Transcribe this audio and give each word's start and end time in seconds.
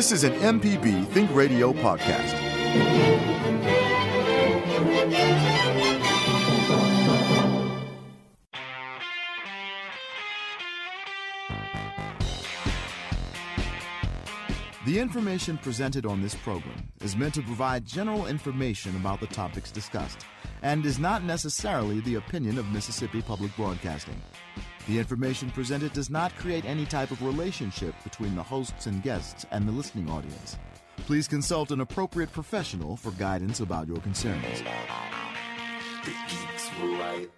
This 0.00 0.12
is 0.12 0.24
an 0.24 0.32
MPB 0.32 1.08
Think 1.08 1.30
Radio 1.34 1.74
podcast. 1.74 2.34
The 14.86 14.98
information 14.98 15.58
presented 15.58 16.06
on 16.06 16.22
this 16.22 16.34
program 16.34 16.72
is 17.02 17.14
meant 17.14 17.34
to 17.34 17.42
provide 17.42 17.84
general 17.84 18.24
information 18.24 18.96
about 18.96 19.20
the 19.20 19.26
topics 19.26 19.70
discussed 19.70 20.24
and 20.62 20.86
is 20.86 20.98
not 20.98 21.24
necessarily 21.24 22.00
the 22.00 22.14
opinion 22.14 22.56
of 22.56 22.66
Mississippi 22.72 23.20
Public 23.20 23.54
Broadcasting. 23.54 24.16
The 24.88 24.98
information 24.98 25.50
presented 25.50 25.92
does 25.92 26.10
not 26.10 26.34
create 26.36 26.64
any 26.64 26.86
type 26.86 27.10
of 27.10 27.22
relationship 27.22 27.94
between 28.02 28.34
the 28.34 28.42
hosts 28.42 28.86
and 28.86 29.02
guests 29.02 29.46
and 29.50 29.68
the 29.68 29.72
listening 29.72 30.10
audience. 30.10 30.56
Please 31.06 31.28
consult 31.28 31.70
an 31.70 31.80
appropriate 31.80 32.32
professional 32.32 32.96
for 32.96 33.10
guidance 33.12 33.60
about 33.60 33.86
your 33.86 33.98
concerns. 33.98 34.62
The 36.04 36.10
geeks 36.28 36.70
were 36.80 36.90
right. 36.98 37.30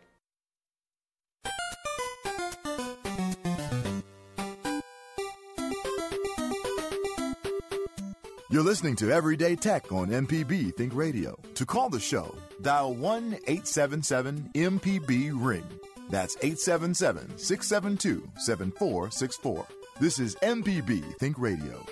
You're 8.51 8.63
listening 8.63 8.97
to 8.97 9.11
Everyday 9.11 9.57
Tech 9.57 9.91
on 9.93 10.09
MPB 10.09 10.77
Think 10.77 10.95
Radio. 10.95 11.39
To 11.55 11.65
call 11.65 11.89
the 11.89 11.99
show, 11.99 12.35
dial 12.61 12.93
1 12.93 13.33
877 13.47 14.51
MPB 14.55 15.33
Ring. 15.35 15.65
That's 16.13 16.37
877 16.43 17.39
672 17.39 18.29
7464. 18.37 19.67
This 19.99 20.19
is 20.19 20.37
MPB 20.43 21.17
Think 21.17 21.39
Radio. 21.39 21.87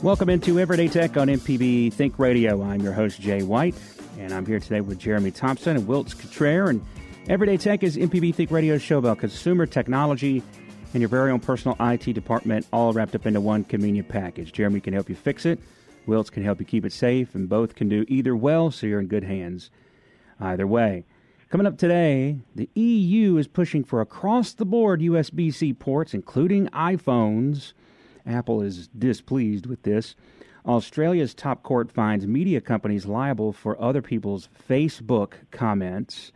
Welcome 0.00 0.28
into 0.28 0.60
Everyday 0.60 0.86
Tech 0.86 1.16
on 1.16 1.26
MPB 1.26 1.92
Think 1.92 2.20
Radio. 2.20 2.62
I'm 2.62 2.80
your 2.80 2.92
host, 2.92 3.20
Jay 3.20 3.42
White, 3.42 3.74
and 4.16 4.32
I'm 4.32 4.46
here 4.46 4.60
today 4.60 4.80
with 4.80 5.00
Jeremy 5.00 5.32
Thompson 5.32 5.76
and 5.76 5.88
Wilts 5.88 6.14
Cottrell. 6.14 6.68
And 6.68 6.86
Everyday 7.28 7.56
Tech 7.56 7.82
is 7.82 7.96
MPB 7.96 8.32
Think 8.32 8.52
Radio's 8.52 8.80
show 8.80 8.98
about 8.98 9.18
consumer 9.18 9.66
technology 9.66 10.44
and 10.94 11.02
your 11.02 11.08
very 11.08 11.30
own 11.30 11.40
personal 11.40 11.76
IT 11.80 12.12
department, 12.14 12.66
all 12.72 12.92
wrapped 12.92 13.14
up 13.14 13.26
into 13.26 13.40
one 13.40 13.64
convenient 13.64 14.08
package. 14.08 14.52
Jeremy 14.52 14.80
can 14.80 14.94
help 14.94 15.08
you 15.08 15.16
fix 15.16 15.44
it, 15.44 15.58
Wilts 16.06 16.30
can 16.30 16.44
help 16.44 16.60
you 16.60 16.66
keep 16.66 16.84
it 16.84 16.92
safe, 16.92 17.34
and 17.34 17.48
both 17.48 17.74
can 17.74 17.88
do 17.88 18.04
either 18.08 18.36
well, 18.36 18.70
so 18.70 18.86
you're 18.86 19.00
in 19.00 19.06
good 19.06 19.24
hands 19.24 19.70
either 20.40 20.66
way. 20.66 21.04
Coming 21.48 21.66
up 21.66 21.78
today, 21.78 22.38
the 22.54 22.68
EU 22.74 23.36
is 23.36 23.46
pushing 23.46 23.84
for 23.84 24.00
across 24.00 24.52
the 24.52 24.64
board 24.64 25.00
USB 25.00 25.52
C 25.52 25.72
ports, 25.72 26.14
including 26.14 26.68
iPhones. 26.68 27.72
Apple 28.26 28.62
is 28.62 28.88
displeased 28.88 29.66
with 29.66 29.82
this. 29.82 30.14
Australia's 30.66 31.34
top 31.34 31.62
court 31.62 31.90
finds 31.90 32.26
media 32.26 32.60
companies 32.60 33.06
liable 33.06 33.52
for 33.52 33.80
other 33.80 34.00
people's 34.00 34.48
Facebook 34.68 35.32
comments 35.50 36.32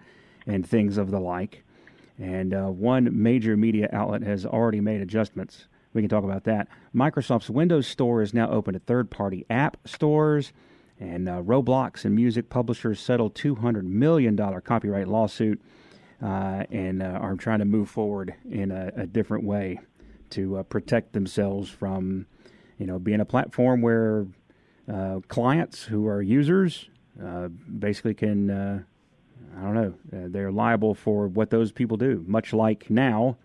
and 0.47 0.67
things 0.67 0.99
of 0.99 1.11
the 1.11 1.21
like. 1.21 1.65
And 2.19 2.53
uh, 2.53 2.67
one 2.67 3.11
major 3.23 3.57
media 3.57 3.89
outlet 3.93 4.23
has 4.23 4.45
already 4.45 4.81
made 4.81 5.01
adjustments. 5.01 5.69
We 5.93 6.03
can 6.03 6.09
talk 6.09 6.25
about 6.25 6.45
that. 6.45 6.69
Microsoft's 6.95 7.49
Windows 7.49 7.87
Store 7.87 8.23
is 8.23 8.35
now 8.35 8.51
open 8.51 8.75
to 8.75 8.81
third 8.81 9.11
party 9.11 9.47
app 9.49 9.77
stores. 9.87 10.53
And 11.01 11.29
uh, 11.29 11.43
Roblox 11.43 12.05
and 12.05 12.15
music 12.15 12.51
publishers 12.51 12.99
settled 12.99 13.35
$200 13.35 13.85
million 13.85 14.37
copyright 14.37 15.07
lawsuit 15.07 15.61
uh, 16.21 16.65
and 16.71 17.03
uh, 17.03 17.07
are 17.07 17.37
trying 17.37 17.61
to 17.61 17.65
move 17.65 17.89
forward 17.89 18.35
in 18.51 18.73
a, 18.73 18.91
a 18.97 19.07
different 19.07 19.45
way 19.45 19.79
to 20.31 20.57
uh, 20.57 20.63
protect 20.65 21.13
themselves 21.13 21.71
from, 21.71 22.27
you 22.79 22.87
know, 22.87 22.99
being 22.99 23.21
a 23.21 23.25
platform 23.25 23.81
where 23.81 24.27
uh, 24.93 25.21
clients 25.29 25.85
who 25.85 26.07
are 26.07 26.21
users 26.21 26.91
basically 27.79 28.15
can, 28.15 28.85
I 29.57 29.63
don't 29.63 29.75
know, 29.75 29.95
uh, 30.13 30.27
they're 30.29 30.53
liable 30.53 30.95
for 30.95 31.29
what 31.29 31.51
those 31.51 31.73
people 31.73 31.97
do. 31.97 32.25
Much 32.27 32.53
like 32.53 32.91
now, 32.91 33.37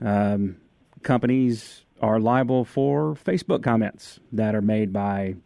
um, 0.00 0.56
companies 1.02 1.84
are 2.00 2.20
liable 2.20 2.64
for 2.64 3.14
Facebook 3.14 3.62
comments 3.62 4.20
that 4.32 4.54
are 4.54 4.60
made 4.60 4.92
by 4.92 5.36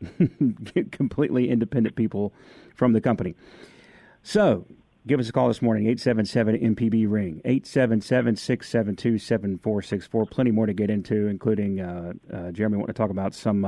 completely 0.92 1.48
independent 1.48 1.96
people 1.96 2.32
from 2.74 2.92
the 2.92 3.00
company. 3.00 3.34
So, 4.22 4.66
give 5.06 5.20
us 5.20 5.28
a 5.28 5.32
call 5.32 5.48
this 5.48 5.62
morning, 5.62 5.84
877 5.86 6.74
MPB 6.74 7.06
Ring, 7.08 7.40
877 7.44 8.36
672 8.36 9.18
7464. 9.18 10.26
Plenty 10.26 10.50
more 10.50 10.66
to 10.66 10.72
get 10.72 10.90
into, 10.90 11.26
including 11.26 11.80
uh, 11.80 12.12
uh, 12.32 12.50
Jeremy 12.52 12.76
want 12.76 12.88
to 12.88 12.92
talk 12.92 13.10
about 13.10 13.34
some, 13.34 13.64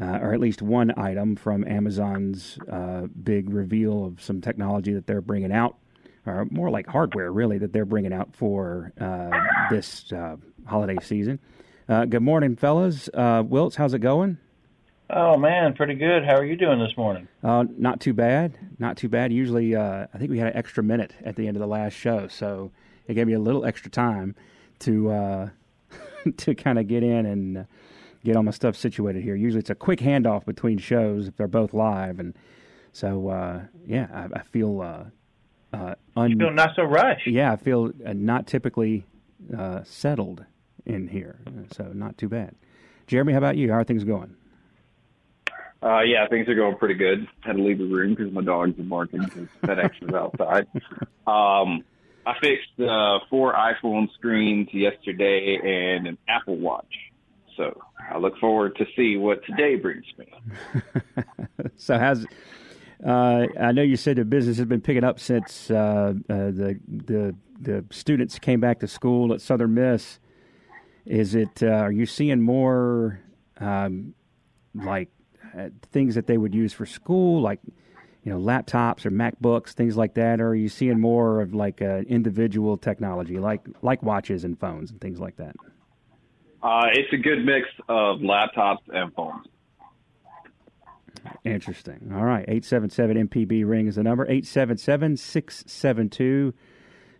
uh, 0.00 0.04
uh, 0.04 0.18
or 0.20 0.34
at 0.34 0.40
least 0.40 0.62
one 0.62 0.92
item 0.98 1.36
from 1.36 1.66
Amazon's 1.66 2.58
uh, 2.70 3.06
big 3.22 3.50
reveal 3.50 4.04
of 4.04 4.20
some 4.20 4.40
technology 4.40 4.92
that 4.92 5.06
they're 5.06 5.20
bringing 5.20 5.52
out, 5.52 5.76
or 6.26 6.46
more 6.50 6.70
like 6.70 6.86
hardware, 6.86 7.32
really, 7.32 7.58
that 7.58 7.72
they're 7.72 7.84
bringing 7.84 8.12
out 8.12 8.34
for 8.34 8.92
uh, 9.00 9.30
this 9.70 10.12
holiday 10.66 10.96
season. 11.02 11.38
good 11.88 12.22
morning, 12.22 12.56
fellas. 12.56 13.08
Wilts, 13.14 13.76
how's 13.76 13.94
it 13.94 14.00
going? 14.00 14.38
Oh 15.10 15.38
man, 15.38 15.72
pretty 15.72 15.94
good. 15.94 16.24
How 16.24 16.36
are 16.36 16.44
you 16.44 16.54
doing 16.54 16.78
this 16.78 16.94
morning? 16.96 17.28
Uh, 17.42 17.64
not 17.78 17.98
too 17.98 18.12
bad. 18.12 18.58
Not 18.78 18.98
too 18.98 19.08
bad. 19.08 19.32
Usually, 19.32 19.74
uh, 19.74 20.06
I 20.12 20.18
think 20.18 20.30
we 20.30 20.38
had 20.38 20.48
an 20.48 20.56
extra 20.56 20.82
minute 20.82 21.14
at 21.24 21.34
the 21.34 21.48
end 21.48 21.56
of 21.56 21.60
the 21.62 21.66
last 21.66 21.94
show, 21.94 22.28
so 22.28 22.70
it 23.06 23.14
gave 23.14 23.26
me 23.26 23.32
a 23.32 23.38
little 23.38 23.64
extra 23.64 23.90
time 23.90 24.34
to 24.80 25.10
uh, 25.10 25.48
to 26.36 26.54
kind 26.54 26.78
of 26.78 26.88
get 26.88 27.02
in 27.02 27.24
and 27.24 27.66
get 28.24 28.36
all 28.36 28.42
my 28.42 28.50
stuff 28.50 28.76
situated 28.76 29.22
here. 29.22 29.34
Usually, 29.34 29.60
it's 29.60 29.70
a 29.70 29.74
quick 29.74 30.00
handoff 30.00 30.44
between 30.44 30.78
shows 30.78 31.28
if 31.28 31.36
they're 31.36 31.48
both 31.48 31.72
live, 31.74 32.18
and 32.18 32.34
so 32.92 33.28
uh, 33.28 33.62
yeah, 33.86 34.08
I, 34.12 34.40
I 34.40 34.42
feel. 34.42 34.80
Uh, 34.80 35.04
uh, 35.76 35.94
un- 36.16 36.30
you 36.30 36.38
feel 36.38 36.52
not 36.52 36.70
so 36.74 36.82
rushed. 36.82 37.26
Yeah, 37.26 37.52
I 37.52 37.56
feel 37.56 37.92
not 37.98 38.46
typically 38.46 39.06
settled 39.84 40.44
in 40.86 41.08
here, 41.08 41.40
so 41.72 41.84
not 41.92 42.16
too 42.16 42.28
bad. 42.28 42.54
Jeremy, 43.06 43.32
how 43.32 43.38
about 43.38 43.56
you? 43.56 43.70
How 43.70 43.78
are 43.78 43.84
things 43.84 44.04
going? 44.04 44.34
Uh, 45.82 46.00
yeah, 46.00 46.26
things 46.28 46.48
are 46.48 46.54
going 46.54 46.76
pretty 46.76 46.94
good. 46.94 47.28
Had 47.40 47.56
to 47.56 47.62
leave 47.62 47.78
the 47.78 47.84
room 47.84 48.14
because 48.14 48.32
my 48.32 48.42
dogs 48.42 48.78
are 48.78 48.82
barking 48.82 49.22
because 49.22 49.48
FedEx 49.62 50.00
was 50.02 50.14
outside. 50.14 50.66
Um, 51.28 51.84
I 52.24 52.38
fixed 52.40 52.80
uh, 52.80 53.18
four 53.28 53.52
iPhone 53.52 54.10
screens 54.14 54.68
yesterday 54.72 55.58
and 55.62 56.06
an 56.06 56.16
Apple 56.26 56.56
Watch. 56.56 56.94
So 57.58 57.76
I 58.10 58.16
look 58.18 58.38
forward 58.38 58.76
to 58.76 58.86
see 58.96 59.16
what 59.16 59.44
today 59.44 59.74
brings 59.74 60.06
me. 60.16 60.26
so 61.76 61.98
how's 61.98 62.24
uh, 63.04 63.46
I 63.60 63.72
know 63.72 63.82
you 63.82 63.96
said 63.96 64.16
the 64.16 64.24
business 64.24 64.56
has 64.56 64.66
been 64.66 64.80
picking 64.80 65.04
up 65.04 65.20
since 65.20 65.70
uh, 65.70 66.14
uh, 66.30 66.34
the 66.34 66.80
the 66.88 67.34
the 67.60 67.84
students 67.90 68.38
came 68.38 68.60
back 68.60 68.80
to 68.80 68.88
school 68.88 69.34
at 69.34 69.40
Southern 69.40 69.74
Miss. 69.74 70.20
Is 71.04 71.34
it? 71.34 71.62
Uh, 71.62 71.66
are 71.66 71.92
you 71.92 72.06
seeing 72.06 72.40
more 72.40 73.20
um, 73.58 74.14
like 74.74 75.10
uh, 75.56 75.68
things 75.92 76.14
that 76.14 76.26
they 76.26 76.38
would 76.38 76.54
use 76.54 76.72
for 76.72 76.86
school, 76.86 77.40
like 77.40 77.60
you 78.24 78.32
know 78.32 78.38
laptops 78.38 79.06
or 79.06 79.10
MacBooks, 79.10 79.70
things 79.70 79.96
like 79.96 80.14
that? 80.14 80.40
Or 80.40 80.48
are 80.48 80.54
you 80.54 80.68
seeing 80.68 81.00
more 81.00 81.40
of 81.40 81.54
like 81.54 81.82
uh, 81.82 82.02
individual 82.08 82.76
technology, 82.76 83.38
like 83.38 83.66
like 83.82 84.02
watches 84.02 84.44
and 84.44 84.58
phones 84.58 84.90
and 84.90 85.00
things 85.00 85.20
like 85.20 85.36
that? 85.36 85.56
Uh, 86.62 86.86
it's 86.92 87.12
a 87.12 87.16
good 87.16 87.44
mix 87.44 87.68
of 87.88 88.18
laptops 88.18 88.78
and 88.88 89.14
phones. 89.14 89.46
Interesting. 91.44 92.12
All 92.14 92.24
right. 92.24 92.44
877 92.48 93.28
MPB 93.28 93.68
ring 93.68 93.86
is 93.86 93.96
the 93.96 94.02
number. 94.02 94.24
877 94.24 95.16
672 95.16 96.54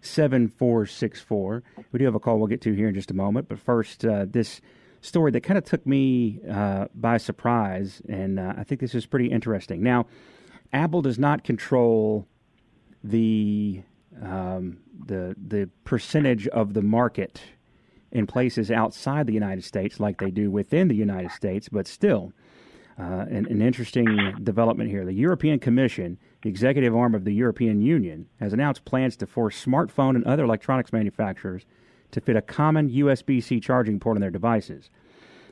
7464. 0.00 1.62
We 1.92 1.98
do 1.98 2.04
have 2.04 2.14
a 2.14 2.20
call 2.20 2.38
we'll 2.38 2.46
get 2.46 2.60
to 2.62 2.72
here 2.72 2.88
in 2.88 2.94
just 2.94 3.10
a 3.10 3.14
moment. 3.14 3.48
But 3.48 3.58
first, 3.58 4.04
uh, 4.04 4.26
this 4.28 4.60
story 5.00 5.30
that 5.32 5.42
kind 5.42 5.58
of 5.58 5.64
took 5.64 5.86
me 5.86 6.40
uh, 6.50 6.86
by 6.94 7.16
surprise, 7.18 8.02
and 8.08 8.38
uh, 8.38 8.54
I 8.56 8.64
think 8.64 8.80
this 8.80 8.94
is 8.94 9.06
pretty 9.06 9.26
interesting. 9.26 9.82
Now, 9.82 10.06
Apple 10.72 11.02
does 11.02 11.18
not 11.18 11.44
control 11.44 12.26
the 13.02 13.82
um, 14.22 14.78
the 15.06 15.34
the 15.46 15.70
percentage 15.84 16.48
of 16.48 16.74
the 16.74 16.82
market 16.82 17.40
in 18.12 18.26
places 18.26 18.70
outside 18.70 19.26
the 19.26 19.32
United 19.32 19.64
States 19.64 20.00
like 20.00 20.18
they 20.18 20.30
do 20.30 20.50
within 20.50 20.88
the 20.88 20.94
United 20.94 21.30
States, 21.32 21.68
but 21.68 21.86
still. 21.86 22.32
Uh, 23.00 23.24
an, 23.30 23.46
an, 23.46 23.62
interesting 23.62 24.34
development 24.42 24.90
here. 24.90 25.04
The 25.04 25.12
European 25.12 25.60
Commission, 25.60 26.18
the 26.42 26.48
executive 26.48 26.96
arm 26.96 27.14
of 27.14 27.24
the 27.24 27.32
European 27.32 27.80
Union, 27.80 28.26
has 28.40 28.52
announced 28.52 28.84
plans 28.84 29.16
to 29.18 29.26
force 29.26 29.64
smartphone 29.64 30.16
and 30.16 30.24
other 30.24 30.42
electronics 30.42 30.92
manufacturers 30.92 31.64
to 32.10 32.20
fit 32.20 32.34
a 32.34 32.42
common 32.42 32.90
USB 32.90 33.40
C 33.40 33.60
charging 33.60 34.00
port 34.00 34.16
on 34.16 34.20
their 34.20 34.32
devices. 34.32 34.90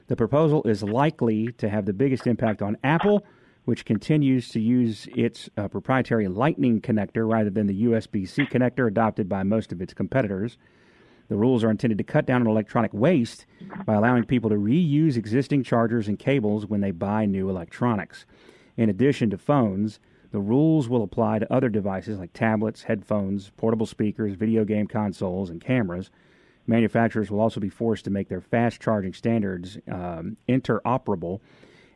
The 0.08 0.16
proposal 0.16 0.62
is 0.64 0.82
likely 0.82 1.52
to 1.52 1.68
have 1.68 1.86
the 1.86 1.92
biggest 1.92 2.26
impact 2.26 2.62
on 2.62 2.78
Apple, 2.82 3.24
which 3.64 3.84
continues 3.84 4.48
to 4.50 4.60
use 4.60 5.08
its 5.14 5.50
uh, 5.56 5.68
proprietary 5.68 6.28
Lightning 6.28 6.80
connector 6.80 7.28
rather 7.28 7.50
than 7.50 7.66
the 7.66 7.84
USB 7.84 8.28
C 8.28 8.44
connector 8.44 8.86
adopted 8.86 9.28
by 9.28 9.42
most 9.42 9.72
of 9.72 9.82
its 9.82 9.92
competitors. 9.92 10.58
The 11.28 11.36
rules 11.36 11.64
are 11.64 11.70
intended 11.70 11.98
to 11.98 12.04
cut 12.04 12.26
down 12.26 12.42
on 12.42 12.46
electronic 12.46 12.92
waste 12.94 13.46
by 13.84 13.94
allowing 13.94 14.24
people 14.24 14.50
to 14.50 14.56
reuse 14.56 15.16
existing 15.16 15.64
chargers 15.64 16.08
and 16.08 16.18
cables 16.18 16.66
when 16.66 16.80
they 16.80 16.92
buy 16.92 17.26
new 17.26 17.50
electronics. 17.50 18.26
In 18.76 18.88
addition 18.88 19.30
to 19.30 19.38
phones, 19.38 19.98
the 20.30 20.40
rules 20.40 20.88
will 20.88 21.02
apply 21.02 21.38
to 21.38 21.52
other 21.52 21.68
devices 21.68 22.18
like 22.18 22.32
tablets, 22.32 22.84
headphones, 22.84 23.50
portable 23.56 23.86
speakers, 23.86 24.34
video 24.34 24.64
game 24.64 24.86
consoles, 24.86 25.50
and 25.50 25.60
cameras. 25.60 26.10
Manufacturers 26.66 27.30
will 27.30 27.40
also 27.40 27.60
be 27.60 27.68
forced 27.68 28.04
to 28.04 28.10
make 28.10 28.28
their 28.28 28.40
fast 28.40 28.80
charging 28.80 29.12
standards 29.12 29.78
um, 29.90 30.36
interoperable 30.48 31.40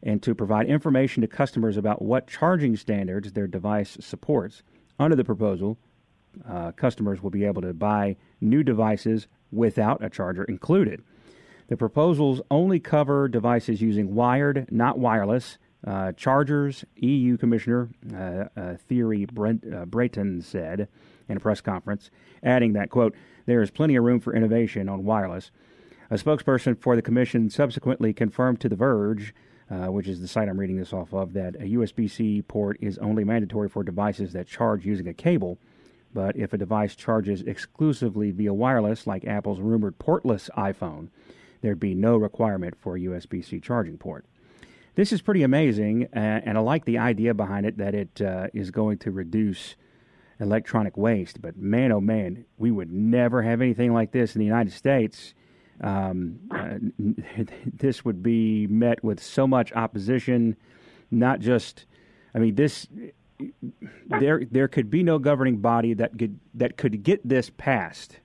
and 0.02 0.22
to 0.22 0.34
provide 0.34 0.66
information 0.66 1.20
to 1.20 1.26
customers 1.26 1.76
about 1.76 2.00
what 2.02 2.26
charging 2.26 2.76
standards 2.76 3.32
their 3.32 3.46
device 3.46 3.96
supports. 4.00 4.62
Under 4.98 5.16
the 5.16 5.24
proposal, 5.24 5.78
uh, 6.48 6.72
customers 6.72 7.22
will 7.22 7.30
be 7.30 7.44
able 7.44 7.62
to 7.62 7.72
buy 7.72 8.16
new 8.40 8.62
devices 8.62 9.26
without 9.50 10.02
a 10.02 10.10
charger 10.10 10.44
included. 10.44 11.02
The 11.68 11.76
proposals 11.76 12.40
only 12.50 12.80
cover 12.80 13.28
devices 13.28 13.80
using 13.80 14.14
wired, 14.14 14.66
not 14.70 14.98
wireless, 14.98 15.58
uh, 15.86 16.12
chargers. 16.12 16.84
EU 16.96 17.36
Commissioner 17.36 17.88
uh, 18.12 18.44
uh, 18.56 18.76
Thierry 18.88 19.24
Brent, 19.26 19.64
uh, 19.72 19.86
Breton 19.86 20.42
said 20.42 20.88
in 21.28 21.36
a 21.36 21.40
press 21.40 21.60
conference, 21.60 22.10
adding 22.42 22.72
that, 22.72 22.90
quote, 22.90 23.14
there 23.46 23.62
is 23.62 23.70
plenty 23.70 23.96
of 23.96 24.04
room 24.04 24.20
for 24.20 24.34
innovation 24.34 24.88
on 24.88 25.04
wireless. 25.04 25.50
A 26.10 26.14
spokesperson 26.14 26.80
for 26.80 26.96
the 26.96 27.02
Commission 27.02 27.48
subsequently 27.50 28.12
confirmed 28.12 28.60
to 28.60 28.68
The 28.68 28.76
Verge 28.76 29.32
uh, 29.70 29.86
which 29.86 30.08
is 30.08 30.20
the 30.20 30.28
site 30.28 30.48
I'm 30.48 30.58
reading 30.58 30.76
this 30.76 30.92
off 30.92 31.14
of, 31.14 31.32
that 31.34 31.54
a 31.56 31.74
USB 31.74 32.10
C 32.10 32.42
port 32.42 32.76
is 32.80 32.98
only 32.98 33.24
mandatory 33.24 33.68
for 33.68 33.84
devices 33.84 34.32
that 34.32 34.48
charge 34.48 34.84
using 34.84 35.06
a 35.06 35.14
cable. 35.14 35.58
But 36.12 36.36
if 36.36 36.52
a 36.52 36.58
device 36.58 36.94
charges 36.96 37.42
exclusively 37.42 38.30
via 38.30 38.52
wireless, 38.52 39.06
like 39.06 39.24
Apple's 39.24 39.60
rumored 39.60 39.98
portless 39.98 40.50
iPhone, 40.56 41.08
there'd 41.60 41.78
be 41.78 41.94
no 41.94 42.16
requirement 42.16 42.74
for 42.76 42.96
a 42.96 43.00
USB 43.00 43.44
C 43.44 43.60
charging 43.60 43.96
port. 43.96 44.24
This 44.96 45.12
is 45.12 45.22
pretty 45.22 45.42
amazing, 45.42 46.08
and 46.12 46.58
I 46.58 46.60
like 46.60 46.84
the 46.84 46.98
idea 46.98 47.32
behind 47.32 47.64
it 47.64 47.78
that 47.78 47.94
it 47.94 48.20
uh, 48.20 48.48
is 48.52 48.70
going 48.70 48.98
to 48.98 49.12
reduce 49.12 49.76
electronic 50.40 50.96
waste. 50.96 51.40
But 51.40 51.56
man, 51.56 51.92
oh 51.92 52.00
man, 52.00 52.44
we 52.58 52.70
would 52.70 52.92
never 52.92 53.42
have 53.42 53.60
anything 53.60 53.94
like 53.94 54.10
this 54.10 54.34
in 54.34 54.40
the 54.40 54.46
United 54.46 54.72
States 54.72 55.34
um, 55.80 56.38
uh, 56.50 56.78
this 57.66 58.04
would 58.04 58.22
be 58.22 58.66
met 58.66 59.02
with 59.02 59.22
so 59.22 59.46
much 59.46 59.72
opposition. 59.72 60.56
Not 61.10 61.40
just, 61.40 61.86
I 62.34 62.38
mean, 62.38 62.54
this 62.54 62.86
there 64.06 64.42
there 64.50 64.68
could 64.68 64.90
be 64.90 65.02
no 65.02 65.18
governing 65.18 65.58
body 65.58 65.94
that 65.94 66.18
could 66.18 66.38
that 66.54 66.76
could 66.76 67.02
get 67.02 67.26
this 67.26 67.50
passed 67.50 68.20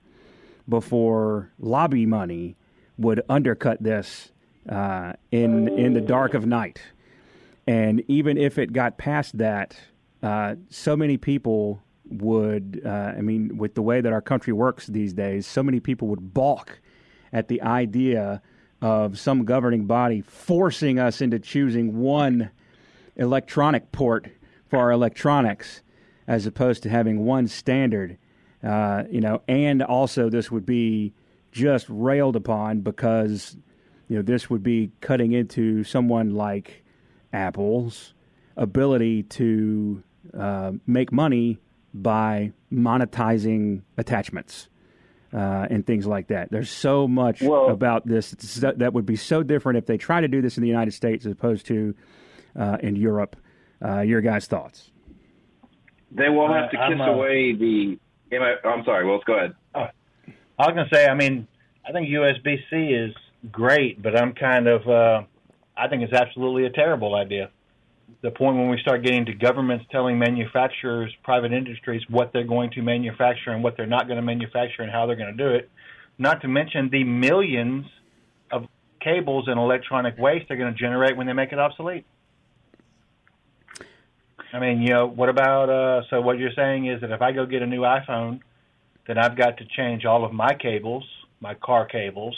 before 0.68 1.52
lobby 1.58 2.06
money 2.06 2.56
would 2.98 3.22
undercut 3.28 3.82
this 3.82 4.32
uh, 4.68 5.12
in 5.30 5.68
in 5.68 5.92
the 5.94 6.00
dark 6.00 6.34
of 6.34 6.46
night. 6.46 6.80
And 7.66 8.02
even 8.08 8.38
if 8.38 8.58
it 8.58 8.72
got 8.72 8.96
past 8.96 9.38
that, 9.38 9.76
uh, 10.22 10.54
so 10.70 10.96
many 10.96 11.16
people 11.16 11.82
would. 12.08 12.82
Uh, 12.84 13.14
I 13.16 13.20
mean, 13.20 13.58
with 13.58 13.74
the 13.74 13.82
way 13.82 14.00
that 14.00 14.12
our 14.12 14.22
country 14.22 14.52
works 14.52 14.86
these 14.86 15.12
days, 15.12 15.46
so 15.46 15.62
many 15.62 15.80
people 15.80 16.08
would 16.08 16.32
balk 16.32 16.80
at 17.32 17.48
the 17.48 17.60
idea 17.62 18.40
of 18.82 19.18
some 19.18 19.44
governing 19.44 19.86
body 19.86 20.20
forcing 20.20 20.98
us 20.98 21.20
into 21.20 21.38
choosing 21.38 21.98
one 21.98 22.50
electronic 23.16 23.90
port 23.92 24.28
for 24.68 24.78
our 24.78 24.90
electronics 24.90 25.82
as 26.26 26.46
opposed 26.46 26.82
to 26.82 26.88
having 26.88 27.24
one 27.24 27.46
standard. 27.46 28.18
Uh, 28.62 29.04
you 29.10 29.20
know, 29.20 29.42
and 29.46 29.82
also 29.82 30.28
this 30.28 30.50
would 30.50 30.66
be 30.66 31.12
just 31.52 31.86
railed 31.88 32.36
upon 32.36 32.80
because 32.80 33.56
you 34.08 34.16
know 34.16 34.22
this 34.22 34.50
would 34.50 34.62
be 34.62 34.90
cutting 35.00 35.32
into 35.32 35.84
someone 35.84 36.34
like 36.34 36.84
Apple's 37.32 38.14
ability 38.56 39.22
to 39.24 40.02
uh, 40.36 40.72
make 40.86 41.12
money 41.12 41.58
by 41.94 42.52
monetizing 42.72 43.82
attachments 43.96 44.68
uh, 45.32 45.66
and 45.70 45.86
things 45.86 46.06
like 46.06 46.28
that. 46.28 46.50
There's 46.50 46.70
so 46.70 47.06
much 47.06 47.42
well, 47.42 47.70
about 47.70 48.06
this 48.06 48.30
that 48.30 48.92
would 48.92 49.06
be 49.06 49.16
so 49.16 49.42
different 49.42 49.78
if 49.78 49.86
they 49.86 49.96
try 49.96 50.20
to 50.20 50.28
do 50.28 50.40
this 50.40 50.56
in 50.56 50.62
the 50.62 50.68
United 50.68 50.92
States 50.92 51.26
as 51.26 51.32
opposed 51.32 51.66
to 51.66 51.94
uh, 52.58 52.78
in 52.80 52.96
Europe. 52.96 53.36
Uh, 53.84 54.00
your 54.00 54.20
guys' 54.20 54.46
thoughts? 54.46 54.90
They 56.10 56.28
will 56.28 56.52
have 56.52 56.70
to 56.70 56.76
kiss 56.76 57.00
uh, 57.00 57.04
away 57.04 57.52
the. 57.52 57.98
I'm 58.64 58.84
sorry, 58.84 59.06
Wills, 59.06 59.22
go 59.26 59.34
ahead. 59.34 59.54
Oh, 59.74 59.86
I 60.58 60.66
was 60.66 60.74
going 60.74 60.88
to 60.88 60.94
say, 60.94 61.06
I 61.06 61.14
mean, 61.14 61.46
I 61.86 61.92
think 61.92 62.08
USB 62.08 62.58
C 62.70 62.76
is 62.94 63.14
great, 63.52 64.02
but 64.02 64.16
I'm 64.16 64.32
kind 64.32 64.66
of. 64.66 64.88
Uh, 64.88 65.22
I 65.76 65.88
think 65.88 66.02
it's 66.02 66.12
absolutely 66.12 66.64
a 66.64 66.70
terrible 66.70 67.14
idea 67.14 67.50
the 68.22 68.30
point 68.30 68.56
when 68.56 68.68
we 68.68 68.78
start 68.80 69.02
getting 69.04 69.24
to 69.26 69.34
governments 69.34 69.84
telling 69.90 70.18
manufacturers, 70.18 71.12
private 71.22 71.52
industries, 71.52 72.02
what 72.08 72.32
they're 72.32 72.44
going 72.44 72.70
to 72.70 72.82
manufacture 72.82 73.50
and 73.50 73.62
what 73.62 73.76
they're 73.76 73.86
not 73.86 74.06
going 74.06 74.16
to 74.16 74.22
manufacture 74.22 74.82
and 74.82 74.90
how 74.90 75.06
they're 75.06 75.16
going 75.16 75.36
to 75.36 75.44
do 75.44 75.54
it. 75.54 75.70
Not 76.18 76.40
to 76.42 76.48
mention 76.48 76.88
the 76.90 77.04
millions 77.04 77.86
of 78.50 78.66
cables 79.00 79.44
and 79.48 79.58
electronic 79.58 80.16
waste 80.18 80.46
they're 80.48 80.56
going 80.56 80.72
to 80.72 80.78
generate 80.78 81.16
when 81.16 81.26
they 81.26 81.32
make 81.32 81.52
it 81.52 81.58
obsolete. 81.58 82.06
I 84.52 84.58
mean, 84.58 84.80
you 84.80 84.88
know, 84.88 85.06
what 85.06 85.28
about, 85.28 85.68
uh, 85.68 86.02
so 86.08 86.20
what 86.20 86.38
you're 86.38 86.52
saying 86.54 86.86
is 86.86 87.00
that 87.00 87.10
if 87.10 87.20
I 87.20 87.32
go 87.32 87.46
get 87.46 87.62
a 87.62 87.66
new 87.66 87.80
iPhone, 87.80 88.40
then 89.06 89.18
I've 89.18 89.36
got 89.36 89.58
to 89.58 89.64
change 89.76 90.04
all 90.04 90.24
of 90.24 90.32
my 90.32 90.54
cables, 90.54 91.04
my 91.40 91.54
car 91.54 91.86
cables, 91.86 92.36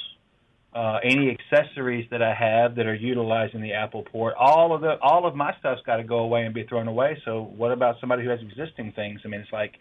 uh, 0.75 0.99
any 1.03 1.31
accessories 1.31 2.07
that 2.11 2.23
I 2.23 2.35
have 2.35 2.77
that 2.77 2.87
are 2.87 2.95
utilizing 2.95 3.63
the 3.63 3.73
Apple 3.73 4.03
port, 4.03 4.35
all 4.39 4.75
of 4.75 4.83
the 4.83 4.99
all 5.01 5.27
of 5.27 5.35
my 5.35 5.55
stuff's 5.59 5.81
got 5.87 5.97
to 5.97 6.05
go 6.05 6.19
away 6.19 6.45
and 6.45 6.55
be 6.55 6.65
thrown 6.65 6.89
away. 6.89 7.21
So 7.25 7.51
what 7.57 7.73
about 7.73 7.97
somebody 8.01 8.23
who 8.23 8.31
has 8.31 8.41
existing 8.43 8.93
things? 8.93 9.21
I 9.25 9.29
mean, 9.29 9.41
it's 9.41 9.53
like, 9.53 9.75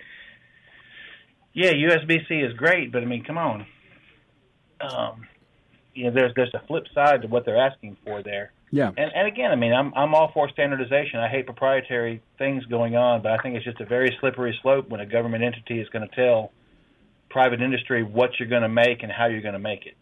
yeah, 1.54 1.72
USB 1.74 2.28
C 2.28 2.36
is 2.36 2.54
great, 2.54 2.92
but 2.92 3.04
I 3.04 3.06
mean, 3.06 3.24
come 3.24 3.38
on. 3.38 3.66
Um, 4.80 5.28
you 5.94 6.06
know, 6.06 6.12
there's 6.12 6.32
there's 6.36 6.54
a 6.54 6.66
flip 6.68 6.86
side 6.96 7.24
to 7.24 7.28
what 7.28 7.46
they're 7.46 7.58
asking 7.58 7.98
for 8.06 8.24
there. 8.24 8.52
Yeah. 8.72 8.92
And 8.98 9.12
and 9.16 9.28
again, 9.28 9.52
I 9.52 9.56
mean, 9.56 9.74
I'm 9.74 9.94
I'm 9.96 10.14
all 10.14 10.32
for 10.34 10.50
standardization. 10.50 11.20
I 11.20 11.30
hate 11.30 11.46
proprietary 11.46 12.22
things 12.38 12.66
going 12.66 12.96
on, 12.96 13.22
but 13.22 13.32
I 13.32 13.38
think 13.38 13.56
it's 13.56 13.66
just 13.66 13.80
a 13.80 13.86
very 13.86 14.16
slippery 14.20 14.58
slope 14.62 14.90
when 14.90 15.00
a 15.00 15.06
government 15.06 15.44
entity 15.44 15.80
is 15.80 15.88
going 15.90 16.08
to 16.08 16.16
tell 16.16 16.52
private 17.30 17.62
industry 17.62 18.04
what 18.04 18.32
you're 18.40 18.50
going 18.50 18.64
to 18.64 18.70
make 18.70 19.04
and 19.04 19.12
how 19.12 19.28
you're 19.28 19.42
going 19.42 19.54
to 19.54 19.60
make 19.60 19.86
it. 19.86 19.96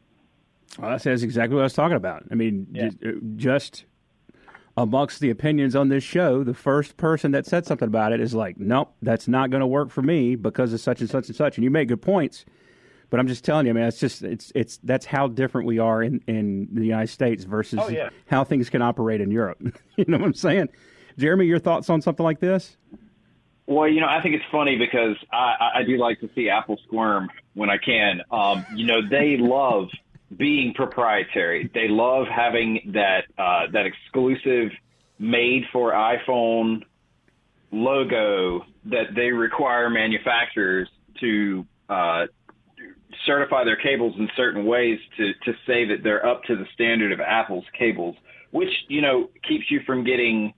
Well, 0.79 0.91
that 0.91 1.01
says 1.01 1.23
exactly 1.23 1.55
what 1.55 1.61
I 1.61 1.65
was 1.65 1.73
talking 1.73 1.95
about. 1.95 2.23
I 2.31 2.35
mean, 2.35 2.67
yeah. 2.71 2.89
just, 2.89 3.03
uh, 3.03 3.11
just 3.35 3.85
amongst 4.77 5.19
the 5.19 5.29
opinions 5.29 5.75
on 5.75 5.89
this 5.89 6.03
show, 6.03 6.43
the 6.43 6.53
first 6.53 6.97
person 6.97 7.31
that 7.31 7.45
said 7.45 7.65
something 7.65 7.87
about 7.87 8.11
it 8.11 8.19
is 8.19 8.33
like, 8.33 8.59
nope, 8.59 8.93
that's 9.01 9.27
not 9.27 9.49
going 9.49 9.61
to 9.61 9.67
work 9.67 9.89
for 9.89 10.01
me 10.01 10.35
because 10.35 10.73
of 10.73 10.81
such 10.81 11.01
and 11.01 11.09
such 11.09 11.27
and 11.27 11.35
such. 11.35 11.57
And 11.57 11.63
you 11.63 11.71
make 11.71 11.87
good 11.87 12.01
points, 12.01 12.45
but 13.09 13.19
I'm 13.19 13.27
just 13.27 13.43
telling 13.43 13.65
you, 13.65 13.71
I 13.71 13.73
mean, 13.73 13.83
it's 13.83 13.99
just 13.99 14.23
it's 14.23 14.51
it's 14.55 14.77
that's 14.83 15.05
how 15.05 15.27
different 15.27 15.67
we 15.67 15.79
are 15.79 16.03
in 16.03 16.21
in 16.27 16.67
the 16.71 16.85
United 16.85 17.07
States 17.07 17.43
versus 17.43 17.79
oh, 17.81 17.89
yeah. 17.89 18.09
how 18.27 18.43
things 18.43 18.69
can 18.69 18.81
operate 18.81 19.21
in 19.21 19.31
Europe. 19.31 19.59
you 19.95 20.05
know 20.07 20.17
what 20.17 20.25
I'm 20.25 20.33
saying, 20.33 20.69
Jeremy? 21.17 21.45
Your 21.45 21.59
thoughts 21.59 21.89
on 21.89 22.01
something 22.01 22.23
like 22.23 22.39
this? 22.39 22.77
Well, 23.67 23.87
you 23.87 23.99
know, 23.99 24.07
I 24.07 24.21
think 24.21 24.35
it's 24.35 24.45
funny 24.51 24.77
because 24.77 25.15
I, 25.31 25.71
I 25.75 25.83
do 25.83 25.97
like 25.97 26.19
to 26.19 26.29
see 26.35 26.49
Apple 26.49 26.79
squirm 26.85 27.29
when 27.55 27.69
I 27.69 27.77
can. 27.77 28.21
Um, 28.31 28.63
you 28.75 28.85
know, 28.85 29.01
they 29.07 29.37
love 29.37 29.87
being 30.37 30.73
proprietary. 30.73 31.69
They 31.73 31.87
love 31.87 32.27
having 32.27 32.91
that 32.93 33.25
uh, 33.37 33.67
that 33.71 33.85
exclusive 33.85 34.71
made 35.17 35.63
for 35.71 35.93
iPhone 35.93 36.83
logo 37.71 38.65
that 38.85 39.15
they 39.15 39.31
require 39.31 39.89
manufacturers 39.89 40.87
to 41.19 41.65
uh, 41.89 42.25
certify 43.25 43.63
their 43.63 43.75
cables 43.75 44.15
in 44.17 44.29
certain 44.35 44.65
ways 44.65 44.99
to 45.17 45.33
to 45.45 45.53
say 45.65 45.85
that 45.85 46.03
they're 46.03 46.25
up 46.25 46.43
to 46.45 46.55
the 46.55 46.65
standard 46.73 47.11
of 47.11 47.19
Apple's 47.19 47.65
cables, 47.77 48.15
which 48.51 48.69
you 48.87 49.01
know 49.01 49.29
keeps 49.47 49.69
you 49.69 49.81
from 49.85 50.03
getting 50.03 50.53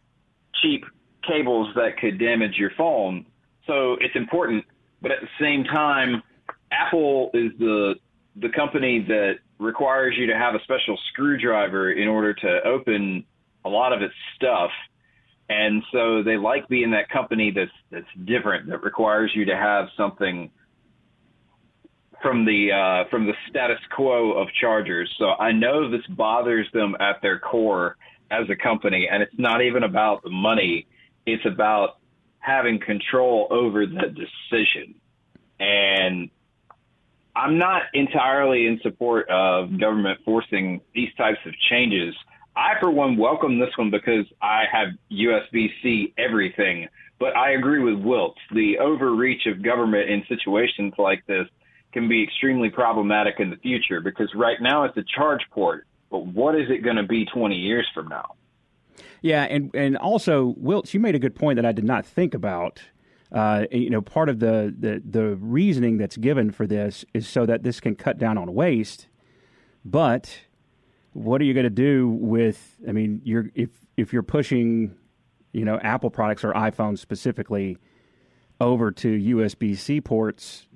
cheap 0.61 0.83
cables 1.27 1.67
that 1.75 1.97
could 1.99 2.19
damage 2.19 2.55
your 2.57 2.71
phone. 2.77 3.25
So 3.65 3.97
it's 3.99 4.15
important, 4.15 4.63
but 5.01 5.11
at 5.11 5.19
the 5.21 5.27
same 5.39 5.63
time, 5.65 6.23
Apple 6.71 7.31
is 7.33 7.51
the 7.59 7.95
the 8.37 8.49
company 8.49 9.03
that 9.07 9.39
requires 9.59 10.15
you 10.17 10.27
to 10.27 10.35
have 10.35 10.55
a 10.55 10.59
special 10.63 10.97
screwdriver 11.11 11.91
in 11.91 12.07
order 12.07 12.33
to 12.33 12.59
open 12.63 13.25
a 13.65 13.69
lot 13.69 13.93
of 13.93 14.01
its 14.01 14.13
stuff. 14.35 14.69
And 15.49 15.81
so 15.91 16.23
they 16.23 16.37
like 16.37 16.67
being 16.67 16.91
that 16.91 17.09
company 17.09 17.51
that's 17.51 17.71
that's 17.89 18.25
different, 18.25 18.69
that 18.69 18.83
requires 18.83 19.31
you 19.33 19.45
to 19.45 19.55
have 19.55 19.87
something 19.95 20.51
from 22.21 22.45
the 22.45 22.71
uh, 22.71 23.09
from 23.09 23.25
the 23.25 23.33
status 23.49 23.79
quo 23.95 24.33
of 24.33 24.47
chargers. 24.59 25.13
So 25.17 25.31
I 25.31 25.51
know 25.51 25.89
this 25.89 26.05
bothers 26.07 26.67
them 26.73 26.95
at 26.99 27.21
their 27.21 27.39
core, 27.39 27.97
as 28.31 28.49
a 28.49 28.55
company, 28.55 29.07
and 29.11 29.23
it's 29.23 29.37
not 29.37 29.61
even 29.61 29.83
about 29.83 30.23
the 30.23 30.29
money. 30.29 30.87
It's 31.25 31.45
about 31.45 31.97
having 32.39 32.79
control 32.79 33.47
over 33.49 33.85
the 33.85 34.13
decision. 34.13 34.95
And 35.59 36.29
I'm 37.35 37.57
not 37.57 37.83
entirely 37.93 38.67
in 38.67 38.79
support 38.81 39.29
of 39.29 39.79
government 39.79 40.19
forcing 40.25 40.81
these 40.93 41.09
types 41.17 41.39
of 41.45 41.53
changes. 41.69 42.15
I, 42.55 42.73
for 42.79 42.89
one, 42.89 43.17
welcome 43.17 43.59
this 43.59 43.69
one 43.75 43.91
because 43.91 44.25
I 44.41 44.63
have 44.71 44.87
USB 45.11 45.69
C 45.81 46.13
everything. 46.17 46.87
But 47.19 47.35
I 47.35 47.51
agree 47.51 47.83
with 47.83 48.03
Wilt. 48.03 48.35
The 48.53 48.77
overreach 48.79 49.45
of 49.47 49.63
government 49.63 50.09
in 50.09 50.23
situations 50.27 50.93
like 50.97 51.25
this 51.25 51.47
can 51.93 52.07
be 52.07 52.23
extremely 52.23 52.69
problematic 52.69 53.35
in 53.39 53.49
the 53.49 53.55
future 53.57 54.01
because 54.01 54.29
right 54.35 54.57
now 54.61 54.83
it's 54.83 54.97
a 54.97 55.03
charge 55.03 55.41
port. 55.51 55.85
But 56.09 56.25
what 56.25 56.55
is 56.55 56.69
it 56.69 56.83
going 56.83 56.95
to 56.95 57.03
be 57.03 57.25
20 57.25 57.55
years 57.55 57.87
from 57.93 58.07
now? 58.07 58.35
Yeah, 59.21 59.43
and 59.43 59.71
and 59.73 59.97
also, 59.97 60.53
Wilts, 60.57 60.93
you 60.93 60.99
made 60.99 61.15
a 61.15 61.19
good 61.19 61.35
point 61.35 61.57
that 61.57 61.65
I 61.65 61.71
did 61.71 61.85
not 61.85 62.05
think 62.05 62.33
about. 62.33 62.81
Uh, 63.31 63.65
you 63.71 63.89
know, 63.89 64.01
part 64.01 64.29
of 64.29 64.39
the, 64.39 64.73
the 64.77 65.01
the 65.03 65.35
reasoning 65.35 65.97
that's 65.97 66.17
given 66.17 66.51
for 66.51 66.65
this 66.65 67.03
is 67.13 67.27
so 67.27 67.45
that 67.45 67.63
this 67.63 67.79
can 67.79 67.95
cut 67.95 68.17
down 68.17 68.37
on 68.37 68.53
waste. 68.53 69.07
But 69.83 70.41
what 71.13 71.41
are 71.41 71.43
you 71.43 71.53
going 71.53 71.65
to 71.65 71.69
do 71.69 72.07
with? 72.07 72.77
I 72.87 72.91
mean, 72.91 73.21
you're 73.23 73.49
if 73.55 73.69
if 73.97 74.13
you're 74.13 74.23
pushing, 74.23 74.95
you 75.51 75.65
know, 75.65 75.79
Apple 75.79 76.09
products 76.09 76.43
or 76.43 76.53
iPhones 76.53 76.99
specifically 76.99 77.77
over 78.59 78.91
to 78.91 79.07
USB 79.07 79.77
C 79.77 80.01
ports. 80.01 80.67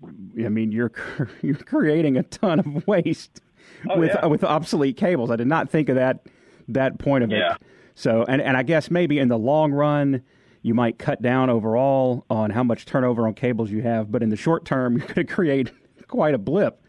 I 0.43 0.49
mean, 0.49 0.71
you're 0.71 0.91
you're 1.41 1.55
creating 1.55 2.17
a 2.17 2.23
ton 2.23 2.59
of 2.59 2.87
waste 2.87 3.41
oh, 3.89 3.99
with 3.99 4.11
yeah. 4.13 4.25
with 4.25 4.43
obsolete 4.43 4.97
cables. 4.97 5.31
I 5.31 5.35
did 5.35 5.47
not 5.47 5.69
think 5.69 5.89
of 5.89 5.95
that 5.95 6.25
that 6.67 6.99
point 6.99 7.23
of 7.23 7.31
yeah. 7.31 7.55
it. 7.55 7.61
So, 7.95 8.25
and, 8.27 8.41
and 8.41 8.55
I 8.55 8.63
guess 8.63 8.89
maybe 8.89 9.19
in 9.19 9.27
the 9.27 9.37
long 9.37 9.71
run, 9.71 10.23
you 10.61 10.73
might 10.73 10.97
cut 10.97 11.21
down 11.21 11.49
overall 11.49 12.25
on 12.29 12.49
how 12.49 12.63
much 12.63 12.85
turnover 12.85 13.27
on 13.27 13.33
cables 13.33 13.69
you 13.69 13.81
have, 13.81 14.11
but 14.11 14.23
in 14.23 14.29
the 14.29 14.35
short 14.35 14.65
term, 14.65 14.97
you're 14.97 15.07
going 15.07 15.15
to 15.15 15.23
create 15.25 15.71
quite 16.07 16.33
a 16.33 16.37
blip 16.37 16.83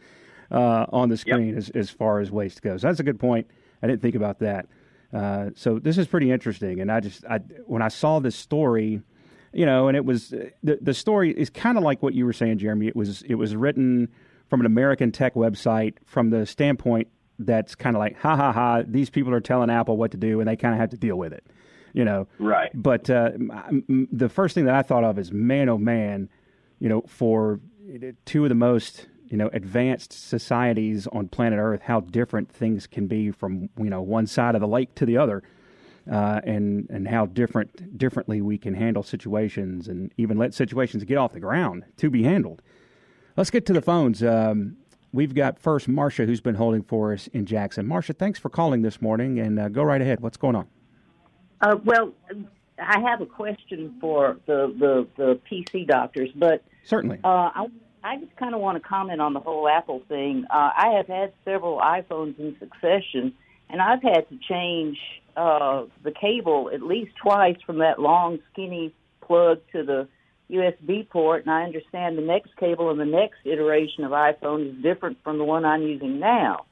uh, 0.50 0.86
on 0.90 1.08
the 1.08 1.16
screen 1.16 1.48
yep. 1.48 1.58
as, 1.58 1.70
as 1.70 1.90
far 1.90 2.20
as 2.20 2.30
waste 2.30 2.62
goes. 2.62 2.82
That's 2.82 3.00
a 3.00 3.02
good 3.02 3.18
point. 3.18 3.46
I 3.82 3.86
didn't 3.86 4.02
think 4.02 4.14
about 4.14 4.38
that. 4.40 4.66
Uh, 5.12 5.50
so 5.54 5.78
this 5.78 5.98
is 5.98 6.06
pretty 6.06 6.30
interesting, 6.30 6.80
and 6.80 6.90
I 6.90 7.00
just 7.00 7.24
I, 7.26 7.38
when 7.66 7.82
I 7.82 7.88
saw 7.88 8.18
this 8.18 8.34
story, 8.34 9.02
you 9.52 9.66
know, 9.66 9.88
and 9.88 9.96
it 9.96 10.04
was 10.04 10.30
the 10.30 10.78
the 10.80 10.94
story 10.94 11.32
is 11.32 11.50
kind 11.50 11.76
of 11.76 11.84
like 11.84 12.02
what 12.02 12.14
you 12.14 12.24
were 12.24 12.32
saying, 12.32 12.58
Jeremy. 12.58 12.88
It 12.88 12.96
was 12.96 13.22
it 13.22 13.34
was 13.34 13.54
written 13.54 14.08
from 14.48 14.60
an 14.60 14.66
American 14.66 15.12
tech 15.12 15.34
website 15.34 15.94
from 16.04 16.30
the 16.30 16.46
standpoint 16.46 17.08
that's 17.38 17.74
kind 17.74 17.96
of 17.96 18.00
like, 18.00 18.18
ha 18.18 18.36
ha 18.36 18.52
ha, 18.52 18.82
these 18.86 19.10
people 19.10 19.32
are 19.32 19.40
telling 19.40 19.70
Apple 19.70 19.96
what 19.96 20.10
to 20.12 20.16
do, 20.16 20.40
and 20.40 20.48
they 20.48 20.56
kind 20.56 20.74
of 20.74 20.80
have 20.80 20.90
to 20.90 20.96
deal 20.96 21.16
with 21.16 21.32
it, 21.32 21.44
you 21.92 22.04
know. 22.04 22.28
Right. 22.38 22.70
But 22.74 23.08
uh, 23.10 23.32
the 23.88 24.28
first 24.28 24.54
thing 24.54 24.66
that 24.66 24.74
I 24.74 24.82
thought 24.82 25.04
of 25.04 25.18
is, 25.18 25.32
man, 25.32 25.68
oh 25.68 25.78
man, 25.78 26.28
you 26.78 26.88
know, 26.88 27.02
for 27.06 27.60
two 28.24 28.44
of 28.44 28.48
the 28.48 28.54
most 28.54 29.06
you 29.28 29.36
know 29.36 29.48
advanced 29.52 30.12
societies 30.12 31.06
on 31.08 31.28
planet 31.28 31.58
Earth, 31.58 31.80
how 31.82 32.00
different 32.00 32.50
things 32.52 32.86
can 32.86 33.06
be 33.06 33.30
from 33.30 33.70
you 33.78 33.90
know 33.90 34.02
one 34.02 34.26
side 34.26 34.54
of 34.54 34.60
the 34.60 34.68
lake 34.68 34.94
to 34.96 35.06
the 35.06 35.16
other. 35.16 35.42
Uh, 36.10 36.40
and 36.42 36.90
and 36.90 37.06
how 37.06 37.26
different 37.26 37.96
differently 37.96 38.40
we 38.40 38.58
can 38.58 38.74
handle 38.74 39.04
situations 39.04 39.86
and 39.86 40.12
even 40.16 40.36
let 40.36 40.52
situations 40.52 41.04
get 41.04 41.16
off 41.16 41.32
the 41.32 41.38
ground 41.38 41.84
to 41.96 42.10
be 42.10 42.24
handled. 42.24 42.60
Let's 43.36 43.50
get 43.50 43.66
to 43.66 43.72
the 43.72 43.80
phones. 43.80 44.20
Um, 44.20 44.76
We've 45.12 45.34
got 45.34 45.58
first 45.58 45.88
Marcia, 45.88 46.24
who's 46.24 46.40
been 46.40 46.54
holding 46.54 46.82
for 46.82 47.12
us 47.12 47.26
in 47.28 47.44
Jackson. 47.44 47.86
Marcia, 47.86 48.14
thanks 48.14 48.38
for 48.38 48.48
calling 48.48 48.80
this 48.80 49.02
morning, 49.02 49.38
and 49.38 49.58
uh, 49.58 49.68
go 49.68 49.82
right 49.82 50.00
ahead. 50.00 50.20
What's 50.20 50.38
going 50.38 50.56
on? 50.56 50.66
Uh, 51.60 51.76
well, 51.84 52.14
I 52.78 52.98
have 53.00 53.20
a 53.20 53.26
question 53.26 53.94
for 54.00 54.38
the, 54.46 54.74
the, 54.78 55.06
the 55.16 55.40
PC 55.50 55.86
doctors, 55.86 56.30
but 56.34 56.64
certainly, 56.84 57.18
uh, 57.22 57.28
I, 57.54 57.66
I 58.02 58.16
just 58.16 58.34
kind 58.36 58.54
of 58.54 58.62
want 58.62 58.82
to 58.82 58.88
comment 58.88 59.20
on 59.20 59.34
the 59.34 59.40
whole 59.40 59.68
Apple 59.68 60.02
thing. 60.08 60.46
Uh, 60.48 60.70
I 60.74 60.94
have 60.96 61.08
had 61.08 61.34
several 61.44 61.78
iPhones 61.78 62.38
in 62.38 62.56
succession, 62.58 63.34
and 63.68 63.82
I've 63.82 64.02
had 64.02 64.26
to 64.30 64.38
change 64.48 64.96
uh, 65.36 65.84
the 66.02 66.12
cable 66.12 66.70
at 66.72 66.82
least 66.82 67.12
twice 67.22 67.56
from 67.64 67.78
that 67.78 67.98
long, 67.98 68.38
skinny 68.52 68.94
plug 69.20 69.60
to 69.72 69.82
the 69.82 70.08
USB 70.50 71.08
port, 71.08 71.44
and 71.46 71.54
I 71.54 71.62
understand 71.62 72.18
the 72.18 72.22
next 72.22 72.54
cable 72.56 72.90
in 72.90 72.98
the 72.98 73.04
next 73.04 73.38
iteration 73.44 74.04
of 74.04 74.10
iPhone 74.12 74.68
is 74.68 74.82
different 74.82 75.18
from 75.24 75.38
the 75.38 75.44
one 75.44 75.64
I'm 75.64 75.82
using 75.82 76.18
now. 76.20 76.66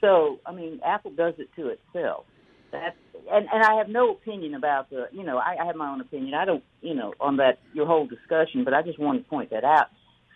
So, 0.00 0.38
I 0.46 0.52
mean, 0.52 0.80
Apple 0.84 1.10
does 1.10 1.34
it 1.38 1.48
to 1.56 1.68
itself. 1.68 2.24
That's 2.70 2.96
and 3.30 3.48
and 3.52 3.62
I 3.62 3.76
have 3.76 3.88
no 3.88 4.10
opinion 4.12 4.54
about 4.54 4.90
the. 4.90 5.08
You 5.12 5.24
know, 5.24 5.38
I, 5.38 5.56
I 5.60 5.66
have 5.66 5.76
my 5.76 5.90
own 5.90 6.00
opinion. 6.00 6.34
I 6.34 6.44
don't, 6.44 6.62
you 6.80 6.94
know, 6.94 7.14
on 7.20 7.38
that 7.38 7.58
your 7.72 7.86
whole 7.86 8.06
discussion, 8.06 8.64
but 8.64 8.74
I 8.74 8.82
just 8.82 8.98
wanted 8.98 9.24
to 9.24 9.28
point 9.28 9.50
that 9.50 9.64
out. 9.64 9.86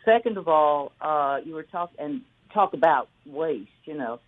Second 0.05 0.39
of 0.39 0.49
all, 0.49 0.93
uh, 1.00 1.39
you 1.45 1.55
were 1.55 1.62
talk 1.62 1.91
and 1.99 2.23
talk 2.53 2.73
about 2.73 3.09
waste. 3.27 3.69
You 3.85 3.97
know, 3.97 4.21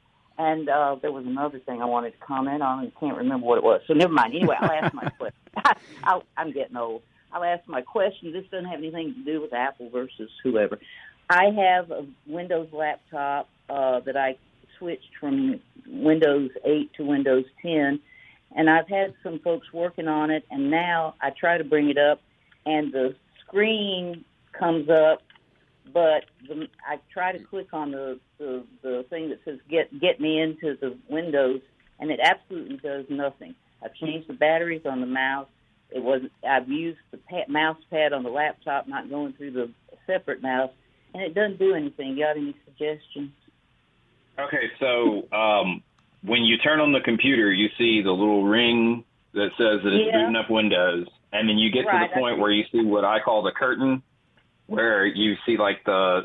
and 0.42 0.68
uh, 0.68 0.96
there 1.00 1.12
was 1.12 1.24
another 1.24 1.60
thing 1.60 1.80
I 1.80 1.84
wanted 1.84 2.12
to 2.12 2.18
comment 2.18 2.62
on. 2.62 2.80
I 2.80 3.00
can't 3.00 3.16
remember 3.16 3.46
what 3.46 3.58
it 3.58 3.64
was. 3.64 3.80
So 3.86 3.94
never 3.94 4.12
mind. 4.12 4.34
Anyway, 4.34 4.56
I'll 4.58 4.70
ask 4.70 4.92
my 4.92 5.08
question. 5.18 5.38
I, 6.04 6.20
I'm 6.36 6.52
getting 6.52 6.76
old. 6.76 7.02
I'll 7.32 7.44
ask 7.44 7.66
my 7.68 7.80
question. 7.80 8.32
This 8.32 8.44
doesn't 8.50 8.68
have 8.68 8.80
anything 8.80 9.14
to 9.14 9.24
do 9.24 9.40
with 9.40 9.52
Apple 9.52 9.88
versus 9.90 10.30
whoever. 10.42 10.80
I 11.30 11.44
have 11.56 11.90
a 11.92 12.04
Windows 12.26 12.68
laptop 12.72 13.48
uh, 13.70 14.00
that 14.00 14.16
I 14.16 14.36
switched 14.78 15.16
from 15.20 15.60
Windows 15.86 16.50
8 16.64 16.92
to 16.94 17.04
Windows 17.04 17.44
10, 17.62 18.00
and 18.56 18.68
I've 18.68 18.88
had 18.88 19.14
some 19.22 19.38
folks 19.38 19.72
working 19.72 20.08
on 20.08 20.30
it, 20.30 20.44
and 20.50 20.70
now 20.70 21.14
I 21.22 21.30
try 21.30 21.56
to 21.56 21.64
bring 21.64 21.88
it 21.88 21.98
up, 21.98 22.20
and 22.66 22.92
the 22.92 23.14
screen 23.46 24.24
comes 24.52 24.90
up, 24.90 25.22
but 25.92 26.24
the, 26.46 26.68
I 26.86 26.98
try 27.12 27.32
to 27.32 27.42
click 27.44 27.68
on 27.72 27.90
the, 27.90 28.18
the 28.38 28.64
the 28.82 29.04
thing 29.10 29.30
that 29.30 29.40
says 29.44 29.58
get 29.68 29.98
get 30.00 30.20
me 30.20 30.40
into 30.40 30.76
the 30.80 30.96
Windows, 31.08 31.60
and 31.98 32.10
it 32.10 32.20
absolutely 32.22 32.76
does 32.76 33.04
nothing. 33.08 33.54
I've 33.84 33.94
changed 33.94 34.28
the 34.28 34.34
batteries 34.34 34.82
on 34.86 35.00
the 35.00 35.06
mouse. 35.06 35.48
It 35.90 36.02
was 36.02 36.22
I've 36.48 36.68
used 36.68 36.98
the 37.10 37.18
pad, 37.18 37.48
mouse 37.48 37.78
pad 37.90 38.12
on 38.12 38.22
the 38.22 38.30
laptop, 38.30 38.88
not 38.88 39.10
going 39.10 39.32
through 39.34 39.52
the 39.52 39.70
separate 40.06 40.42
mouse, 40.42 40.70
and 41.14 41.22
it 41.22 41.34
doesn't 41.34 41.58
do 41.58 41.74
anything. 41.74 42.16
You 42.16 42.24
got 42.24 42.36
any 42.36 42.56
suggestions? 42.64 43.32
Okay, 44.38 44.70
so 44.80 45.28
um, 45.36 45.82
when 46.24 46.42
you 46.42 46.56
turn 46.58 46.80
on 46.80 46.92
the 46.92 47.00
computer, 47.00 47.52
you 47.52 47.68
see 47.76 48.00
the 48.02 48.10
little 48.10 48.44
ring 48.44 49.04
that 49.34 49.50
says 49.58 49.80
that 49.84 49.92
it's 49.92 50.06
yeah. 50.06 50.20
booting 50.20 50.36
up 50.36 50.50
Windows, 50.50 51.06
and 51.32 51.48
then 51.48 51.58
you 51.58 51.70
get 51.70 51.86
right, 51.86 52.06
to 52.06 52.08
the 52.08 52.20
point 52.20 52.38
where 52.38 52.50
you 52.50 52.64
see 52.72 52.82
what 52.82 53.04
I 53.04 53.20
call 53.20 53.42
the 53.42 53.52
curtain, 53.52 54.02
where 54.72 55.04
you 55.06 55.34
see 55.44 55.56
like 55.56 55.84
the 55.84 56.22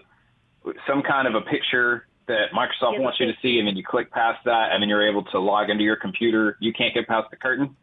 some 0.88 1.02
kind 1.04 1.28
of 1.28 1.36
a 1.36 1.42
picture 1.42 2.08
that 2.28 2.52
Microsoft 2.54 2.94
yeah, 2.94 3.00
wants 3.00 3.20
you 3.20 3.26
to 3.26 3.34
see, 3.42 3.60
and 3.60 3.68
then 3.68 3.78
you 3.78 3.84
click 3.84 4.12
past 4.12 4.40
that, 4.46 4.70
and 4.72 4.82
then 4.82 4.90
you're 4.90 5.08
able 5.08 5.24
to 5.24 5.40
log 5.40 5.70
into 5.70 5.84
your 5.84 5.96
computer. 5.96 6.58
You 6.60 6.74
can't 6.74 6.94
get 6.94 7.08
past 7.08 7.28
the 7.32 7.38
curtain. 7.38 7.76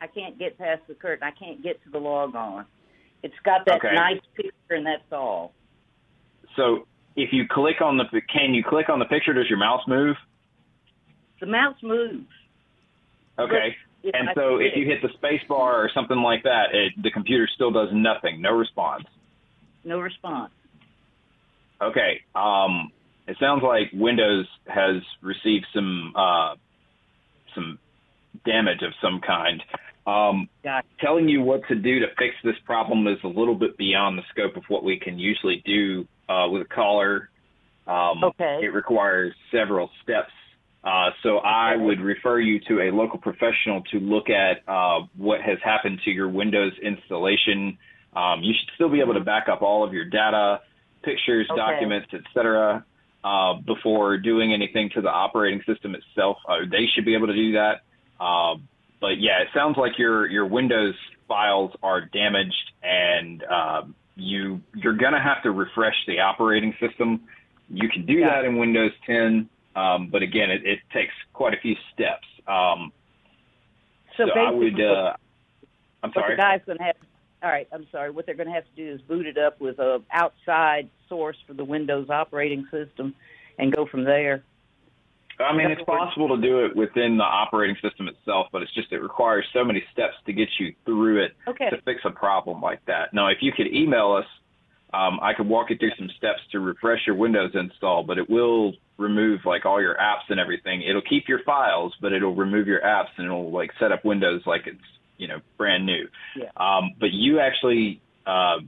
I 0.00 0.06
can't 0.06 0.38
get 0.38 0.56
past 0.56 0.82
the 0.88 0.94
curtain. 0.94 1.24
I 1.24 1.32
can't 1.32 1.62
get 1.62 1.82
to 1.84 1.90
the 1.90 1.98
log 1.98 2.34
on. 2.34 2.66
It's 3.22 3.34
got 3.44 3.66
that 3.66 3.76
Okay. 3.76 3.94
nice 3.94 4.20
picture, 4.34 4.52
and 4.70 4.86
that's 4.86 5.02
all. 5.12 5.52
So 6.56 6.86
if 7.16 7.32
you 7.32 7.44
click 7.48 7.80
on 7.80 7.96
the, 7.96 8.04
can 8.32 8.54
you 8.54 8.62
click 8.62 8.88
on 8.88 8.98
the 8.98 9.04
picture? 9.04 9.32
Does 9.32 9.48
your 9.48 9.58
mouse 9.58 9.82
move? 9.86 10.16
The 11.40 11.46
mouse 11.46 11.76
moves. 11.82 12.26
Okay. 13.38 13.76
If 14.02 14.14
And 14.14 14.30
I 14.30 14.34
so 14.34 14.56
if 14.56 14.72
you 14.76 14.86
hit 14.86 15.02
the 15.02 15.10
space 15.14 15.42
bar 15.48 15.82
or 15.82 15.90
something 15.92 16.18
like 16.18 16.42
that, 16.44 16.72
it, 16.72 16.92
the 17.02 17.10
computer 17.10 17.48
still 17.54 17.70
does 17.70 17.88
nothing, 17.92 18.40
no 18.40 18.52
response. 18.52 19.04
No 19.84 20.00
response. 20.00 20.52
Okay. 21.82 22.20
Um, 22.34 22.90
it 23.26 23.36
sounds 23.40 23.62
like 23.62 23.90
Windows 23.92 24.46
has 24.66 25.02
received 25.22 25.66
some 25.74 26.12
uh, 26.16 26.54
some 27.54 27.78
damage 28.44 28.82
of 28.82 28.92
some 29.02 29.20
kind. 29.26 29.62
Um, 30.06 30.48
Got 30.64 30.84
telling 31.00 31.28
you 31.28 31.42
what 31.42 31.60
to 31.68 31.74
do 31.74 32.00
to 32.00 32.06
fix 32.18 32.34
this 32.42 32.56
problem 32.64 33.06
is 33.06 33.18
a 33.24 33.28
little 33.28 33.54
bit 33.54 33.76
beyond 33.76 34.18
the 34.18 34.22
scope 34.30 34.56
of 34.56 34.64
what 34.68 34.82
we 34.82 34.98
can 34.98 35.18
usually 35.18 35.62
do 35.64 36.06
uh, 36.28 36.48
with 36.48 36.62
a 36.62 36.74
caller. 36.74 37.30
Um, 37.86 38.24
Okay. 38.24 38.60
It 38.62 38.72
requires 38.72 39.34
several 39.52 39.90
steps. 40.02 40.32
Uh, 40.82 41.10
so 41.22 41.38
I 41.38 41.76
would 41.76 42.00
refer 42.00 42.40
you 42.40 42.58
to 42.68 42.80
a 42.80 42.90
local 42.90 43.18
professional 43.18 43.82
to 43.92 43.98
look 44.00 44.30
at 44.30 44.66
uh, 44.66 45.00
what 45.16 45.42
has 45.42 45.58
happened 45.62 46.00
to 46.04 46.10
your 46.10 46.28
Windows 46.28 46.72
installation. 46.82 47.76
Um, 48.14 48.42
you 48.42 48.54
should 48.58 48.68
still 48.74 48.88
be 48.88 49.00
able 49.00 49.14
to 49.14 49.20
back 49.20 49.48
up 49.48 49.62
all 49.62 49.84
of 49.84 49.92
your 49.92 50.04
data, 50.04 50.60
pictures, 51.02 51.46
Okay. 51.50 51.60
documents, 51.60 52.08
etc. 52.12 52.84
Uh, 53.22 53.54
before 53.66 54.16
doing 54.16 54.52
anything 54.52 54.88
to 54.94 55.00
the 55.02 55.10
operating 55.10 55.62
system 55.66 55.94
itself. 55.94 56.38
Uh, 56.48 56.60
they 56.70 56.86
should 56.94 57.04
be 57.04 57.14
able 57.14 57.26
to 57.26 57.34
do 57.34 57.52
that. 57.52 57.82
Um, 58.24 58.66
but 59.00 59.18
yeah, 59.20 59.40
it 59.40 59.48
sounds 59.54 59.76
like 59.76 59.98
your 59.98 60.26
your 60.26 60.46
Windows 60.46 60.94
files 61.28 61.70
are 61.82 62.00
damaged, 62.00 62.72
and 62.82 63.42
um, 63.44 63.94
you 64.16 64.60
you're 64.74 64.96
gonna 64.96 65.22
have 65.22 65.42
to 65.42 65.50
refresh 65.50 65.94
the 66.06 66.20
operating 66.20 66.74
system. 66.80 67.20
You 67.68 67.88
can 67.88 68.04
do 68.06 68.14
Yeah. 68.14 68.30
that 68.30 68.44
in 68.44 68.56
Windows 68.58 68.92
10, 69.06 69.48
um, 69.76 70.08
but 70.10 70.22
again, 70.22 70.50
it, 70.50 70.66
it 70.66 70.80
takes 70.92 71.12
quite 71.32 71.54
a 71.54 71.60
few 71.60 71.76
steps. 71.94 72.26
Um, 72.48 72.92
So, 74.16 74.26
So 74.26 74.32
I 74.40 74.50
would. 74.50 74.80
Uh, 74.80 75.14
I'm 76.02 76.10
what 76.10 76.14
sorry. 76.14 76.36
the 76.36 76.42
guy's 76.42 76.60
going 76.66 76.78
to 76.78 76.84
have. 76.84 76.96
All 77.42 77.50
right, 77.50 77.66
I'm 77.72 77.86
sorry. 77.90 78.10
What 78.10 78.26
they're 78.26 78.34
going 78.34 78.48
to 78.48 78.54
have 78.54 78.64
to 78.64 78.76
do 78.76 78.92
is 78.92 79.00
boot 79.02 79.26
it 79.26 79.38
up 79.38 79.60
with 79.60 79.78
a 79.78 80.02
outside 80.12 80.90
source 81.08 81.36
for 81.46 81.54
the 81.54 81.64
Windows 81.64 82.10
operating 82.10 82.66
system, 82.70 83.14
and 83.58 83.74
go 83.74 83.86
from 83.86 84.04
there. 84.04 84.42
I 85.38 85.56
mean, 85.56 85.70
it's 85.70 85.82
possible 85.84 86.36
to 86.36 86.42
do 86.42 86.66
it 86.66 86.76
within 86.76 87.16
the 87.16 87.24
operating 87.24 87.76
system 87.80 88.08
itself, 88.08 88.48
but 88.52 88.62
it's 88.62 88.74
just 88.74 88.92
it 88.92 89.00
requires 89.00 89.46
so 89.54 89.64
many 89.64 89.82
steps 89.90 90.14
to 90.26 90.34
get 90.34 90.48
you 90.58 90.74
through 90.84 91.24
it 91.24 91.32
Okay. 91.48 91.70
to 91.70 91.80
fix 91.82 92.00
a 92.04 92.10
problem 92.10 92.60
like 92.60 92.84
that. 92.86 93.14
Now, 93.14 93.28
if 93.28 93.38
you 93.40 93.52
could 93.52 93.68
email 93.68 94.12
us, 94.12 94.26
um, 94.92 95.18
I 95.22 95.32
could 95.34 95.48
walk 95.48 95.70
you 95.70 95.78
through 95.78 95.92
some 95.96 96.10
steps 96.18 96.40
to 96.52 96.60
refresh 96.60 97.06
your 97.06 97.16
Windows 97.16 97.52
install, 97.54 98.02
but 98.02 98.18
it 98.18 98.28
will 98.28 98.74
remove 98.98 99.40
like 99.46 99.64
all 99.64 99.80
your 99.80 99.94
apps 99.94 100.28
and 100.28 100.38
everything. 100.38 100.82
It'll 100.82 101.00
keep 101.00 101.28
your 101.28 101.42
files, 101.44 101.94
but 102.02 102.12
it'll 102.12 102.34
remove 102.34 102.66
your 102.66 102.80
apps 102.80 103.08
and 103.16 103.24
it'll 103.24 103.50
like 103.50 103.70
set 103.78 103.92
up 103.92 104.04
Windows 104.04 104.42
like 104.46 104.66
it's 104.66 104.78
you 105.20 105.28
know 105.28 105.40
brand 105.58 105.84
new. 105.86 106.08
Yeah. 106.34 106.50
Um, 106.56 106.92
but 106.98 107.12
you 107.12 107.38
actually, 107.40 108.00
uh, 108.26 108.58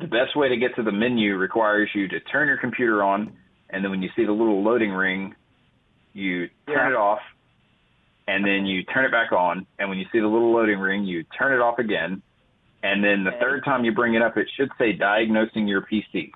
the 0.00 0.06
best 0.06 0.34
way 0.34 0.48
to 0.48 0.56
get 0.56 0.74
to 0.76 0.82
the 0.82 0.90
menu 0.92 1.36
requires 1.36 1.90
you 1.94 2.08
to 2.08 2.18
turn 2.20 2.48
your 2.48 2.56
computer 2.56 3.02
on, 3.02 3.36
and 3.70 3.84
then 3.84 3.90
when 3.90 4.02
you 4.02 4.08
see 4.16 4.24
the 4.24 4.32
little 4.32 4.62
loading 4.62 4.90
ring, 4.90 5.34
you 6.14 6.48
turn 6.66 6.76
Yeah. 6.76 6.88
it 6.90 6.94
off, 6.96 7.20
and 8.26 8.44
then 8.44 8.64
you 8.66 8.82
turn 8.84 9.04
it 9.04 9.12
back 9.12 9.30
on. 9.32 9.66
And 9.78 9.88
when 9.90 9.98
you 9.98 10.06
see 10.10 10.20
the 10.20 10.26
little 10.26 10.52
loading 10.52 10.78
ring, 10.78 11.04
you 11.04 11.22
turn 11.24 11.52
it 11.52 11.60
off 11.60 11.78
again. 11.78 12.22
And 12.82 13.04
then 13.04 13.24
the 13.24 13.30
Okay. 13.30 13.40
third 13.40 13.64
time 13.64 13.84
you 13.84 13.92
bring 13.92 14.14
it 14.14 14.22
up, 14.22 14.36
it 14.38 14.48
should 14.56 14.70
say 14.78 14.92
diagnosing 14.92 15.68
your 15.68 15.82
PC. 15.82 16.32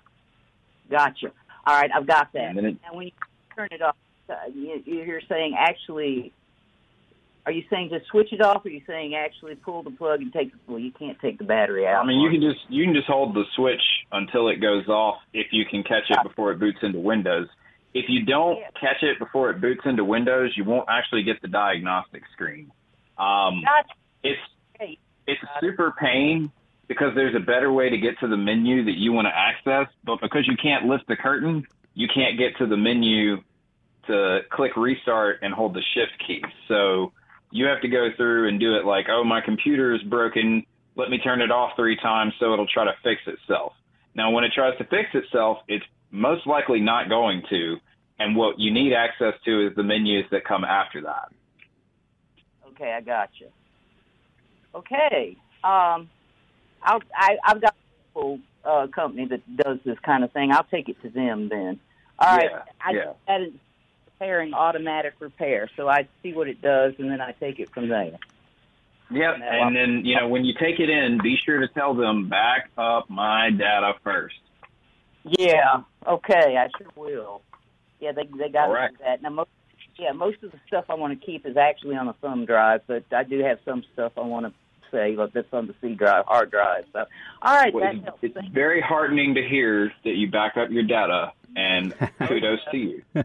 Gotcha. 0.90 1.32
All 1.66 1.80
right, 1.80 1.90
I've 1.94 2.06
got 2.06 2.32
that. 2.32 2.48
And 2.50 2.58
then 2.58 2.64
it- 2.66 2.76
And 2.86 2.96
when 2.96 3.06
you 3.06 3.12
turn 3.56 3.68
it 3.70 3.80
off, 3.80 3.96
uh, 4.28 4.34
you, 4.54 4.82
you're 4.84 5.20
saying 5.22 5.54
actually. 5.56 6.32
Are 7.44 7.52
you 7.52 7.64
saying 7.70 7.90
just 7.90 8.06
switch 8.06 8.32
it 8.32 8.40
off, 8.40 8.64
or 8.64 8.68
are 8.68 8.70
you 8.70 8.82
saying 8.86 9.14
actually 9.16 9.56
pull 9.56 9.82
the 9.82 9.90
plug 9.90 10.20
and 10.20 10.32
take? 10.32 10.52
Well, 10.68 10.78
you 10.78 10.92
can't 10.92 11.18
take 11.20 11.38
the 11.38 11.44
battery 11.44 11.86
out. 11.86 12.04
I 12.04 12.06
mean, 12.06 12.20
you 12.20 12.30
can 12.30 12.40
just 12.40 12.60
you 12.70 12.84
can 12.84 12.94
just 12.94 13.08
hold 13.08 13.34
the 13.34 13.44
switch 13.56 13.82
until 14.12 14.48
it 14.48 14.60
goes 14.60 14.86
off 14.88 15.16
if 15.32 15.48
you 15.50 15.64
can 15.68 15.82
catch 15.82 16.04
it 16.08 16.18
before 16.22 16.52
it 16.52 16.60
boots 16.60 16.78
into 16.82 17.00
Windows. 17.00 17.48
If 17.94 18.08
you 18.08 18.24
don't 18.24 18.58
Yeah. 18.58 18.70
catch 18.80 19.02
it 19.02 19.18
before 19.18 19.50
it 19.50 19.60
boots 19.60 19.82
into 19.84 20.04
Windows, 20.04 20.56
you 20.56 20.64
won't 20.64 20.88
actually 20.88 21.24
get 21.24 21.42
the 21.42 21.48
diagnostic 21.48 22.22
screen. 22.32 22.70
Um, 23.18 23.62
Gotcha. 23.64 23.94
it's 24.22 24.40
it's 25.26 25.42
a 25.42 25.60
super 25.60 25.94
pain 26.00 26.50
because 26.88 27.14
there's 27.14 27.34
a 27.34 27.40
better 27.40 27.72
way 27.72 27.88
to 27.88 27.96
get 27.96 28.18
to 28.20 28.28
the 28.28 28.36
menu 28.36 28.84
that 28.84 28.96
you 28.96 29.12
want 29.12 29.26
to 29.26 29.36
access, 29.36 29.86
but 30.04 30.20
because 30.20 30.46
you 30.48 30.56
can't 30.56 30.86
lift 30.86 31.06
the 31.06 31.16
curtain, 31.16 31.64
you 31.94 32.08
can't 32.12 32.38
get 32.38 32.56
to 32.58 32.66
the 32.66 32.76
menu 32.76 33.42
to 34.06 34.40
click 34.50 34.76
restart 34.76 35.38
and 35.42 35.54
hold 35.54 35.74
the 35.74 35.82
shift 35.94 36.12
key. 36.26 36.42
So 36.66 37.12
you 37.52 37.66
have 37.66 37.80
to 37.82 37.88
go 37.88 38.08
through 38.16 38.48
and 38.48 38.58
do 38.58 38.74
it 38.74 38.84
like, 38.84 39.06
oh, 39.10 39.22
my 39.22 39.40
computer 39.40 39.94
is 39.94 40.02
broken. 40.02 40.64
Let 40.96 41.10
me 41.10 41.18
turn 41.18 41.40
it 41.40 41.50
off 41.50 41.72
three 41.76 41.96
times 41.96 42.32
so 42.40 42.52
it'll 42.52 42.66
try 42.66 42.84
to 42.84 42.94
fix 43.04 43.20
itself. 43.26 43.74
Now, 44.14 44.30
when 44.30 44.44
it 44.44 44.52
tries 44.54 44.76
to 44.78 44.84
fix 44.84 45.10
itself, 45.14 45.58
it's 45.68 45.84
most 46.10 46.46
likely 46.46 46.80
not 46.80 47.08
going 47.08 47.42
to. 47.50 47.76
And 48.18 48.36
what 48.36 48.58
you 48.58 48.72
need 48.72 48.92
access 48.92 49.34
to 49.44 49.66
is 49.66 49.76
the 49.76 49.82
menus 49.82 50.24
that 50.30 50.44
come 50.44 50.64
after 50.64 51.02
that. 51.02 51.32
Okay, 52.68 52.92
I 52.92 53.00
got 53.00 53.30
you. 53.38 53.48
Okay. 54.74 55.36
Um, 55.62 56.08
I'll, 56.82 57.00
I, 57.14 57.36
I've 57.44 57.60
got 57.60 57.74
a 58.16 58.38
uh, 58.64 58.86
company 58.88 59.26
that 59.26 59.56
does 59.56 59.78
this 59.84 59.98
kind 60.04 60.24
of 60.24 60.32
thing. 60.32 60.52
I'll 60.52 60.64
take 60.64 60.88
it 60.88 61.00
to 61.02 61.10
them 61.10 61.48
then. 61.48 61.80
All 62.18 62.36
right. 62.36 62.50
Yeah, 62.50 62.62
I 62.80 62.90
yeah. 62.92 63.42
is 63.42 63.52
repairing 64.22 64.54
automatic 64.54 65.14
repair, 65.18 65.68
so 65.76 65.88
I 65.88 66.06
see 66.22 66.32
what 66.32 66.48
it 66.48 66.62
does, 66.62 66.94
and 66.98 67.10
then 67.10 67.20
I 67.20 67.32
take 67.32 67.58
it 67.58 67.70
from 67.70 67.88
there. 67.88 68.18
Yep. 69.10 69.34
And 69.34 69.42
And 69.44 69.76
then, 69.76 70.04
you 70.06 70.16
know, 70.16 70.28
when 70.28 70.44
you 70.44 70.54
take 70.58 70.78
it 70.80 70.88
in, 70.88 71.18
be 71.22 71.36
sure 71.44 71.60
to 71.60 71.68
tell 71.68 71.94
them 71.94 72.28
back 72.28 72.70
up 72.78 73.10
my 73.10 73.50
data 73.50 73.94
first. 74.04 74.36
Yeah. 75.24 75.82
Okay, 76.06 76.56
I 76.56 76.68
sure 76.78 76.88
will. 76.96 77.42
Yeah, 78.00 78.12
they 78.12 78.24
they 78.36 78.48
got 78.48 78.68
All 78.68 78.74
right. 78.74 78.90
that. 79.04 79.22
Now, 79.22 79.30
most, 79.30 79.50
yeah, 79.96 80.12
most 80.12 80.42
of 80.42 80.50
the 80.50 80.58
stuff 80.66 80.86
I 80.88 80.94
want 80.94 81.18
to 81.18 81.24
keep 81.26 81.46
is 81.46 81.56
actually 81.56 81.94
on 81.96 82.08
a 82.08 82.14
thumb 82.14 82.46
drive, 82.46 82.80
but 82.86 83.04
I 83.12 83.22
do 83.22 83.40
have 83.40 83.58
some 83.64 83.84
stuff 83.92 84.12
I 84.16 84.22
want 84.22 84.46
to 84.46 84.52
save 84.90 85.18
like 85.18 85.32
that's 85.32 85.52
on 85.52 85.66
the 85.68 85.74
C 85.80 85.94
drive, 85.94 86.24
hard 86.26 86.50
drive. 86.50 86.84
So, 86.92 87.04
all 87.42 87.54
right, 87.54 87.72
Well, 87.72 87.84
that 87.84 87.94
it's, 87.96 88.04
helps. 88.04 88.18
it's 88.22 88.34
Thank 88.34 88.48
you. 88.48 88.52
very 88.54 88.80
heartening 88.80 89.34
to 89.34 89.46
hear 89.46 89.92
that 90.04 90.14
you 90.16 90.30
back 90.30 90.56
up 90.56 90.70
your 90.70 90.82
data, 90.84 91.32
and 91.54 91.94
kudos 92.26 92.60
to 92.70 92.76
you. 92.76 93.02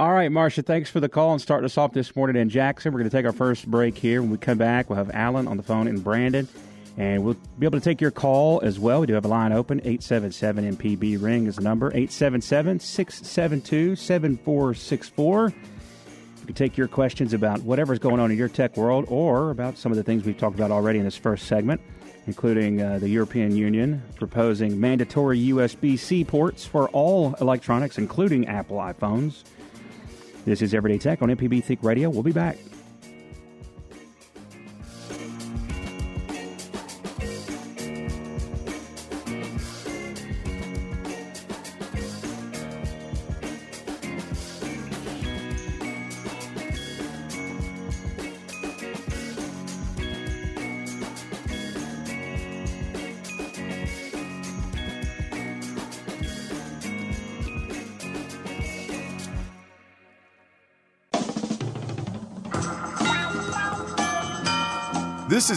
All 0.00 0.14
right, 0.14 0.32
Marcia, 0.32 0.62
thanks 0.62 0.88
for 0.88 0.98
the 0.98 1.10
call 1.10 1.32
and 1.32 1.42
starting 1.42 1.66
us 1.66 1.76
off 1.76 1.92
this 1.92 2.16
morning 2.16 2.40
in 2.40 2.48
Jackson. 2.48 2.90
We're 2.90 3.00
going 3.00 3.10
to 3.10 3.14
take 3.14 3.26
our 3.26 3.34
first 3.34 3.70
break 3.70 3.98
here. 3.98 4.22
When 4.22 4.30
we 4.30 4.38
come 4.38 4.56
back, 4.56 4.88
we'll 4.88 4.96
have 4.96 5.10
Alan 5.10 5.46
on 5.46 5.58
the 5.58 5.62
phone 5.62 5.86
and 5.86 6.02
Brandon, 6.02 6.48
and 6.96 7.22
we'll 7.22 7.36
be 7.58 7.66
able 7.66 7.78
to 7.78 7.84
take 7.84 8.00
your 8.00 8.10
call 8.10 8.62
as 8.62 8.78
well. 8.78 9.02
We 9.02 9.08
do 9.08 9.12
have 9.12 9.26
a 9.26 9.28
line 9.28 9.52
open. 9.52 9.80
877 9.80 10.76
MPB 10.76 11.22
ring 11.22 11.46
is 11.46 11.56
the 11.56 11.62
number 11.62 11.88
877 11.88 12.80
672 12.80 13.94
7464. 13.94 15.48
You 15.50 16.46
can 16.46 16.54
take 16.54 16.78
your 16.78 16.88
questions 16.88 17.34
about 17.34 17.60
whatever's 17.60 17.98
going 17.98 18.20
on 18.20 18.30
in 18.30 18.38
your 18.38 18.48
tech 18.48 18.78
world 18.78 19.04
or 19.08 19.50
about 19.50 19.76
some 19.76 19.92
of 19.92 19.98
the 19.98 20.02
things 20.02 20.24
we've 20.24 20.38
talked 20.38 20.56
about 20.56 20.70
already 20.70 20.98
in 20.98 21.04
this 21.04 21.18
first 21.18 21.46
segment, 21.46 21.78
including 22.26 22.80
uh, 22.80 23.00
the 23.00 23.08
European 23.10 23.54
Union 23.54 24.02
proposing 24.14 24.80
mandatory 24.80 25.38
USB 25.48 25.98
C 25.98 26.24
ports 26.24 26.64
for 26.64 26.88
all 26.88 27.34
electronics, 27.42 27.98
including 27.98 28.46
Apple 28.46 28.78
iPhones. 28.78 29.42
This 30.50 30.62
is 30.62 30.74
Everyday 30.74 30.98
Tech 30.98 31.22
on 31.22 31.28
MPB 31.28 31.62
Think 31.62 31.84
Radio. 31.84 32.10
We'll 32.10 32.24
be 32.24 32.32
back. 32.32 32.56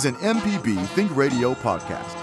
Is 0.03 0.05
an 0.05 0.15
MPB 0.15 0.85
Think 0.87 1.15
Radio 1.15 1.53
podcast. 1.53 2.19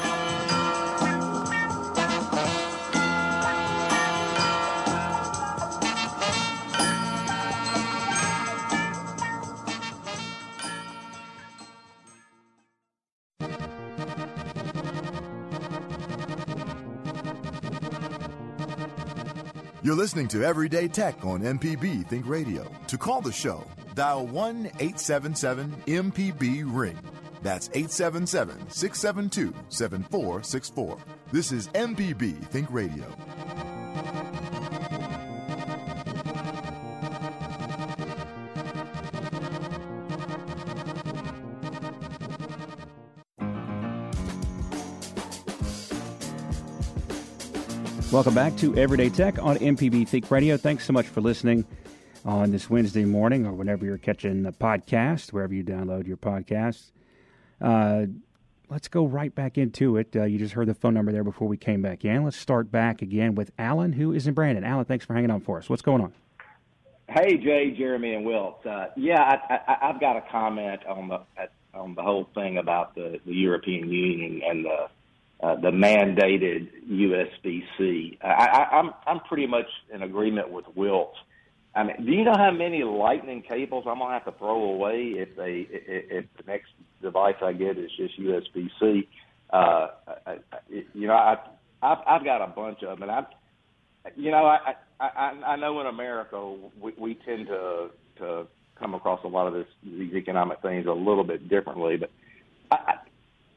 You're 19.83 19.95
listening 19.97 20.29
to 20.29 20.45
Everyday 20.45 20.87
Tech 20.89 21.25
on 21.25 21.41
MPB 21.41 22.07
Think 22.09 22.27
Radio. 22.27 22.71
To 22.89 22.99
call 22.99 23.23
the 23.23 23.33
show, 23.33 23.65
dial 23.95 24.27
1 24.27 24.67
877 24.67 25.71
MPB 25.87 26.65
Ring. 26.67 26.99
That's 27.43 27.69
877 27.73 28.71
672 28.71 29.55
7464. 29.69 30.99
This 31.33 31.53
is 31.53 31.69
MPB 31.69 32.45
Think 32.49 32.69
Radio. 32.71 33.05
Welcome 48.13 48.35
back 48.35 48.57
to 48.57 48.77
Everyday 48.77 49.09
Tech 49.09 49.39
on 49.41 49.57
MPB 49.59 50.09
Think 50.09 50.29
Radio. 50.33 50.57
Thanks 50.57 50.85
so 50.85 50.93
much 50.93 51.07
for 51.07 51.21
listening 51.21 51.65
on 52.25 52.51
this 52.51 52.69
Wednesday 52.69 53.05
morning 53.05 53.47
or 53.47 53.53
whenever 53.53 53.85
you're 53.85 53.99
catching 53.99 54.43
the 54.43 54.51
podcast, 54.51 55.33
wherever 55.33 55.55
you 55.55 55.63
download 55.63 56.09
your 56.09 56.17
podcasts. 56.17 56.91
Uh, 57.61 58.07
let's 58.69 58.89
go 58.89 59.05
right 59.05 59.35
back 59.35 59.59
into 59.59 59.97
it. 59.97 60.15
Uh, 60.15 60.25
you 60.25 60.39
just 60.39 60.55
heard 60.55 60.69
the 60.69 60.75
phone 60.75 60.95
number 60.95 61.13
there 61.13 61.25
before 61.25 61.49
we 61.49 61.57
came 61.57 61.83
back 61.83 62.05
in. 62.05 62.25
Let's 62.25 62.37
start 62.37 62.71
back 62.71 63.03
again 63.03 63.35
with 63.35 63.51
Alan, 63.59 63.93
who 63.93 64.13
is 64.13 64.27
in 64.27 64.35
Brandon. 64.35 64.65
Alan, 64.65 64.85
thanks 64.85 65.05
for 65.05 65.15
hanging 65.15 65.31
on 65.31 65.41
for 65.41 65.59
us. 65.59 65.69
What's 65.69 65.83
going 65.83 66.03
on? 66.03 66.13
Hey, 67.09 67.37
Jay, 67.39 67.75
Jeremy, 67.77 68.15
and 68.15 68.25
Wilt. 68.25 68.65
Uh, 68.65 68.87
yeah, 68.97 69.21
I, 69.21 69.55
I, 69.67 69.89
I've 69.89 70.01
got 70.01 70.17
a 70.17 70.23
comment 70.31 70.87
on 70.87 71.09
the 71.09 71.21
on 71.75 71.95
the 71.95 72.03
whole 72.03 72.29
thing 72.35 72.59
about 72.59 72.95
the, 72.95 73.21
the 73.27 73.33
European 73.33 73.91
Union 73.91 74.43
and 74.49 74.65
the 74.65 74.89
uh, 75.43 75.57
the 75.57 75.71
mandated 75.71 76.69
USB-C. 76.89 78.19
I, 78.23 78.27
I, 78.29 78.79
I'm 78.79 78.91
I'm 79.07 79.21
pretty 79.21 79.47
much 79.47 79.67
in 79.93 80.03
agreement 80.03 80.51
with 80.51 80.67
Wilt 80.77 81.15
I 81.75 81.85
mean, 81.85 82.05
do 82.05 82.13
you 82.13 82.25
know 82.25 82.37
how 82.37 82.51
many 82.51 82.83
lightning 82.83 83.43
cables 83.43 83.85
I'm 83.87 83.99
gonna 83.99 84.15
have 84.15 84.25
to 84.25 84.39
throw 84.39 84.63
away 84.65 85.15
if 85.17 85.37
they 85.37 85.69
if, 85.71 86.25
the 86.37 86.43
next 86.47 86.71
device 87.01 87.37
I 87.43 87.53
get 87.53 87.79
is 87.79 87.91
just 87.97 88.19
USB 88.21 88.69
C? 88.81 89.09
Uh, 89.53 89.89
I, 90.27 90.39
I, 90.53 90.59
you 90.95 91.07
know, 91.07 91.15
I 91.15 91.37
I've, 91.83 91.99
I've 92.07 92.25
got 92.25 92.43
a 92.43 92.49
bunch 92.49 92.83
of 92.83 92.99
them, 92.99 93.09
and 93.09 93.13
I, 93.13 93.27
you 94.17 94.31
know, 94.31 94.47
I 94.47 94.75
I, 95.01 95.33
I 95.47 95.57
know 95.57 95.81
in 95.81 95.87
America 95.87 96.57
we, 96.81 96.93
we 96.99 97.15
tend 97.15 97.47
to 97.47 97.91
to 98.19 98.47
come 98.77 98.95
across 98.95 99.21
a 99.25 99.29
lot 99.29 99.47
of 99.47 99.55
this 99.55 99.67
these 99.85 100.15
economic 100.15 100.61
things 100.63 100.87
a 100.87 100.93
little 100.93 101.25
bit 101.25 101.49
differently, 101.49 101.97
but 101.97 102.11
I, 102.73 102.95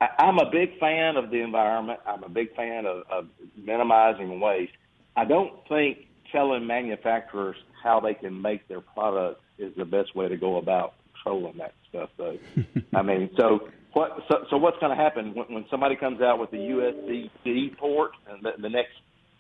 I, 0.02 0.10
I'm 0.20 0.38
a 0.38 0.50
big 0.52 0.78
fan 0.80 1.18
of 1.18 1.32
the 1.32 1.42
environment. 1.42 2.00
I'm 2.06 2.24
a 2.24 2.30
big 2.30 2.56
fan 2.56 2.86
of, 2.86 3.04
of 3.10 3.28
minimizing 3.58 4.40
waste. 4.40 4.74
I 5.16 5.26
don't 5.26 5.54
think 5.68 6.08
telling 6.34 6.68
manufacturers 6.68 7.56
how 7.82 8.02
they 8.02 8.14
can 8.14 8.42
make 8.42 8.68
their 8.68 8.82
products 8.82 9.40
is 9.58 9.74
the 9.78 9.86
best 9.86 10.14
way 10.16 10.28
to 10.28 10.36
go 10.36 10.58
about 10.58 10.96
controlling 11.14 11.58
that 11.58 11.74
stuff, 11.90 12.10
though. 12.18 12.38
I 12.94 13.02
mean, 13.02 13.30
so 13.38 13.70
what? 13.94 14.18
So, 14.30 14.38
so 14.50 14.58
what's 14.58 14.78
going 14.80 14.96
to 14.96 15.02
happen 15.02 15.34
when, 15.34 15.54
when 15.54 15.66
somebody 15.70 15.96
comes 15.96 16.22
out 16.22 16.40
with 16.40 16.52
the 16.52 16.58
USB-C 16.58 17.76
port 17.80 18.12
and 18.30 18.44
the, 18.44 18.52
the 18.62 18.70
next 18.70 18.94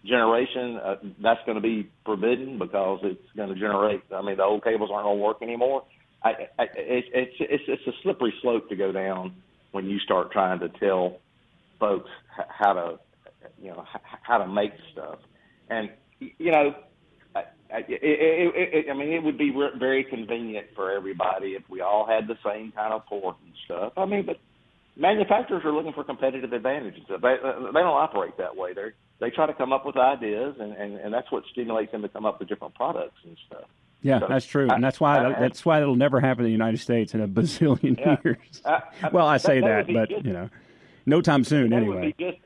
generation? 0.06 0.78
Uh, 0.78 0.96
that's 1.22 1.40
going 1.46 1.56
to 1.56 1.62
be 1.62 1.90
forbidden 2.06 2.60
because 2.60 3.00
it's 3.04 3.32
going 3.36 3.50
to 3.50 3.56
generate. 3.56 4.04
I 4.16 4.22
mean, 4.22 4.38
the 4.38 4.44
old 4.44 4.64
cables 4.64 4.90
aren't 4.94 5.06
going 5.06 5.18
to 5.18 5.24
work 5.24 5.42
anymore. 5.42 5.84
I, 6.24 6.30
I, 6.58 6.64
it, 6.64 7.06
it's 7.14 7.36
it's 7.40 7.64
it's 7.68 7.88
a 7.88 7.92
slippery 8.04 8.34
slope 8.42 8.70
to 8.70 8.76
go 8.76 8.92
down 8.92 9.36
when 9.72 9.90
you 9.90 10.00
start 10.00 10.32
trying 10.32 10.60
to 10.60 10.70
tell 10.70 11.18
folks 11.80 12.10
how 12.48 12.74
to, 12.74 13.00
you 13.62 13.70
know, 13.70 13.84
how 14.22 14.38
to 14.38 14.48
make 14.48 14.72
stuff. 14.92 15.20
And 15.70 15.90
you 16.38 16.52
know, 16.52 16.76
it, 17.36 17.86
it, 17.90 18.86
it, 18.86 18.90
I 18.90 18.94
mean, 18.94 19.10
it 19.10 19.24
would 19.24 19.38
be 19.38 19.52
re- 19.52 19.72
very 19.78 20.04
convenient 20.04 20.68
for 20.76 20.92
everybody 20.92 21.56
if 21.56 21.64
we 21.70 21.82
all 21.82 22.06
had 22.06 22.28
the 22.28 22.38
same 22.46 22.72
kind 22.72 22.94
of 22.94 23.06
port 23.06 23.36
and 23.44 23.54
stuff. 23.66 23.94
I 23.98 24.06
mean, 24.06 24.26
but 24.26 24.40
manufacturers 24.96 25.64
are 25.66 25.72
looking 25.72 25.94
for 25.94 26.04
competitive 26.04 26.54
advantages. 26.54 27.04
They 27.10 27.16
they 27.16 27.26
don't 27.26 27.98
operate 27.98 28.38
that 28.38 28.56
way. 28.56 28.74
They 28.74 28.92
they 29.20 29.30
try 29.32 29.48
to 29.48 29.54
come 29.54 29.74
up 29.74 29.86
with 29.86 29.98
ideas, 29.98 30.56
and, 30.60 30.74
and 30.74 30.96
and 30.98 31.14
that's 31.14 31.32
what 31.32 31.44
stimulates 31.52 31.92
them 31.92 32.04
to 32.04 32.10
come 32.10 32.26
up 32.26 32.40
with 32.40 32.50
different 32.50 32.76
products 32.76 33.18
and 33.24 33.38
stuff. 33.48 33.66
Yeah, 34.04 34.20
so, 34.20 34.28
that's 34.28 34.46
true, 34.46 34.68
I, 34.70 34.76
and 34.76 34.84
that's 34.84 35.00
why 35.00 35.26
I, 35.26 35.40
that's 35.40 35.66
why 35.66 35.82
it'll 35.82 35.96
never 35.96 36.20
happen 36.20 36.42
in 36.42 36.50
the 36.50 36.52
United 36.52 36.80
States 36.80 37.14
in 37.14 37.22
a 37.22 37.28
bazillion 37.30 37.98
yeah, 37.98 38.18
years. 38.24 38.38
I, 38.66 38.82
well, 39.12 39.28
I 39.28 39.38
say 39.38 39.62
that, 39.62 39.88
that 39.88 39.94
but 39.94 40.10
just, 40.10 40.26
you 40.26 40.34
know, 40.34 40.50
no 41.06 41.22
time 41.22 41.44
soon 41.44 41.74
anyway. 41.74 42.14
just 42.20 42.38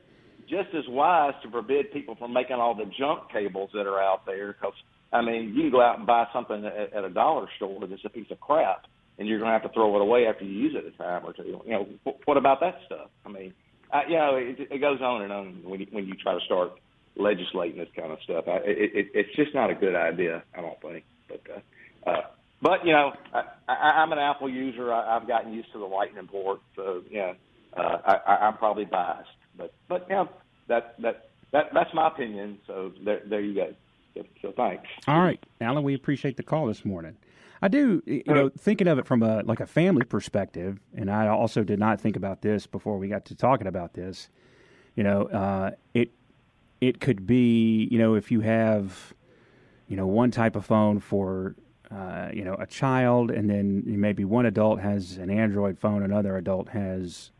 just 0.48 0.74
as 0.74 0.84
wise 0.88 1.34
to 1.42 1.50
forbid 1.50 1.92
people 1.92 2.16
from 2.16 2.32
making 2.32 2.56
all 2.56 2.74
the 2.74 2.90
junk 2.98 3.30
cables 3.32 3.70
that 3.74 3.86
are 3.86 4.00
out 4.00 4.26
there 4.26 4.52
because 4.52 4.74
I 5.12 5.22
mean, 5.22 5.54
you 5.54 5.62
can 5.62 5.70
go 5.70 5.80
out 5.80 5.98
and 5.98 6.06
buy 6.06 6.26
something 6.32 6.64
at, 6.64 6.92
at 6.92 7.04
a 7.04 7.10
dollar 7.10 7.46
store 7.56 7.86
that's 7.86 8.04
a 8.04 8.10
piece 8.10 8.30
of 8.30 8.40
crap, 8.40 8.84
and 9.18 9.26
you're 9.26 9.38
going 9.38 9.48
to 9.48 9.52
have 9.52 9.62
to 9.62 9.72
throw 9.72 9.94
it 9.96 10.02
away 10.02 10.26
after 10.26 10.44
you 10.44 10.52
use 10.52 10.74
it 10.76 10.84
a 10.86 10.96
time 11.02 11.24
or 11.24 11.32
two. 11.32 11.60
You 11.64 11.70
know, 11.70 11.88
what 12.24 12.36
about 12.36 12.60
that 12.60 12.78
stuff? 12.86 13.08
I 13.24 13.30
mean, 13.30 13.54
I, 13.92 14.02
you 14.08 14.16
know, 14.16 14.36
it, 14.36 14.68
it 14.70 14.80
goes 14.80 15.00
on 15.00 15.22
and 15.22 15.32
on 15.32 15.62
when 15.64 15.80
you, 15.80 15.86
when 15.90 16.06
you 16.06 16.14
try 16.14 16.34
to 16.34 16.44
start 16.44 16.72
legislating 17.16 17.78
this 17.78 17.88
kind 17.96 18.12
of 18.12 18.18
stuff. 18.22 18.44
I, 18.46 18.56
it, 18.64 18.90
it, 18.94 19.06
it's 19.14 19.36
just 19.36 19.54
not 19.54 19.70
a 19.70 19.74
good 19.74 19.94
idea, 19.94 20.42
I 20.56 20.60
don't 20.60 20.80
think. 20.82 21.04
But, 21.26 21.40
uh, 21.50 22.10
uh, 22.10 22.20
but 22.60 22.84
you 22.84 22.92
know, 22.92 23.12
I, 23.32 23.42
I, 23.66 23.74
I'm 24.02 24.12
an 24.12 24.18
Apple 24.18 24.50
user. 24.50 24.92
I, 24.92 25.16
I've 25.16 25.26
gotten 25.26 25.54
used 25.54 25.72
to 25.72 25.78
the 25.78 25.86
Lightning 25.86 26.26
port, 26.26 26.60
so 26.76 27.02
yeah, 27.10 27.32
uh, 27.74 27.98
I, 28.04 28.36
I'm 28.46 28.58
probably 28.58 28.84
biased. 28.84 29.30
But, 29.58 29.74
but 29.88 30.08
know, 30.08 30.28
that 30.68 30.94
that 31.00 31.28
that 31.52 31.70
that's 31.74 31.92
my 31.92 32.06
opinion. 32.06 32.58
So 32.66 32.92
there, 33.04 33.20
there 33.26 33.40
you 33.40 33.54
go. 33.54 33.74
So, 34.14 34.22
so 34.40 34.52
thanks. 34.56 34.84
All 35.06 35.20
right, 35.20 35.44
Alan, 35.60 35.82
we 35.84 35.94
appreciate 35.94 36.36
the 36.36 36.42
call 36.42 36.66
this 36.66 36.84
morning. 36.84 37.16
I 37.60 37.68
do, 37.68 38.02
you 38.06 38.22
know, 38.26 38.50
thinking 38.50 38.86
of 38.86 38.98
it 38.98 39.06
from 39.06 39.22
a 39.22 39.42
like 39.42 39.60
a 39.60 39.66
family 39.66 40.04
perspective, 40.04 40.78
and 40.94 41.10
I 41.10 41.26
also 41.26 41.64
did 41.64 41.78
not 41.78 42.00
think 42.00 42.16
about 42.16 42.40
this 42.40 42.66
before 42.66 42.98
we 42.98 43.08
got 43.08 43.24
to 43.26 43.34
talking 43.34 43.66
about 43.66 43.94
this. 43.94 44.30
You 44.94 45.02
know, 45.02 45.24
uh, 45.24 45.72
it 45.92 46.12
it 46.80 47.00
could 47.00 47.26
be, 47.26 47.88
you 47.90 47.98
know, 47.98 48.14
if 48.14 48.30
you 48.30 48.40
have, 48.40 49.12
you 49.88 49.96
know, 49.96 50.06
one 50.06 50.30
type 50.30 50.54
of 50.54 50.64
phone 50.64 51.00
for, 51.00 51.56
uh, 51.90 52.28
you 52.32 52.44
know, 52.44 52.54
a 52.54 52.66
child, 52.66 53.32
and 53.32 53.50
then 53.50 53.82
maybe 53.84 54.24
one 54.24 54.46
adult 54.46 54.80
has 54.80 55.16
an 55.16 55.30
Android 55.30 55.78
phone, 55.78 56.04
another 56.04 56.36
adult 56.36 56.68
has 56.68 57.32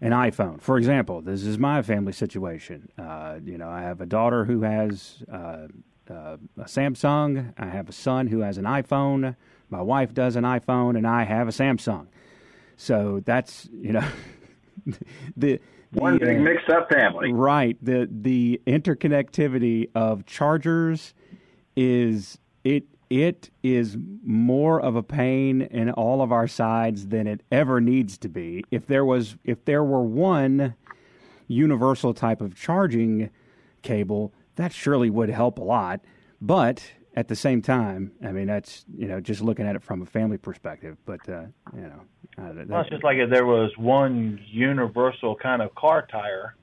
an 0.00 0.12
iPhone. 0.12 0.60
For 0.60 0.78
example, 0.78 1.20
this 1.20 1.44
is 1.44 1.58
my 1.58 1.82
family 1.82 2.12
situation. 2.12 2.88
Uh, 2.98 3.38
you 3.44 3.58
know, 3.58 3.68
I 3.68 3.82
have 3.82 4.00
a 4.00 4.06
daughter 4.06 4.44
who 4.44 4.62
has 4.62 5.22
uh, 5.30 5.66
uh, 6.10 6.36
a 6.56 6.64
Samsung. 6.64 7.52
I 7.58 7.66
have 7.66 7.88
a 7.88 7.92
son 7.92 8.28
who 8.28 8.40
has 8.40 8.58
an 8.58 8.64
iPhone. 8.64 9.36
My 9.70 9.82
wife 9.82 10.14
does 10.14 10.36
an 10.36 10.44
iPhone, 10.44 10.96
and 10.96 11.06
I 11.06 11.24
have 11.24 11.48
a 11.48 11.52
Samsung. 11.52 12.06
So 12.76 13.22
that's 13.24 13.68
you 13.72 13.92
know 13.92 14.08
the. 15.36 15.60
One 15.92 16.18
big 16.18 16.38
uh, 16.38 16.42
mixed 16.42 16.68
up 16.68 16.90
family. 16.90 17.32
Right. 17.32 17.76
The 17.82 18.08
the 18.10 18.60
interconnectivity 18.66 19.88
of 19.94 20.26
chargers 20.26 21.14
is 21.76 22.38
it 22.62 22.84
it 23.10 23.50
is 23.62 23.96
more 24.24 24.80
of 24.80 24.96
a 24.96 25.02
pain 25.02 25.62
in 25.62 25.90
all 25.90 26.20
of 26.22 26.32
our 26.32 26.46
sides 26.46 27.08
than 27.08 27.26
it 27.26 27.42
ever 27.50 27.80
needs 27.80 28.18
to 28.18 28.28
be. 28.28 28.64
If 28.70 28.86
there 28.86 29.04
was 29.04 29.36
if 29.44 29.64
there 29.64 29.84
were 29.84 30.02
one 30.02 30.74
universal 31.46 32.12
type 32.12 32.40
of 32.40 32.54
charging 32.54 33.30
cable, 33.82 34.32
that 34.56 34.72
surely 34.72 35.10
would 35.10 35.30
help 35.30 35.58
a 35.58 35.62
lot. 35.62 36.00
But 36.40 36.92
at 37.16 37.28
the 37.28 37.36
same 37.36 37.62
time, 37.62 38.12
I 38.22 38.32
mean 38.32 38.46
that's 38.46 38.84
you 38.96 39.08
know 39.08 39.20
just 39.20 39.40
looking 39.40 39.66
at 39.66 39.74
it 39.74 39.82
from 39.82 40.02
a 40.02 40.06
family 40.06 40.38
perspective. 40.38 40.98
But 41.06 41.26
uh, 41.28 41.46
you 41.74 41.82
know, 41.82 42.00
uh, 42.38 42.52
that, 42.52 42.68
well, 42.68 42.80
it's 42.82 42.90
just 42.90 43.04
like 43.04 43.16
if 43.18 43.30
there 43.30 43.46
was 43.46 43.70
one 43.78 44.40
universal 44.46 45.34
kind 45.34 45.62
of 45.62 45.74
car 45.74 46.06
tire, 46.10 46.56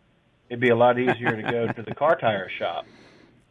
it'd 0.49 0.59
be 0.59 0.69
a 0.69 0.75
lot 0.75 0.99
easier 0.99 1.35
to 1.35 1.51
go 1.51 1.67
to 1.67 1.81
the 1.81 1.95
car 1.95 2.15
tire 2.15 2.49
shop. 2.59 2.85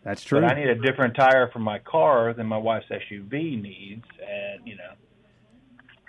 That's 0.05 0.23
true. 0.23 0.41
But 0.41 0.53
I 0.53 0.61
need 0.61 0.69
a 0.69 0.75
different 0.75 1.15
tire 1.15 1.51
for 1.51 1.59
my 1.59 1.79
car 1.79 2.35
than 2.35 2.47
my 2.47 2.59
wife's 2.59 2.87
SUV 2.91 3.61
needs, 3.61 4.05
and 4.21 4.67
you 4.67 4.77
know, 4.77 4.93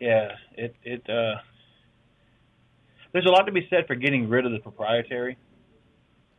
yeah, 0.02 0.32
it 0.54 0.76
it 0.84 1.10
uh, 1.10 1.36
there's 3.14 3.26
a 3.26 3.30
lot 3.30 3.44
to 3.44 3.54
be 3.54 3.66
said 3.70 3.88
for 3.88 3.96
getting 3.96 4.28
rid 4.28 4.46
of 4.46 4.52
the 4.52 4.60
proprietary. 4.60 5.38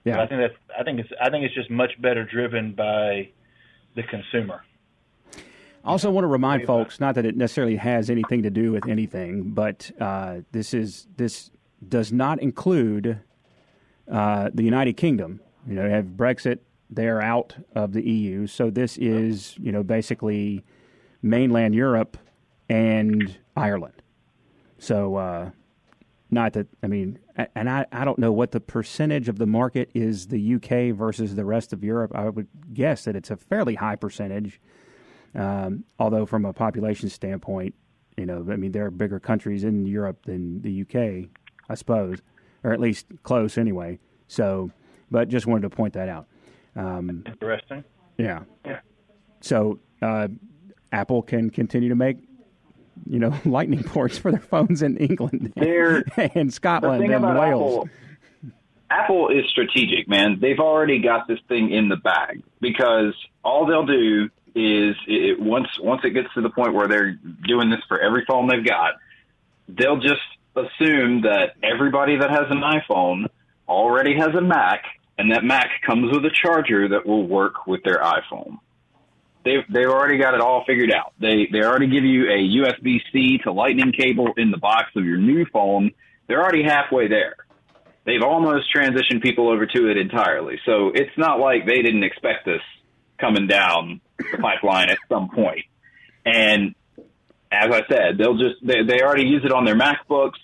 Yeah, 0.04 0.16
but 0.16 0.20
I 0.20 0.26
think 0.26 0.40
that's 0.42 0.78
I 0.78 0.84
think 0.84 1.00
it's 1.00 1.08
I 1.20 1.30
think 1.30 1.46
it's 1.46 1.54
just 1.54 1.70
much 1.70 2.00
better 2.00 2.24
driven 2.24 2.72
by 2.72 3.30
the 3.94 4.02
consumer. 4.02 4.62
I 5.82 5.90
also 5.90 6.10
want 6.10 6.24
to 6.24 6.28
remind 6.28 6.66
folks, 6.66 7.00
not 7.00 7.14
that 7.14 7.24
it 7.24 7.36
necessarily 7.36 7.76
has 7.76 8.10
anything 8.10 8.42
to 8.42 8.50
do 8.50 8.72
with 8.72 8.88
anything, 8.88 9.50
but 9.50 9.90
uh, 10.00 10.40
this 10.52 10.74
is 10.74 11.06
this 11.16 11.50
does 11.88 12.12
not 12.12 12.40
include 12.42 13.20
uh, 14.10 14.50
the 14.52 14.64
United 14.64 14.96
Kingdom. 14.96 15.40
You 15.66 15.74
know, 15.76 15.84
you 15.84 15.90
have 15.90 16.04
Brexit 16.04 16.58
they're 16.90 17.20
out 17.20 17.56
of 17.74 17.92
the 17.92 18.08
EU. 18.08 18.46
So 18.46 18.70
this 18.70 18.96
is, 18.98 19.56
you 19.58 19.72
know, 19.72 19.82
basically 19.82 20.64
mainland 21.22 21.74
Europe 21.74 22.16
and 22.68 23.36
Ireland. 23.56 24.02
So, 24.78 25.16
uh, 25.16 25.50
not 26.30 26.54
that, 26.54 26.66
I 26.82 26.88
mean, 26.88 27.20
and 27.54 27.70
I, 27.70 27.86
I 27.92 28.04
don't 28.04 28.18
know 28.18 28.32
what 28.32 28.50
the 28.50 28.60
percentage 28.60 29.28
of 29.28 29.38
the 29.38 29.46
market 29.46 29.90
is 29.94 30.26
the 30.26 30.54
UK 30.54 30.96
versus 30.96 31.34
the 31.34 31.44
rest 31.44 31.72
of 31.72 31.84
Europe. 31.84 32.12
I 32.14 32.28
would 32.28 32.48
guess 32.72 33.04
that 33.04 33.14
it's 33.14 33.30
a 33.30 33.36
fairly 33.36 33.76
high 33.76 33.96
percentage. 33.96 34.60
Um, 35.34 35.84
although, 35.98 36.26
from 36.26 36.44
a 36.44 36.52
population 36.52 37.08
standpoint, 37.10 37.74
you 38.16 38.26
know, 38.26 38.44
I 38.50 38.56
mean, 38.56 38.72
there 38.72 38.86
are 38.86 38.90
bigger 38.90 39.20
countries 39.20 39.64
in 39.64 39.86
Europe 39.86 40.24
than 40.24 40.62
the 40.62 40.82
UK, 40.82 41.28
I 41.68 41.74
suppose, 41.74 42.22
or 42.64 42.72
at 42.72 42.80
least 42.80 43.06
close 43.22 43.58
anyway. 43.58 43.98
So, 44.28 44.70
but 45.10 45.28
just 45.28 45.46
wanted 45.46 45.62
to 45.62 45.70
point 45.70 45.92
that 45.94 46.08
out. 46.08 46.26
Um, 46.76 47.24
Interesting. 47.26 47.84
Yeah. 48.18 48.42
Yeah. 48.64 48.80
So 49.40 49.80
uh, 50.02 50.28
Apple 50.92 51.22
can 51.22 51.50
continue 51.50 51.88
to 51.88 51.94
make 51.94 52.18
you 53.06 53.18
know 53.18 53.34
lightning 53.44 53.82
ports 53.82 54.18
for 54.18 54.30
their 54.30 54.40
phones 54.40 54.82
in 54.82 54.96
England 54.98 55.52
and 56.34 56.52
Scotland 56.52 57.04
and 57.10 57.24
Wales. 57.24 57.88
Apple, 57.88 57.88
Apple 58.90 59.28
is 59.28 59.44
strategic, 59.50 60.08
man. 60.08 60.38
They've 60.40 60.58
already 60.58 61.00
got 61.00 61.26
this 61.26 61.38
thing 61.48 61.70
in 61.70 61.88
the 61.88 61.96
bag 61.96 62.42
because 62.60 63.14
all 63.44 63.66
they'll 63.66 63.86
do 63.86 64.30
is 64.54 64.96
it, 65.06 65.40
once 65.40 65.68
once 65.80 66.02
it 66.04 66.10
gets 66.10 66.32
to 66.34 66.40
the 66.40 66.50
point 66.50 66.74
where 66.74 66.88
they're 66.88 67.18
doing 67.46 67.70
this 67.70 67.80
for 67.88 68.00
every 68.00 68.24
phone 68.26 68.48
they've 68.48 68.66
got, 68.66 68.94
they'll 69.68 70.00
just 70.00 70.22
assume 70.54 71.22
that 71.22 71.54
everybody 71.62 72.16
that 72.16 72.30
has 72.30 72.46
an 72.50 72.62
iPhone 72.62 73.26
already 73.68 74.16
has 74.16 74.34
a 74.34 74.40
Mac 74.40 74.84
and 75.18 75.32
that 75.32 75.44
Mac 75.44 75.68
comes 75.86 76.12
with 76.12 76.24
a 76.24 76.30
charger 76.30 76.88
that 76.88 77.06
will 77.06 77.26
work 77.26 77.66
with 77.66 77.82
their 77.84 77.98
iPhone. 77.98 78.58
They've 79.44 79.64
they've 79.72 79.86
already 79.86 80.18
got 80.18 80.34
it 80.34 80.40
all 80.40 80.64
figured 80.66 80.92
out. 80.92 81.12
They 81.20 81.48
they 81.50 81.62
already 81.62 81.86
give 81.86 82.04
you 82.04 82.24
a 82.24 82.64
USB 82.64 83.00
C 83.12 83.38
to 83.44 83.52
Lightning 83.52 83.92
cable 83.92 84.32
in 84.36 84.50
the 84.50 84.58
box 84.58 84.90
of 84.96 85.04
your 85.04 85.18
new 85.18 85.46
phone. 85.52 85.92
They're 86.26 86.42
already 86.42 86.64
halfway 86.64 87.08
there. 87.08 87.36
They've 88.04 88.22
almost 88.22 88.66
transitioned 88.74 89.22
people 89.22 89.48
over 89.48 89.66
to 89.66 89.90
it 89.90 89.96
entirely. 89.96 90.58
So 90.66 90.90
it's 90.94 91.16
not 91.16 91.38
like 91.38 91.66
they 91.66 91.82
didn't 91.82 92.04
expect 92.04 92.44
this 92.44 92.60
coming 93.18 93.46
down 93.46 94.00
the 94.18 94.38
pipeline 94.38 94.90
at 94.90 94.98
some 95.08 95.28
point. 95.28 95.64
And 96.24 96.74
as 97.52 97.70
I 97.70 97.82
said, 97.88 98.18
they'll 98.18 98.38
just 98.38 98.56
they, 98.62 98.82
they 98.86 99.02
already 99.02 99.28
use 99.28 99.42
it 99.44 99.52
on 99.52 99.64
their 99.64 99.76
MacBooks. 99.76 100.38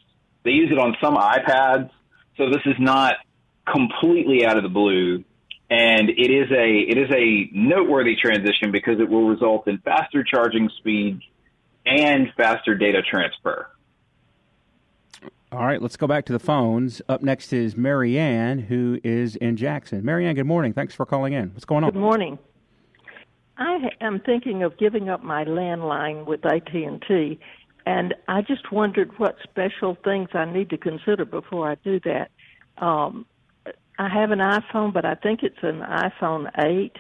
They 0.45 0.53
use 0.53 0.71
it 0.71 0.79
on 0.79 0.97
some 1.03 1.17
iPads. 1.17 1.91
So 2.37 2.49
this 2.51 2.63
is 2.67 2.77
not 2.79 3.15
completely 3.71 4.45
out 4.45 4.57
of 4.57 4.63
the 4.63 4.69
blue. 4.69 5.25
And 5.71 6.11
it 6.11 6.31
is 6.31 6.51
a 6.51 6.79
it 6.91 6.99
is 6.99 7.11
a 7.11 7.49
noteworthy 7.53 8.15
transition 8.17 8.73
because 8.73 9.01
it 9.01 9.09
will 9.09 9.27
result 9.29 9.67
in 9.69 9.79
faster 9.79 10.23
charging 10.23 10.69
speeds 10.79 11.23
and 11.87 12.29
faster 12.37 12.75
data 12.75 13.01
transfer. 13.03 13.69
All 15.51 15.67
right, 15.67 15.83
let's 15.83 15.97
go 15.99 16.07
back 16.07 16.25
to 16.27 16.33
the 16.33 16.39
phones. 16.39 17.03
Up 17.11 17.23
next 17.23 17.53
is 17.53 17.77
Marianne, 17.77 18.59
who 18.59 18.99
is 19.05 19.37
in 19.37 19.57
Jackson. 19.57 20.03
Marianne, 20.03 20.35
good 20.35 20.47
morning. 20.47 20.73
Thanks 20.73 20.95
for 20.95 21.05
calling 21.05 21.35
in. 21.35 21.51
What's 21.51 21.67
going 21.67 21.85
on? 21.85 21.91
Good 21.91 22.01
morning. 22.01 22.39
I 23.59 23.91
am 24.01 24.21
thinking 24.21 24.63
of 24.63 24.79
giving 24.79 25.11
up 25.11 25.23
my 25.23 25.45
landline 25.45 26.25
with 26.25 26.45
AT&T, 26.47 27.39
and 27.85 28.15
I 28.29 28.41
just 28.41 28.73
wondered 28.73 29.19
what 29.19 29.37
special 29.43 29.97
things 30.03 30.31
I 30.33 30.47
need 30.47 30.71
to 30.71 30.79
consider 30.79 31.27
before 31.27 31.71
I 31.71 31.75
do 31.77 32.01
that. 32.01 32.31
Um, 32.79 33.27
I 33.99 34.09
have 34.09 34.31
an 34.31 34.39
iPhone, 34.39 34.93
but 34.93 35.05
I 35.05 35.15
think 35.15 35.41
it's 35.43 35.63
an 35.63 35.81
iPhone 35.81 36.51
8, 36.59 36.93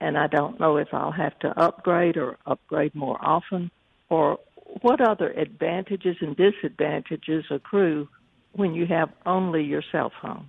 and 0.00 0.16
I 0.16 0.26
don't 0.26 0.60
know 0.60 0.76
if 0.76 0.88
I'll 0.92 1.12
have 1.12 1.38
to 1.40 1.48
upgrade 1.60 2.16
or 2.16 2.38
upgrade 2.46 2.94
more 2.94 3.18
often, 3.20 3.70
or 4.08 4.38
what 4.82 5.00
other 5.00 5.30
advantages 5.30 6.16
and 6.20 6.36
disadvantages 6.36 7.44
accrue 7.50 8.08
when 8.56 8.74
you 8.74 8.86
have 8.86 9.10
only 9.24 9.62
your 9.62 9.82
cell 9.92 10.12
phone? 10.22 10.48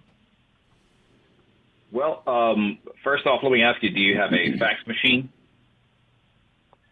Well, 1.92 2.24
um, 2.28 2.80
first 3.04 3.26
off, 3.26 3.42
let 3.44 3.52
me 3.52 3.64
ask 3.64 3.82
you: 3.82 3.92
Do 3.92 4.00
you 4.00 4.18
have 4.18 4.32
a 4.34 4.58
fax 4.58 4.76
machine? 4.86 5.30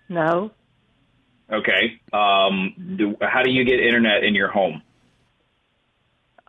No. 0.08 0.52
Okay. 1.52 2.00
Um, 2.14 2.96
do, 2.98 3.16
how 3.22 3.44
do 3.44 3.52
you 3.52 3.66
get 3.66 3.80
internet 3.80 4.24
in 4.24 4.34
your 4.34 4.50
home? 4.50 4.82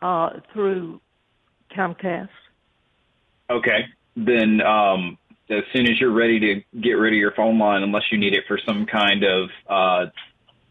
Uh, 0.01 0.41
through 0.53 1.01
Comcast. 1.77 2.29
Okay. 3.51 3.87
Then 4.17 4.61
um, 4.63 5.19
as 5.51 5.63
soon 5.73 5.87
as 5.87 6.01
you're 6.01 6.13
ready 6.13 6.41
to 6.41 6.81
get 6.81 6.93
rid 6.93 7.13
of 7.13 7.19
your 7.19 7.33
phone 7.33 7.59
line, 7.59 7.83
unless 7.83 8.05
you 8.11 8.19
need 8.19 8.35
it 8.35 8.45
for 8.49 8.59
some 8.65 8.87
kind 8.87 9.23
of 9.25 9.51
uh, 9.69 10.07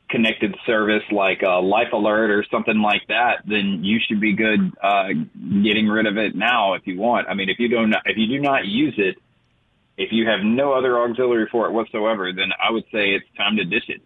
connected 0.10 0.56
service 0.65 1.04
like 1.12 1.41
uh, 1.44 1.62
Life 1.62 1.94
Alert 1.94 2.32
or 2.32 2.46
something 2.52 2.80
like 2.82 3.02
that, 3.08 3.44
then 3.48 3.84
you 3.84 4.00
should 4.06 4.20
be 4.20 4.34
good 4.34 4.72
uh, 4.82 5.08
getting 5.63 5.88
rid 5.88 6.06
of 6.06 6.18
it 6.18 6.36
now 6.36 6.74
if 6.74 6.86
you 6.86 6.98
want. 6.98 7.28
I 7.30 7.34
mean, 7.34 7.50
if 7.50 7.60
you 7.60 7.68
don't, 7.68 7.94
if 8.06 8.18
you 8.18 8.28
do 8.28 8.39
not 8.39 8.65
use 8.65 8.96
it, 8.98 9.15
if 9.98 10.12
you 10.12 10.28
have 10.28 10.41
no 10.44 10.74
other 10.74 11.00
auxiliary 11.00 11.48
for 11.52 11.68
it 11.68 11.72
whatsoever, 11.72 12.34
then 12.34 12.50
I 12.62 12.72
would 12.72 12.84
say 12.91 13.12
it's 13.12 13.26
time 13.38 13.56
to 13.58 13.63
ditch 13.63 13.89
it. 13.89 14.02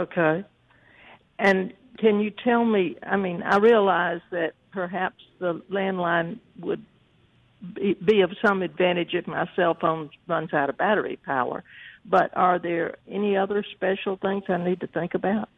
Okay. 0.00 0.44
And 1.38 1.72
can 1.98 2.20
you 2.20 2.30
tell 2.30 2.64
me? 2.64 2.96
I 3.02 3.16
mean, 3.16 3.42
I 3.42 3.58
realize 3.58 4.20
that 4.30 4.54
perhaps 4.72 5.22
the 5.38 5.62
landline 5.70 6.38
would 6.60 6.84
be, 7.74 7.94
be 7.94 8.20
of 8.22 8.30
some 8.44 8.62
advantage 8.62 9.14
if 9.14 9.26
my 9.26 9.48
cell 9.54 9.76
phone 9.80 10.10
runs 10.26 10.52
out 10.52 10.70
of 10.70 10.78
battery 10.78 11.18
power. 11.24 11.62
But 12.04 12.36
are 12.36 12.58
there 12.58 12.96
any 13.08 13.36
other 13.36 13.64
special 13.74 14.16
things 14.16 14.44
I 14.48 14.56
need 14.56 14.80
to 14.80 14.88
think 14.88 15.14
about? 15.14 15.48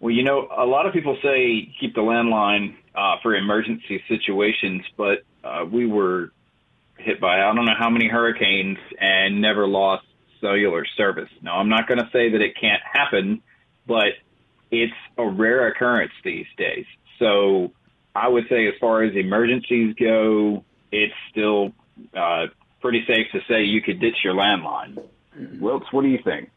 Well, 0.00 0.10
you 0.10 0.24
know, 0.24 0.48
a 0.56 0.66
lot 0.66 0.86
of 0.86 0.92
people 0.92 1.16
say 1.22 1.72
keep 1.80 1.94
the 1.94 2.00
landline 2.00 2.74
uh, 2.94 3.16
for 3.22 3.34
emergency 3.34 4.02
situations, 4.08 4.82
but 4.96 5.22
uh, 5.44 5.64
we 5.64 5.86
were 5.86 6.32
hit 6.98 7.20
by 7.20 7.40
I 7.40 7.54
don't 7.54 7.64
know 7.64 7.74
how 7.78 7.90
many 7.90 8.08
hurricanes 8.08 8.78
and 9.00 9.40
never 9.40 9.66
lost 9.66 10.04
cellular 10.40 10.84
service. 10.96 11.30
Now, 11.42 11.58
I'm 11.58 11.68
not 11.68 11.88
going 11.88 11.98
to 11.98 12.08
say 12.12 12.30
that 12.30 12.40
it 12.40 12.56
can't 12.60 12.82
happen, 12.82 13.42
but 13.86 14.08
it's 14.70 14.92
a 15.16 15.26
rare 15.26 15.68
occurrence 15.68 16.12
these 16.24 16.46
days. 16.56 16.84
So 17.18 17.72
I 18.14 18.28
would 18.28 18.44
say, 18.48 18.66
as 18.66 18.74
far 18.80 19.02
as 19.02 19.14
emergencies 19.14 19.94
go, 19.98 20.64
it's 20.92 21.14
still 21.30 21.72
uh, 22.16 22.46
pretty 22.80 23.04
safe 23.06 23.26
to 23.32 23.40
say 23.48 23.64
you 23.64 23.82
could 23.82 24.00
ditch 24.00 24.16
your 24.24 24.34
landline. 24.34 24.98
Wilkes, 25.60 25.86
what 25.92 26.02
do 26.02 26.08
you 26.08 26.18
think? 26.24 26.50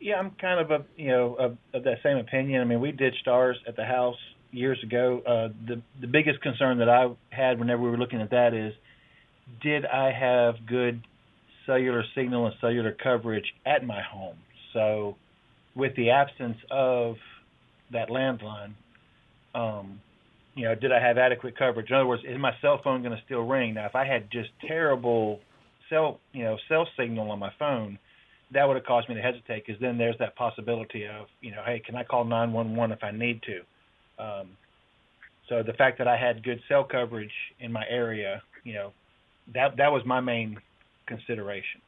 Yeah, 0.00 0.16
I'm 0.16 0.32
kind 0.32 0.60
of 0.60 0.70
a 0.70 0.84
you 0.96 1.08
know 1.08 1.34
of, 1.34 1.56
of 1.72 1.84
that 1.84 1.98
same 2.02 2.18
opinion. 2.18 2.60
I 2.60 2.64
mean, 2.64 2.80
we 2.80 2.92
ditched 2.92 3.26
ours 3.26 3.56
at 3.66 3.76
the 3.76 3.84
house 3.84 4.16
years 4.50 4.78
ago. 4.82 5.22
Uh, 5.26 5.48
the 5.66 5.82
the 6.00 6.06
biggest 6.06 6.40
concern 6.42 6.78
that 6.78 6.88
I 6.88 7.08
had 7.30 7.58
whenever 7.58 7.82
we 7.82 7.90
were 7.90 7.98
looking 7.98 8.20
at 8.20 8.30
that 8.30 8.54
is, 8.54 8.74
did 9.62 9.84
I 9.86 10.12
have 10.12 10.66
good 10.66 11.02
cellular 11.66 12.04
signal 12.14 12.46
and 12.46 12.54
cellular 12.60 12.92
coverage 12.92 13.54
at 13.64 13.84
my 13.84 14.02
home? 14.02 14.36
So, 14.72 15.16
with 15.74 15.96
the 15.96 16.10
absence 16.10 16.58
of 16.70 17.16
that 17.90 18.08
landline, 18.08 18.74
um, 19.54 20.00
you 20.54 20.64
know, 20.64 20.74
did 20.74 20.92
I 20.92 21.00
have 21.00 21.18
adequate 21.18 21.58
coverage? 21.58 21.90
In 21.90 21.96
other 21.96 22.06
words, 22.06 22.22
is 22.26 22.38
my 22.38 22.52
cell 22.60 22.80
phone 22.82 23.02
going 23.02 23.16
to 23.16 23.22
still 23.24 23.42
ring? 23.42 23.74
Now, 23.74 23.86
if 23.86 23.94
I 23.94 24.06
had 24.06 24.30
just 24.30 24.50
terrible 24.66 25.40
cell, 25.90 26.20
you 26.32 26.44
know, 26.44 26.56
cell 26.68 26.86
signal 26.96 27.30
on 27.30 27.38
my 27.38 27.52
phone, 27.58 27.98
that 28.52 28.66
would 28.66 28.76
have 28.76 28.86
caused 28.86 29.08
me 29.08 29.16
to 29.16 29.22
hesitate 29.22 29.64
because 29.66 29.80
then 29.80 29.98
there's 29.98 30.16
that 30.18 30.36
possibility 30.36 31.06
of, 31.06 31.26
you 31.40 31.50
know, 31.50 31.62
hey, 31.66 31.82
can 31.84 31.96
I 31.96 32.04
call 32.04 32.24
911 32.24 32.96
if 32.96 33.02
I 33.02 33.10
need 33.10 33.40
to? 33.42 34.22
Um, 34.22 34.48
so 35.48 35.62
the 35.62 35.72
fact 35.74 35.98
that 35.98 36.08
I 36.08 36.16
had 36.16 36.42
good 36.42 36.60
cell 36.68 36.84
coverage 36.84 37.32
in 37.60 37.72
my 37.72 37.84
area, 37.88 38.42
you 38.62 38.74
know, 38.74 38.92
that 39.52 39.76
that 39.76 39.92
was 39.92 40.02
my 40.06 40.20
main 40.20 40.56
consideration. 41.06 41.80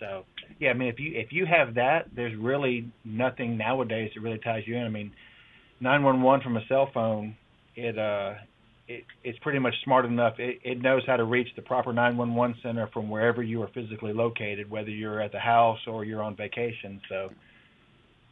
So 0.00 0.24
yeah, 0.58 0.70
I 0.70 0.74
mean, 0.74 0.88
if 0.88 0.98
you 0.98 1.12
if 1.14 1.32
you 1.32 1.46
have 1.46 1.74
that, 1.74 2.06
there's 2.14 2.36
really 2.38 2.90
nothing 3.04 3.56
nowadays 3.56 4.10
that 4.14 4.20
really 4.20 4.38
ties 4.38 4.62
you 4.66 4.76
in. 4.76 4.84
I 4.84 4.88
mean, 4.88 5.12
911 5.80 6.42
from 6.42 6.56
a 6.56 6.66
cell 6.66 6.90
phone 6.92 7.36
it 7.76 7.98
uh 7.98 8.34
it, 8.86 9.04
it's 9.22 9.38
pretty 9.38 9.58
much 9.58 9.74
smart 9.82 10.04
enough. 10.04 10.34
It, 10.38 10.60
it 10.62 10.82
knows 10.82 11.02
how 11.06 11.16
to 11.16 11.24
reach 11.24 11.48
the 11.56 11.62
proper 11.62 11.92
911 11.92 12.56
center 12.62 12.86
from 12.92 13.08
wherever 13.08 13.42
you 13.42 13.62
are 13.62 13.68
physically 13.68 14.12
located, 14.12 14.68
whether 14.68 14.90
you're 14.90 15.20
at 15.20 15.32
the 15.32 15.38
house 15.38 15.78
or 15.86 16.04
you're 16.04 16.22
on 16.22 16.36
vacation. 16.36 17.00
So, 17.08 17.30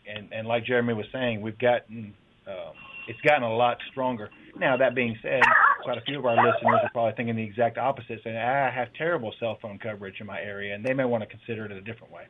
and 0.07 0.33
and 0.33 0.47
like 0.47 0.67
Jeremy 0.67 0.95
was 0.95 1.07
saying, 1.13 1.41
we've 1.41 1.59
gotten 1.59 2.15
um, 2.47 2.75
it's 3.09 3.21
gotten 3.23 3.45
a 3.45 3.55
lot 3.55 3.79
stronger. 3.91 4.31
Now 4.57 4.77
that 4.77 4.95
being 4.95 5.17
said, 5.23 5.41
quite 5.83 5.99
a 5.99 6.03
few 6.03 6.19
of 6.19 6.27
our 6.27 6.37
listeners 6.37 6.81
are 6.83 6.91
probably 6.93 7.15
thinking 7.17 7.37
the 7.37 7.45
exact 7.45 7.79
opposite, 7.79 8.21
saying 8.23 8.37
I 8.37 8.71
have 8.71 8.89
terrible 8.99 9.33
cell 9.41 9.59
phone 9.63 9.79
coverage 9.79 10.21
in 10.21 10.27
my 10.27 10.41
area, 10.41 10.75
and 10.75 10.85
they 10.85 10.93
may 10.93 11.05
want 11.05 11.23
to 11.23 11.29
consider 11.29 11.65
it 11.65 11.73
a 11.73 11.81
different 11.81 12.13
way. 12.13 12.25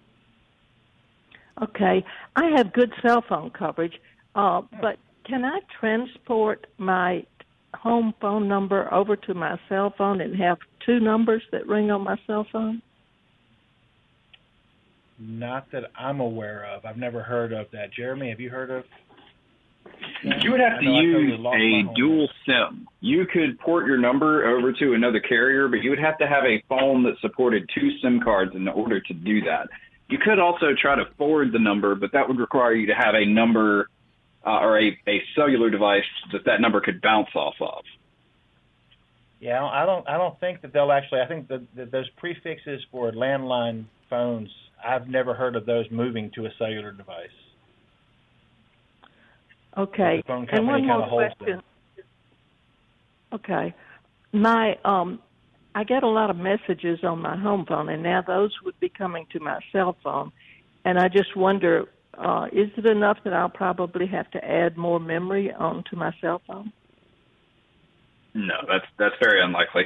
Okay, 1.61 2.05
I 2.37 2.47
have 2.57 2.73
good 2.73 2.93
cell 3.07 3.23
phone 3.29 3.51
coverage, 3.51 3.93
uh, 4.35 4.63
but 4.81 4.97
can 5.25 5.45
I 5.45 5.61
transport 5.79 6.67
my 6.79 7.25
home 7.75 8.15
phone 8.21 8.49
number 8.49 8.93
over 8.93 9.17
to 9.17 9.35
my 9.35 9.59
cell 9.69 9.95
phone 9.97 10.21
and 10.21 10.37
have 10.41 10.59
two 10.85 11.01
numbers 11.01 11.43
that 11.53 11.67
ring 11.67 11.91
on 11.91 12.03
my 12.03 12.17
cell 12.27 12.47
phone? 12.51 12.83
Not 15.19 15.71
that 15.73 15.85
I'm 15.97 16.21
aware 16.21 16.65
of. 16.65 16.85
I've 16.85 16.97
never 16.97 17.23
heard 17.23 17.53
of 17.53 17.67
that. 17.73 17.93
Jeremy, 17.93 18.31
have 18.31 18.41
you 18.41 18.51
heard 18.51 18.71
of? 18.71 18.85
You 20.25 20.53
would 20.53 20.61
have 20.61 20.81
to 20.81 20.87
use 20.87 21.41
a 21.41 21.95
dual 21.97 22.29
SIM. 22.47 22.87
You 23.01 23.27
could 23.27 23.59
port 23.59 23.87
your 23.87 23.99
number 23.99 24.47
over 24.47 24.73
to 24.73 24.95
another 24.95 25.21
carrier, 25.21 25.69
but 25.69 25.77
you 25.83 25.91
would 25.91 25.99
have 25.99 26.19
to 26.19 26.27
have 26.27 26.45
a 26.45 26.63
phone 26.69 27.03
that 27.05 27.15
supported 27.21 27.69
two 27.75 27.91
SIM 28.01 28.21
cards 28.21 28.53
in 28.55 28.67
order 28.69 29.01
to 29.01 29.15
do 29.15 29.41
that. 29.43 29.69
You 30.09 30.19
could 30.19 30.39
also 30.39 30.67
try 30.81 30.95
to 30.97 31.05
forward 31.17 31.53
the 31.53 31.59
number, 31.59 31.95
but 31.95 32.13
that 32.13 32.27
would 32.29 32.39
require 32.39 32.75
you 32.75 32.87
to 32.87 32.95
have 32.95 33.15
a 33.15 33.25
number 33.25 33.89
uh, 34.45 34.61
or 34.61 34.81
a, 34.81 34.89
a 35.09 35.23
cellular 35.37 35.71
device 35.71 36.03
that 36.33 36.45
that 36.47 36.61
number 36.61 36.81
could 36.81 37.01
bounce 37.01 37.29
off 37.35 37.55
of. 37.61 37.85
Yeah, 39.41 39.65
I 39.65 39.85
don't. 39.87 40.09
I 40.09 40.17
don't 40.17 40.39
think 40.39 40.63
that 40.63 40.73
they'll 40.73 40.93
actually. 40.93 41.21
I 41.21 41.27
think 41.27 41.49
that, 41.49 41.63
that 41.75 41.91
those 41.91 42.09
prefixes 42.11 42.81
for 42.91 43.11
landline 43.13 43.87
phones. 44.09 44.49
I've 44.85 45.09
never 45.09 45.35
heard 45.35 45.57
of 45.57 45.67
those 45.67 45.87
moving 45.91 46.31
to 46.35 46.47
a 46.47 46.51
cellular 46.59 46.93
device. 46.93 47.29
Okay, 49.77 50.23
and 50.29 50.67
one 50.67 50.87
more 50.87 51.09
question. 51.09 51.63
Okay, 53.33 53.75
my 54.33 54.77
um, 54.85 55.19
I 55.75 55.85
get 55.85 56.03
a 56.03 56.09
lot 56.09 56.31
of 56.31 56.37
messages 56.37 57.01
on 57.03 57.21
my 57.21 57.37
home 57.37 57.65
phone, 57.67 57.89
and 57.89 58.03
now 58.03 58.23
those 58.23 58.53
would 58.65 58.79
be 58.79 58.91
coming 58.91 59.27
to 59.33 59.41
my 59.41 59.59
cell 59.73 59.97
phone, 60.05 60.31
and 60.85 60.99
I 60.99 61.09
just 61.09 61.37
wonder 61.37 61.87
uh, 62.19 62.47
is 62.53 62.71
it 62.77 62.87
enough 62.87 63.19
that 63.25 63.33
I'll 63.33 63.49
probably 63.49 64.07
have 64.07 64.31
to 64.33 64.45
add 64.45 64.77
more 64.77 65.01
memory 65.01 65.53
onto 65.53 65.97
my 65.97 66.15
cell 66.21 66.41
phone? 66.47 66.73
No, 68.35 68.55
that's 68.69 68.87
that's 68.99 69.15
very 69.23 69.43
unlikely. 69.43 69.85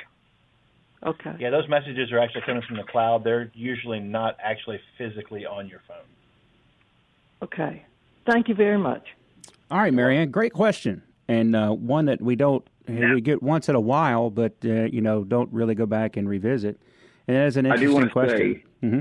Okay. 1.05 1.35
Yeah, 1.39 1.51
those 1.51 1.69
messages 1.69 2.11
are 2.13 2.19
actually 2.19 2.43
coming 2.47 2.63
from 2.67 2.77
the 2.77 2.83
cloud. 2.85 3.23
They're 3.23 3.51
usually 3.55 4.01
not 4.01 4.37
actually 4.43 4.81
physically 4.99 5.45
on 5.45 5.69
your 5.69 5.81
phone. 5.87 5.97
Okay. 7.43 7.85
Thank 8.29 8.49
you 8.49 8.55
very 8.55 8.79
much. 8.79 9.07
All 9.71 9.79
right, 9.79 9.93
Marianne, 9.93 10.31
great 10.31 10.53
question, 10.53 11.03
and 11.29 11.55
uh, 11.55 11.71
one 11.71 12.07
that 12.07 12.21
we 12.23 12.37
don't 12.37 12.67
we 12.89 13.21
get 13.21 13.43
once 13.43 13.69
in 13.69 13.75
a 13.75 13.81
while, 13.81 14.31
but 14.31 14.55
uh, 14.65 14.85
you 14.85 15.01
know 15.01 15.25
don't 15.25 15.53
really 15.53 15.75
go 15.75 15.87
back 15.87 16.17
and 16.17 16.29
revisit. 16.29 16.81
And 17.29 17.37
that 17.37 17.47
is 17.47 17.57
an 17.57 17.67
I 17.67 17.77
do 17.77 17.91
interesting 17.91 17.95
want 17.95 18.07
to 18.07 18.13
question. 18.13 18.65
say, 18.81 18.99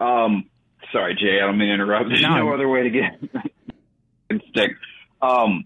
hmm 0.00 0.04
Um, 0.04 0.50
sorry, 0.92 1.14
Jay, 1.14 1.38
I 1.42 1.46
don't 1.46 1.58
mean 1.58 1.68
to 1.68 1.74
interrupt. 1.74 2.08
There's 2.08 2.22
No. 2.22 2.36
no, 2.36 2.52
other 2.54 2.68
way 2.68 2.82
to 2.84 2.90
get 2.90 3.20
stick. 4.50 4.72
Um, 5.22 5.64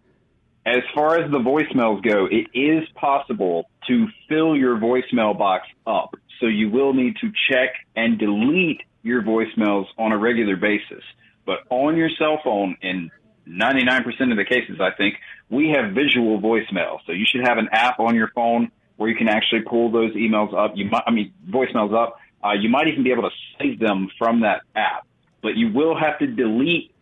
as 0.67 0.83
far 0.95 1.17
as 1.19 1.31
the 1.31 1.39
voicemails 1.39 2.03
go, 2.03 2.27
it 2.31 2.47
is 2.59 2.89
possible 2.95 3.69
to 3.89 4.07
fill 4.29 4.57
your 4.57 4.77
voicemail 4.77 5.37
box 5.37 5.67
up. 5.87 6.15
So 6.41 6.47
you 6.47 6.71
will 6.71 6.93
need 6.93 7.17
to 7.21 7.31
check 7.51 7.71
and 7.97 8.19
delete 8.19 8.83
your 9.03 9.23
voicemails 9.23 9.87
on 9.99 10.13
a 10.13 10.19
regular 10.19 10.57
basis. 10.57 11.03
But 11.47 11.61
on 11.71 11.97
your 11.97 12.11
cell 12.19 12.39
phone, 12.45 12.77
in 12.83 13.11
99% 13.49 14.05
of 14.31 14.37
the 14.37 14.45
cases, 14.45 14.79
I 14.81 14.91
think, 14.97 15.15
we 15.49 15.71
have 15.71 15.93
visual 15.95 16.41
voicemail. 16.41 16.99
So 17.07 17.13
you 17.13 17.25
should 17.27 17.47
have 17.47 17.59
an 17.59 17.69
app 17.73 17.99
on 17.99 18.15
your 18.15 18.29
phone 18.35 18.71
where 18.97 19.09
you 19.09 19.17
can 19.17 19.29
actually 19.29 19.63
pull 19.63 19.91
those 19.91 20.13
emails 20.15 20.55
up. 20.55 20.73
You 20.77 20.85
might, 20.91 21.03
I 21.07 21.11
mean, 21.11 21.33
voicemails 21.49 21.95
up. 21.95 22.17
Uh, 22.45 22.53
you 22.53 22.69
might 22.69 22.87
even 22.89 23.03
be 23.03 23.11
able 23.13 23.23
to 23.23 23.31
save 23.59 23.79
them 23.81 24.09
from 24.19 24.41
that 24.43 24.63
app, 24.77 25.07
but 25.43 25.57
you 25.57 25.73
will 25.73 25.99
have 25.99 26.19
to 26.19 26.27
delete 26.27 26.93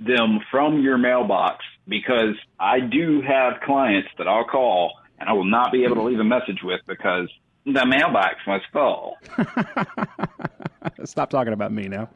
them 0.00 0.40
from 0.50 0.80
your 0.80 0.98
mailbox 0.98 1.64
because 1.86 2.36
I 2.58 2.80
do 2.80 3.20
have 3.22 3.60
clients 3.64 4.08
that 4.18 4.28
I'll 4.28 4.44
call 4.44 4.92
and 5.18 5.28
I 5.28 5.32
will 5.32 5.44
not 5.44 5.72
be 5.72 5.84
able 5.84 5.96
to 5.96 6.02
leave 6.02 6.20
a 6.20 6.24
message 6.24 6.62
with 6.62 6.80
because 6.86 7.28
the 7.64 7.84
mailbox 7.84 8.36
was 8.46 8.60
full. 8.72 9.16
Stop 11.04 11.30
talking 11.30 11.52
about 11.52 11.72
me 11.72 11.88
now. 11.88 12.08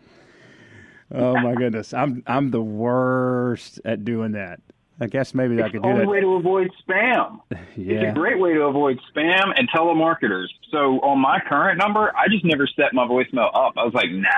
Oh 1.15 1.35
my 1.39 1.55
goodness, 1.55 1.93
I'm 1.93 2.23
I'm 2.27 2.51
the 2.51 2.63
worst 2.63 3.81
at 3.85 4.05
doing 4.05 4.33
that. 4.33 4.61
I 5.03 5.07
guess 5.07 5.35
maybe 5.35 5.61
I 5.61 5.67
It's 5.67 5.73
could 5.73 5.83
the 5.83 5.87
do 5.89 5.93
only 5.95 6.07
way 6.07 6.21
to 6.21 6.35
avoid 6.35 6.71
spam. 6.89 7.41
It's 7.51 7.77
Yeah. 7.77 8.11
a 8.11 8.15
great 8.15 8.39
way 8.39 8.55
to 8.55 8.63
avoid 8.63 9.01
spam 9.15 9.53
and 9.57 9.69
telemarketers. 9.71 10.47
So 10.71 11.01
on 11.01 11.19
my 11.19 11.41
current 11.49 11.77
number, 11.79 12.13
I 12.17 12.29
just 12.29 12.45
never 12.45 12.67
set 12.69 12.95
my 12.95 13.05
voicemail 13.07 13.49
up. 13.53 13.73
I 13.77 13.85
was 13.85 13.95
like, 13.95 14.11
nah, 14.11 14.29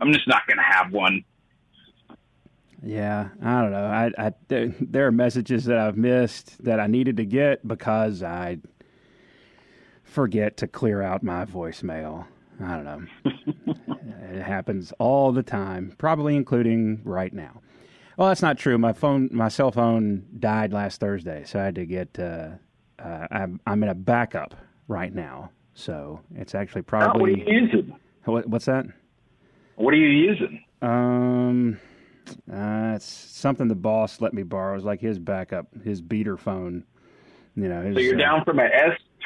I'm 0.00 0.12
just 0.14 0.26
not 0.26 0.46
going 0.46 0.56
to 0.56 0.62
have 0.64 0.92
one. 0.92 1.24
Yeah, 2.82 3.28
I 3.42 3.60
don't 3.60 3.70
know. 3.72 3.84
I, 3.86 4.10
I 4.18 4.32
there, 4.48 4.74
there 4.80 5.06
are 5.06 5.12
messages 5.12 5.64
that 5.66 5.78
I've 5.78 5.96
missed 5.96 6.62
that 6.64 6.80
I 6.80 6.86
needed 6.86 7.16
to 7.18 7.24
get 7.26 7.66
because 7.66 8.22
I 8.22 8.58
forget 10.04 10.56
to 10.58 10.66
clear 10.66 11.02
out 11.02 11.22
my 11.22 11.44
voicemail. 11.44 12.26
I 12.62 12.76
don't 12.76 12.84
know. 12.84 13.02
it 14.32 14.42
happens 14.42 14.92
all 14.98 15.32
the 15.32 15.42
time, 15.42 15.94
probably 15.98 16.36
including 16.36 17.00
right 17.04 17.32
now. 17.32 17.60
Well, 18.16 18.28
that's 18.28 18.42
not 18.42 18.58
true. 18.58 18.78
My 18.78 18.92
phone, 18.92 19.28
my 19.32 19.48
cell 19.48 19.70
phone 19.72 20.24
died 20.38 20.72
last 20.72 21.00
Thursday, 21.00 21.44
so 21.46 21.58
I 21.60 21.64
had 21.64 21.74
to 21.76 21.86
get. 21.86 22.18
Uh, 22.18 22.50
uh, 22.98 23.26
I'm, 23.30 23.60
I'm 23.66 23.82
in 23.82 23.88
a 23.88 23.94
backup 23.94 24.54
right 24.88 25.12
now, 25.12 25.50
so 25.74 26.20
it's 26.36 26.54
actually 26.54 26.82
Oh, 26.82 26.96
what 26.96 27.02
are 27.02 27.10
probably. 27.10 27.40
you 27.40 27.60
using? 27.62 27.96
What, 28.24 28.46
what's 28.48 28.66
that? 28.66 28.86
What 29.76 29.92
are 29.92 29.96
you 29.96 30.06
using? 30.08 30.62
Um, 30.80 31.78
uh, 32.50 32.92
it's 32.94 33.04
something 33.06 33.66
the 33.68 33.74
boss 33.74 34.20
let 34.20 34.32
me 34.32 34.42
borrow. 34.44 34.76
It's 34.76 34.84
like 34.84 35.00
his 35.00 35.18
backup, 35.18 35.66
his 35.82 36.00
beater 36.00 36.36
phone. 36.36 36.84
You 37.56 37.68
know, 37.68 37.82
his, 37.82 37.96
So 37.96 38.00
you're 38.00 38.14
uh, 38.14 38.18
down 38.18 38.44
from 38.44 38.58
an 38.60 38.70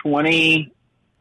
S20. 0.04 0.70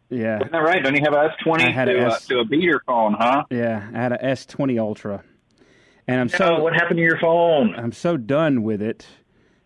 Yeah, 0.09 0.37
Isn't 0.37 0.51
that 0.53 0.57
right? 0.59 0.81
Don't 0.81 0.95
you 0.95 1.01
have 1.03 1.13
an 1.13 1.29
S20 1.45 1.67
I 1.67 1.71
had 1.71 1.85
to, 1.85 1.97
a 1.99 2.03
a, 2.05 2.13
S- 2.13 2.27
to 2.27 2.39
a 2.39 2.45
beater 2.45 2.81
phone, 2.87 3.13
huh? 3.19 3.43
yeah. 3.51 3.89
I 3.93 3.97
had 3.97 4.13
a 4.13 4.23
S 4.23 4.45
twenty 4.45 4.79
Ultra, 4.79 5.21
and 6.07 6.19
I'm 6.21 6.29
So 6.29 6.37
so 6.37 6.59
what 6.63 6.73
happened 6.73 6.97
to 6.97 7.03
your 7.03 7.19
phone? 7.19 7.75
I'm 7.75 7.91
so 7.91 8.17
done 8.17 8.63
with 8.63 8.81
it 8.81 9.07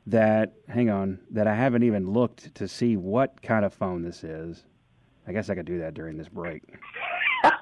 that 0.07 0.53
hang 0.67 0.89
on 0.89 1.19
that 1.31 1.47
I 1.47 1.55
haven't 1.55 1.83
even 1.83 2.11
looked 2.11 2.55
to 2.55 2.67
see 2.67 2.97
what 2.97 3.41
kind 3.41 3.63
of 3.65 3.73
phone 3.73 4.01
this 4.01 4.23
is. 4.23 4.63
I 5.27 5.31
guess 5.33 5.49
I 5.49 5.55
could 5.55 5.65
do 5.65 5.79
that 5.79 5.93
during 5.93 6.17
this 6.17 6.27
break. 6.29 6.63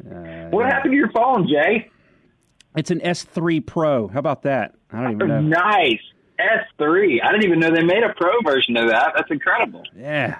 Uh, 0.00 0.48
What 0.48 0.64
happened 0.64 0.92
to 0.92 0.96
your 0.96 1.10
phone, 1.12 1.46
Jay? 1.46 1.90
It's 2.74 2.90
an 2.90 3.00
S3 3.00 3.66
Pro. 3.66 4.08
How 4.08 4.18
about 4.18 4.42
that? 4.44 4.74
I 4.90 5.02
don't 5.02 5.12
even 5.12 5.28
know. 5.28 5.40
Nice. 5.42 6.00
S3. 6.38 7.18
I 7.22 7.30
didn't 7.32 7.44
even 7.44 7.60
know 7.60 7.70
they 7.70 7.82
made 7.82 8.02
a 8.02 8.14
pro 8.16 8.30
version 8.42 8.78
of 8.78 8.88
that. 8.88 9.12
That's 9.14 9.30
incredible. 9.30 9.82
Yeah. 9.94 10.38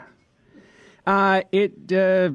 Uh, 1.07 1.43
it. 1.53 1.93
Uh, 1.93 2.31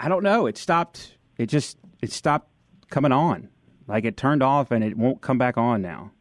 I 0.00 0.08
don't 0.08 0.22
know. 0.22 0.46
It 0.46 0.56
stopped. 0.56 1.16
It 1.36 1.46
just. 1.46 1.78
It 2.00 2.12
stopped 2.12 2.48
coming 2.90 3.10
on. 3.10 3.48
Like 3.92 4.06
it 4.06 4.16
turned 4.16 4.42
off 4.42 4.70
and 4.70 4.82
it 4.82 4.96
won't 4.96 5.20
come 5.20 5.36
back 5.36 5.58
on 5.58 5.82
now. 5.82 6.12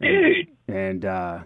Dude, 0.00 0.46
And 0.68 1.04
uh, 1.04 1.40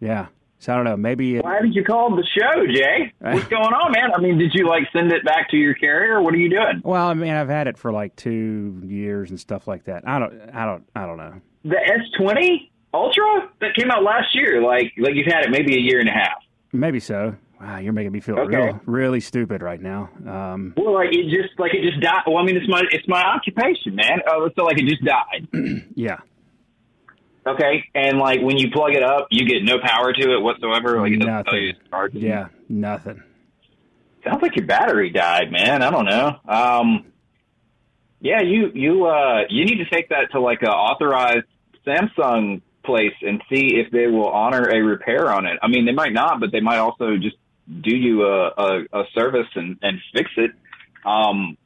yeah. 0.00 0.28
So 0.60 0.72
I 0.72 0.76
don't 0.76 0.86
know. 0.86 0.96
Maybe. 0.96 1.36
It, 1.36 1.44
why 1.44 1.56
haven't 1.56 1.74
you 1.74 1.84
called 1.84 2.18
the 2.18 2.24
show, 2.24 2.66
Jay? 2.66 3.12
What's 3.18 3.46
going 3.48 3.62
on, 3.62 3.92
man? 3.92 4.10
I 4.16 4.20
mean, 4.20 4.38
did 4.38 4.52
you 4.54 4.66
like 4.66 4.84
send 4.92 5.12
it 5.12 5.24
back 5.26 5.50
to 5.50 5.58
your 5.58 5.74
carrier? 5.74 6.22
What 6.22 6.32
are 6.32 6.38
you 6.38 6.48
doing? 6.48 6.80
well, 6.82 7.06
I 7.06 7.12
mean, 7.12 7.34
I've 7.34 7.50
had 7.50 7.68
it 7.68 7.76
for 7.76 7.92
like 7.92 8.16
two 8.16 8.80
years 8.86 9.28
and 9.28 9.38
stuff 9.38 9.68
like 9.68 9.84
that. 9.84 10.08
I 10.08 10.18
don't. 10.18 10.40
I 10.54 10.64
don't. 10.64 10.88
I 10.96 11.06
don't 11.06 11.18
know. 11.18 11.34
The 11.64 11.76
S20 12.18 12.70
Ultra 12.94 13.50
that 13.60 13.74
came 13.76 13.90
out 13.90 14.02
last 14.02 14.34
year. 14.34 14.62
Like, 14.62 14.94
like 14.98 15.14
you've 15.14 15.26
had 15.26 15.44
it 15.44 15.50
maybe 15.50 15.76
a 15.76 15.80
year 15.80 16.00
and 16.00 16.08
a 16.08 16.12
half. 16.12 16.42
Maybe 16.72 16.98
so. 16.98 17.36
Wow, 17.60 17.78
you're 17.78 17.92
making 17.92 18.12
me 18.12 18.20
feel 18.20 18.38
Okay. 18.38 18.56
real, 18.56 18.80
really 18.86 19.20
stupid 19.20 19.62
right 19.62 19.80
now. 19.80 20.10
Um, 20.26 20.74
Well, 20.76 20.94
like 20.94 21.08
it 21.12 21.24
just 21.24 21.58
like 21.58 21.74
it 21.74 21.82
just 21.82 22.00
died. 22.00 22.22
Well, 22.26 22.36
I 22.36 22.44
mean, 22.44 22.56
it's 22.56 22.68
my 22.68 22.82
it's 22.92 23.06
my 23.08 23.22
occupation, 23.22 23.96
man. 23.96 24.20
Uh, 24.26 24.48
so 24.56 24.64
like 24.64 24.78
it 24.78 24.86
just 24.86 25.02
died. 25.04 25.48
yeah. 25.96 26.18
Okay, 27.46 27.84
and 27.94 28.18
like 28.18 28.40
when 28.42 28.58
you 28.58 28.70
plug 28.70 28.92
it 28.94 29.02
up, 29.02 29.26
you 29.30 29.46
get 29.46 29.64
no 29.64 29.78
power 29.82 30.12
to 30.12 30.34
it 30.34 30.40
whatsoever. 30.40 31.00
Like 31.00 31.12
it 31.12 31.20
doesn't 31.20 31.44
tell 31.46 31.56
you 31.56 31.72
Nothing. 31.90 32.20
Yeah. 32.20 32.48
Nothing. 32.68 33.22
Sounds 34.24 34.42
like 34.42 34.54
your 34.56 34.66
battery 34.66 35.10
died, 35.10 35.50
man. 35.50 35.82
I 35.82 35.90
don't 35.90 36.04
know. 36.04 36.36
Um, 36.46 37.06
yeah, 38.20 38.40
you 38.42 38.70
you 38.74 39.06
uh 39.06 39.42
you 39.48 39.64
need 39.64 39.78
to 39.78 39.88
take 39.90 40.10
that 40.10 40.30
to 40.32 40.40
like 40.40 40.62
a 40.62 40.70
authorized 40.70 41.46
Samsung 41.86 42.60
place 42.84 43.14
and 43.22 43.42
see 43.50 43.76
if 43.76 43.90
they 43.92 44.06
will 44.06 44.28
honor 44.28 44.68
a 44.68 44.80
repair 44.82 45.32
on 45.32 45.46
it. 45.46 45.58
I 45.62 45.68
mean, 45.68 45.86
they 45.86 45.92
might 45.92 46.12
not, 46.12 46.40
but 46.40 46.52
they 46.52 46.60
might 46.60 46.78
also 46.78 47.16
just 47.16 47.36
do 47.68 47.94
you 47.94 48.24
a 48.24 48.48
a, 48.48 48.80
a 48.92 49.04
service 49.14 49.48
and 49.54 49.78
and 49.82 49.98
fix 50.12 50.30
it. 50.36 50.50
Um, 51.04 51.56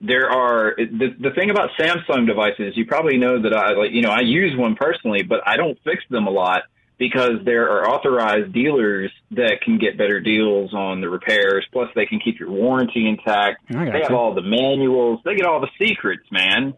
there 0.00 0.30
are 0.30 0.74
the 0.76 1.14
the 1.18 1.30
thing 1.30 1.50
about 1.50 1.70
Samsung 1.78 2.26
devices. 2.26 2.76
You 2.76 2.86
probably 2.86 3.18
know 3.18 3.42
that 3.42 3.54
I 3.54 3.72
like 3.72 3.92
you 3.92 4.02
know 4.02 4.10
I 4.10 4.20
use 4.20 4.56
one 4.56 4.76
personally, 4.76 5.22
but 5.22 5.40
I 5.46 5.56
don't 5.56 5.78
fix 5.84 6.02
them 6.08 6.26
a 6.26 6.30
lot 6.30 6.62
because 6.98 7.42
there 7.44 7.70
are 7.70 7.88
authorized 7.88 8.52
dealers 8.52 9.10
that 9.30 9.58
can 9.64 9.78
get 9.78 9.96
better 9.96 10.20
deals 10.20 10.72
on 10.74 11.00
the 11.00 11.08
repairs. 11.08 11.66
Plus, 11.72 11.88
they 11.94 12.06
can 12.06 12.20
keep 12.20 12.38
your 12.38 12.50
warranty 12.50 13.08
intact. 13.08 13.62
They 13.68 13.74
gotcha. 13.74 14.02
have 14.04 14.12
all 14.12 14.34
the 14.34 14.42
manuals. 14.42 15.20
They 15.24 15.34
get 15.34 15.46
all 15.46 15.60
the 15.60 15.70
secrets, 15.78 16.24
man. 16.30 16.74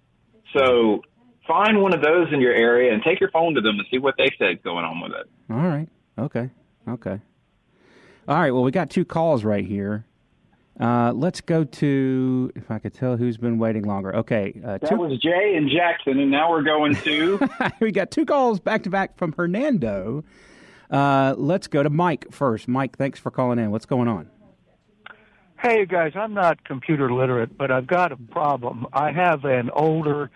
So 0.57 1.03
find 1.47 1.83
one 1.83 1.93
of 1.93 2.03
those 2.03 2.33
in 2.33 2.41
your 2.41 2.53
area 2.53 2.93
and 2.93 3.03
take 3.03 3.21
your 3.21 3.31
phone 3.31 3.55
to 3.55 3.61
them 3.61 3.79
and 3.79 3.87
see 3.91 3.99
what 3.99 4.15
they 4.17 4.31
say 4.39 4.53
is 4.53 4.59
going 4.63 4.85
on 4.85 5.01
with 5.01 5.13
it. 5.13 5.29
All 5.51 5.57
right. 5.57 5.89
Okay. 6.19 6.51
Okay. 6.89 7.21
All 8.29 8.39
right. 8.39 8.53
Well, 8.53 8.63
we 8.63 8.71
got 8.71 8.91
two 8.91 9.05
calls 9.05 9.45
right 9.45 9.65
here. 9.65 10.07
Uh, 10.81 11.13
let's 11.13 11.41
go 11.41 11.65
to 11.65 12.51
if 12.55 12.71
I 12.71 12.79
could 12.79 12.95
tell 12.95 13.17
who's 13.17 13.37
been 13.37 13.59
waiting 13.59 13.83
longer. 13.85 14.15
Okay. 14.17 14.55
Uh, 14.65 14.79
That 14.79 14.89
two, 14.89 14.97
was 14.97 15.19
Jay 15.19 15.55
and 15.57 15.69
Jackson, 15.71 16.19
and 16.19 16.31
now 16.31 16.51
we're 16.51 16.63
going 16.63 16.95
to. 16.97 17.41
we 17.81 17.91
got 17.93 18.11
two 18.11 18.25
calls 18.25 18.59
back 18.59 18.85
to 18.85 18.91
back 18.91 19.19
from 19.19 19.33
Hernando. 19.33 20.25
Uh, 20.91 21.35
let's 21.37 21.67
go 21.69 21.83
to 21.83 21.91
Mike 21.91 22.27
first. 22.31 22.69
Mike, 22.69 22.97
thanks 22.97 23.19
for 23.19 23.31
calling 23.31 23.59
in. 23.59 23.71
What's 23.71 23.87
going 23.87 24.09
on? 24.09 24.29
Hey 25.61 25.87
guys, 25.87 26.13
I'm 26.17 26.35
not 26.35 26.65
computer 26.65 27.13
literate, 27.13 27.57
but 27.57 27.71
I've 27.71 27.87
got 27.87 28.11
a 28.11 28.17
problem. 28.17 28.85
I 28.93 29.13
have 29.13 29.45
an 29.45 29.71
older, 29.71 30.29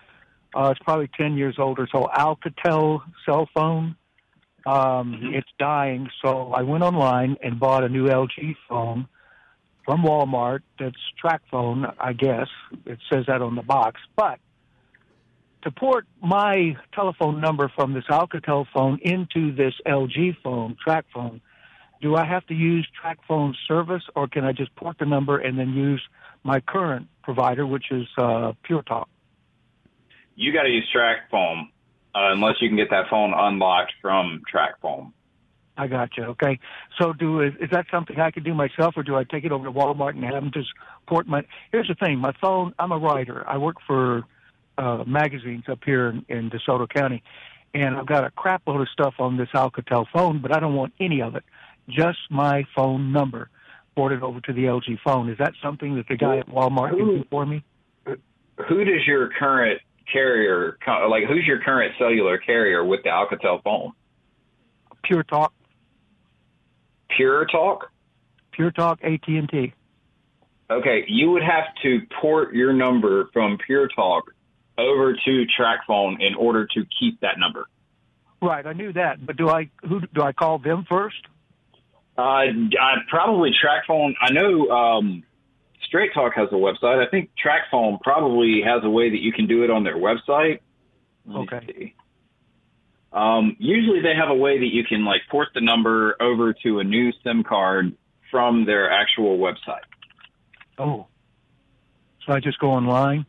uh, 0.55 0.69
it's 0.69 0.79
probably 0.79 1.09
10 1.17 1.35
years 1.35 1.55
older, 1.59 1.85
so 1.91 2.07
Alcatel 2.15 3.01
cell 3.25 3.49
phone. 3.53 3.97
Um, 4.67 5.31
It's 5.33 5.49
dying, 5.57 6.09
so 6.21 6.51
I 6.53 6.63
went 6.63 6.83
online 6.83 7.37
and 7.41 7.59
bought 7.59 7.83
a 7.83 7.89
new 7.89 8.07
LG 8.07 8.55
phone 8.67 9.07
from 9.85 10.03
Walmart. 10.03 10.59
That's 10.77 10.97
TracFone, 11.23 11.93
I 11.99 12.11
guess. 12.13 12.47
It 12.85 12.99
says 13.11 13.25
that 13.27 13.41
on 13.41 13.55
the 13.55 13.61
box. 13.61 14.01
But 14.15 14.39
to 15.63 15.71
port 15.71 16.05
my 16.21 16.75
telephone 16.93 17.39
number 17.39 17.71
from 17.75 17.93
this 17.93 18.03
Alcatel 18.09 18.65
phone 18.73 18.99
into 19.01 19.55
this 19.55 19.73
LG 19.85 20.37
phone, 20.43 20.75
TracFone, 20.85 21.39
do 22.01 22.15
I 22.15 22.25
have 22.25 22.45
to 22.47 22.53
use 22.53 22.87
TracFone 23.01 23.53
service 23.67 24.03
or 24.15 24.27
can 24.27 24.43
I 24.43 24.51
just 24.51 24.75
port 24.75 24.97
the 24.99 25.05
number 25.05 25.37
and 25.37 25.57
then 25.57 25.73
use 25.73 26.03
my 26.43 26.59
current 26.59 27.07
provider, 27.23 27.65
which 27.65 27.85
is 27.91 28.07
uh, 28.17 28.51
Pure 28.63 28.83
Talk? 28.83 29.07
you 30.37 30.53
got 30.53 30.63
to 30.63 30.69
use 30.69 30.87
TracFone 30.95 31.69
uh, 32.17 32.31
unless 32.31 32.55
you 32.61 32.67
can 32.67 32.77
get 32.77 32.89
that 32.89 33.05
phone 33.09 33.33
unlocked 33.35 33.93
from 34.01 34.41
TracFone. 34.51 35.11
I 35.77 35.85
got 35.85 36.17
you. 36.17 36.23
Okay. 36.23 36.59
So, 36.99 37.13
do 37.13 37.41
is, 37.41 37.53
is 37.61 37.69
that 37.71 37.85
something 37.91 38.19
I 38.19 38.31
could 38.31 38.43
do 38.43 38.55
myself, 38.55 38.95
or 38.97 39.03
do 39.03 39.15
I 39.15 39.23
take 39.23 39.43
it 39.43 39.51
over 39.51 39.65
to 39.65 39.71
Walmart 39.71 40.15
and 40.15 40.23
have 40.23 40.33
them 40.33 40.49
just 40.51 40.69
port 41.07 41.27
my? 41.27 41.43
Here's 41.71 41.87
the 41.87 41.93
thing: 41.93 42.17
my 42.17 42.33
phone. 42.41 42.73
I'm 42.79 42.91
a 42.91 42.97
writer. 42.97 43.47
I 43.47 43.57
work 43.57 43.75
for 43.85 44.23
uh, 44.79 45.03
magazines 45.05 45.65
up 45.69 45.79
here 45.85 46.09
in, 46.09 46.25
in 46.29 46.49
DeSoto 46.49 46.89
County, 46.89 47.21
and 47.75 47.95
I've 47.95 48.07
got 48.07 48.23
a 48.23 48.31
crap 48.31 48.63
load 48.65 48.81
of 48.81 48.89
stuff 48.89 49.13
on 49.19 49.37
this 49.37 49.49
Alcatel 49.53 50.07
phone, 50.11 50.41
but 50.41 50.51
I 50.51 50.59
don't 50.59 50.73
want 50.73 50.93
any 50.99 51.21
of 51.21 51.35
it. 51.35 51.43
Just 51.87 52.19
my 52.31 52.63
phone 52.75 53.11
number. 53.11 53.49
ported 53.95 54.23
over 54.23 54.41
to 54.41 54.53
the 54.53 54.63
LG 54.63 54.99
phone. 55.03 55.29
Is 55.29 55.37
that 55.37 55.53
something 55.61 55.95
that 55.95 56.07
the 56.07 56.17
guy 56.17 56.39
at 56.39 56.47
Walmart 56.47 56.97
can 56.97 57.05
do 57.05 57.23
for 57.29 57.45
me? 57.45 57.63
Who 58.05 58.83
does 58.83 59.05
your 59.05 59.29
current 59.29 59.79
carrier 60.11 60.77
like? 61.09 61.23
Who's 61.27 61.45
your 61.45 61.61
current 61.61 61.93
cellular 61.97 62.37
carrier 62.37 62.83
with 62.83 63.03
the 63.03 63.09
Alcatel 63.09 63.63
phone? 63.63 63.91
Pure 65.03 65.23
Talk. 65.23 65.53
Pure 67.15 67.45
Talk. 67.45 67.91
Pure 68.51 68.71
Talk 68.71 68.99
AT 69.03 69.27
and 69.27 69.49
T. 69.49 69.73
Okay, 70.69 71.05
you 71.07 71.31
would 71.31 71.43
have 71.43 71.63
to 71.83 72.01
port 72.19 72.53
your 72.53 72.73
number 72.73 73.29
from 73.31 73.57
Pure 73.65 73.89
Talk 73.95 74.31
over 74.77 75.13
to 75.13 75.45
TracFone 75.59 76.17
in 76.19 76.35
order 76.35 76.67
to 76.67 76.85
keep 76.99 77.21
that 77.21 77.39
number. 77.39 77.67
Right, 78.41 78.65
I 78.65 78.73
knew 78.73 78.93
that, 78.93 79.25
but 79.25 79.37
do 79.37 79.49
I 79.49 79.69
who 79.87 80.01
do 80.13 80.21
I 80.21 80.31
call 80.31 80.59
them 80.59 80.85
first? 80.87 81.21
Uh, 82.17 82.21
I 82.21 82.95
probably 83.09 83.51
TracFone. 83.51 84.13
I 84.21 84.31
know 84.31 84.69
um, 84.69 85.23
Straight 85.87 86.13
Talk 86.13 86.33
has 86.35 86.49
a 86.51 86.55
website. 86.55 87.05
I 87.05 87.09
think 87.09 87.31
TracFone 87.43 88.01
probably 88.01 88.61
has 88.65 88.83
a 88.83 88.89
way 88.89 89.09
that 89.09 89.21
you 89.21 89.31
can 89.31 89.47
do 89.47 89.63
it 89.63 89.69
on 89.69 89.83
their 89.83 89.95
website. 89.95 90.59
Okay. 91.33 91.95
Um, 93.13 93.55
usually 93.59 94.01
they 94.01 94.13
have 94.13 94.29
a 94.29 94.35
way 94.35 94.59
that 94.59 94.73
you 94.73 94.83
can 94.83 95.05
like 95.05 95.21
port 95.31 95.49
the 95.55 95.61
number 95.61 96.15
over 96.21 96.53
to 96.63 96.79
a 96.79 96.83
new 96.83 97.11
SIM 97.23 97.43
card 97.43 97.95
from 98.29 98.65
their 98.65 98.91
actual 98.91 99.37
website. 99.37 99.85
Oh. 100.77 101.07
So 102.25 102.33
I 102.33 102.41
just 102.41 102.59
go 102.59 102.71
online? 102.71 103.25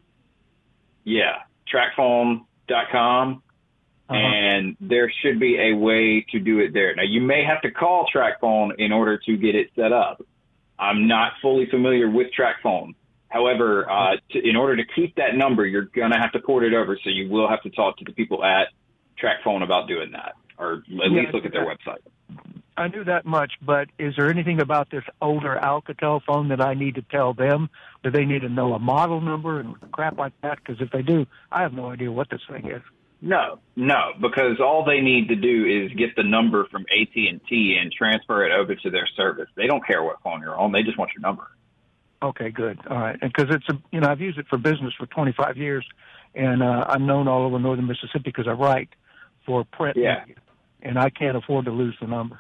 Yeah. 1.05 1.37
TracFone.com. 1.73 3.43
Uh-huh. 4.11 4.17
And 4.17 4.77
there 4.81 5.13
should 5.23 5.39
be 5.39 5.59
a 5.59 5.77
way 5.77 6.27
to 6.33 6.41
do 6.41 6.61
it 6.61 6.73
there. 6.73 6.95
Now 6.95 7.03
you 7.03 7.21
may 7.21 7.45
have 7.45 7.61
to 7.63 7.71
call 7.71 8.07
TracFone 8.13 8.73
in 8.79 8.91
order 8.91 9.19
to 9.19 9.37
get 9.37 9.55
it 9.55 9.69
set 9.77 9.93
up. 9.93 10.23
I'm 10.79 11.09
not 11.09 11.33
fully 11.43 11.66
familiar 11.70 12.11
with 12.11 12.29
TracFone. 12.39 12.95
However, 13.29 13.91
uh, 13.91 14.16
to, 14.31 14.49
in 14.49 14.57
order 14.57 14.76
to 14.76 14.85
keep 14.95 15.16
that 15.16 15.37
number, 15.37 15.66
you're 15.66 15.91
going 15.95 16.12
to 16.12 16.18
have 16.18 16.33
to 16.33 16.41
port 16.41 16.64
it 16.64 16.74
over. 16.74 16.99
So 17.03 17.11
you 17.11 17.29
will 17.29 17.49
have 17.49 17.62
to 17.62 17.70
talk 17.70 17.99
to 17.99 18.05
the 18.05 18.12
people 18.12 18.45
at 18.45 18.68
TracFone 19.22 19.62
about 19.62 19.89
doing 19.89 20.12
that, 20.12 20.35
or 20.59 20.74
at 20.74 20.83
yeah, 20.89 21.05
least 21.09 21.35
look 21.35 21.45
at 21.45 21.53
their 21.53 21.66
website. 21.66 21.99
I 22.76 22.87
knew 22.87 23.03
that 23.05 23.26
much, 23.26 23.55
but 23.61 23.89
is 23.99 24.14
there 24.16 24.31
anything 24.31 24.61
about 24.61 24.89
this 24.91 25.03
older 25.20 25.59
Alcatel 25.61 26.22
phone 26.22 26.49
that 26.49 26.61
I 26.61 26.74
need 26.74 26.95
to 26.95 27.03
tell 27.03 27.35
them? 27.35 27.68
Do 28.05 28.11
they 28.11 28.24
need 28.24 28.43
to 28.43 28.49
know 28.49 28.72
a 28.74 28.79
model 28.79 29.20
number 29.20 29.59
and 29.59 29.74
crap 29.91 30.16
like 30.16 30.33
that? 30.43 30.59
Because 30.59 30.81
if 30.81 30.91
they 30.93 31.03
do, 31.03 31.26
I 31.51 31.62
have 31.62 31.72
no 31.72 31.91
idea 31.91 32.12
what 32.12 32.31
this 32.31 32.41
thing 32.49 32.70
is. 32.70 32.83
No, 33.21 33.59
no, 33.75 34.12
because 34.21 34.61
all 34.61 34.85
they 34.85 35.01
need 35.01 35.29
to 35.29 35.35
do 35.35 35.64
is 35.66 35.93
get 35.97 36.14
the 36.14 36.23
number 36.23 36.66
from 36.71 36.83
AT 36.83 37.16
and 37.16 37.41
T 37.49 37.77
and 37.81 37.93
transfer 37.93 38.47
it 38.47 38.53
over 38.53 38.77
to 38.77 38.91
their 38.91 39.09
service. 39.16 39.49
They 39.57 39.66
don't 39.66 39.85
care 39.85 40.03
what 40.05 40.23
phone 40.23 40.41
you're 40.41 40.57
on; 40.57 40.71
they 40.71 40.83
just 40.83 40.97
want 40.97 41.11
your 41.12 41.23
number. 41.23 41.49
Okay, 42.23 42.51
good. 42.51 42.79
All 42.89 42.97
right, 42.97 43.19
and 43.21 43.33
because 43.33 43.53
it's 43.55 43.69
a, 43.69 43.81
you 43.91 44.01
know, 44.01 44.09
I've 44.09 44.21
used 44.21 44.39
it 44.39 44.47
for 44.49 44.57
business 44.57 44.95
for 44.97 45.07
25 45.07 45.57
years, 45.57 45.85
and 46.35 46.62
uh, 46.62 46.85
I'm 46.89 47.07
known 47.07 47.27
all 47.27 47.45
over 47.45 47.59
northern 47.59 47.87
Mississippi 47.87 48.23
because 48.25 48.47
I 48.47 48.53
write 48.53 48.91
for 49.45 49.64
print 49.64 49.97
yeah. 49.97 50.21
media, 50.21 50.37
and 50.83 50.97
I 50.97 51.11
can't 51.11 51.37
afford 51.37 51.64
to 51.64 51.73
lose 51.73 51.97
the 52.01 52.07
number. 52.07 52.39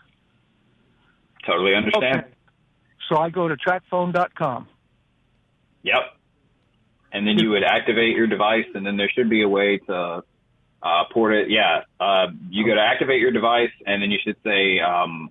Totally 1.44 1.74
understand. 1.74 2.20
Okay. 2.20 2.28
So 3.08 3.16
I 3.16 3.30
go 3.30 3.48
to 3.48 3.56
TracFone.com. 3.56 4.68
Yep. 5.82 6.02
And 7.10 7.26
then 7.26 7.38
you 7.38 7.50
would 7.50 7.64
activate 7.64 8.14
your 8.16 8.26
device, 8.26 8.66
and 8.74 8.84
then 8.84 8.96
there 8.96 9.10
should 9.14 9.30
be 9.30 9.42
a 9.42 9.48
way 9.48 9.78
to 9.78 10.22
uh, 10.82 11.04
port 11.12 11.34
it. 11.34 11.50
Yeah. 11.50 11.82
Uh, 11.98 12.28
you 12.50 12.66
go 12.66 12.74
to 12.74 12.80
activate 12.80 13.20
your 13.20 13.30
device, 13.30 13.72
and 13.86 14.02
then 14.02 14.10
you 14.10 14.18
should 14.22 14.36
say, 14.44 14.80
um, 14.80 15.30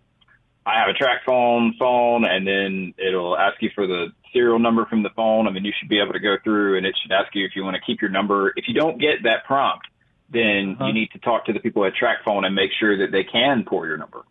I 0.65 0.79
have 0.79 0.89
a 0.89 0.93
TracFone 0.93 1.25
phone, 1.25 1.73
phone," 1.79 2.25
and 2.25 2.45
then 2.45 2.93
it'll 2.97 3.37
ask 3.37 3.61
you 3.61 3.69
for 3.73 3.87
the 3.87 4.11
serial 4.33 4.59
number 4.59 4.85
from 4.85 5.03
the 5.03 5.09
phone, 5.15 5.47
and 5.47 5.55
then 5.55 5.63
you 5.63 5.71
should 5.79 5.89
be 5.89 5.99
able 5.99 6.13
to 6.13 6.19
go 6.19 6.35
through, 6.43 6.77
and 6.77 6.85
it 6.85 6.95
should 7.01 7.11
ask 7.11 7.33
you 7.33 7.45
if 7.45 7.55
you 7.55 7.63
want 7.63 7.75
to 7.75 7.81
keep 7.81 8.01
your 8.01 8.11
number. 8.11 8.53
If 8.55 8.67
you 8.67 8.73
don't 8.73 8.99
get 8.99 9.23
that 9.23 9.45
prompt, 9.45 9.87
then 10.29 10.75
uh-huh. 10.75 10.87
you 10.87 10.93
need 10.93 11.11
to 11.11 11.19
talk 11.19 11.45
to 11.45 11.53
the 11.53 11.59
people 11.59 11.85
at 11.85 11.93
TracFone 11.93 12.45
and 12.45 12.53
make 12.53 12.71
sure 12.77 12.97
that 12.97 13.11
they 13.11 13.23
can 13.23 13.63
port 13.63 13.87
your 13.87 13.97
number. 13.97 14.23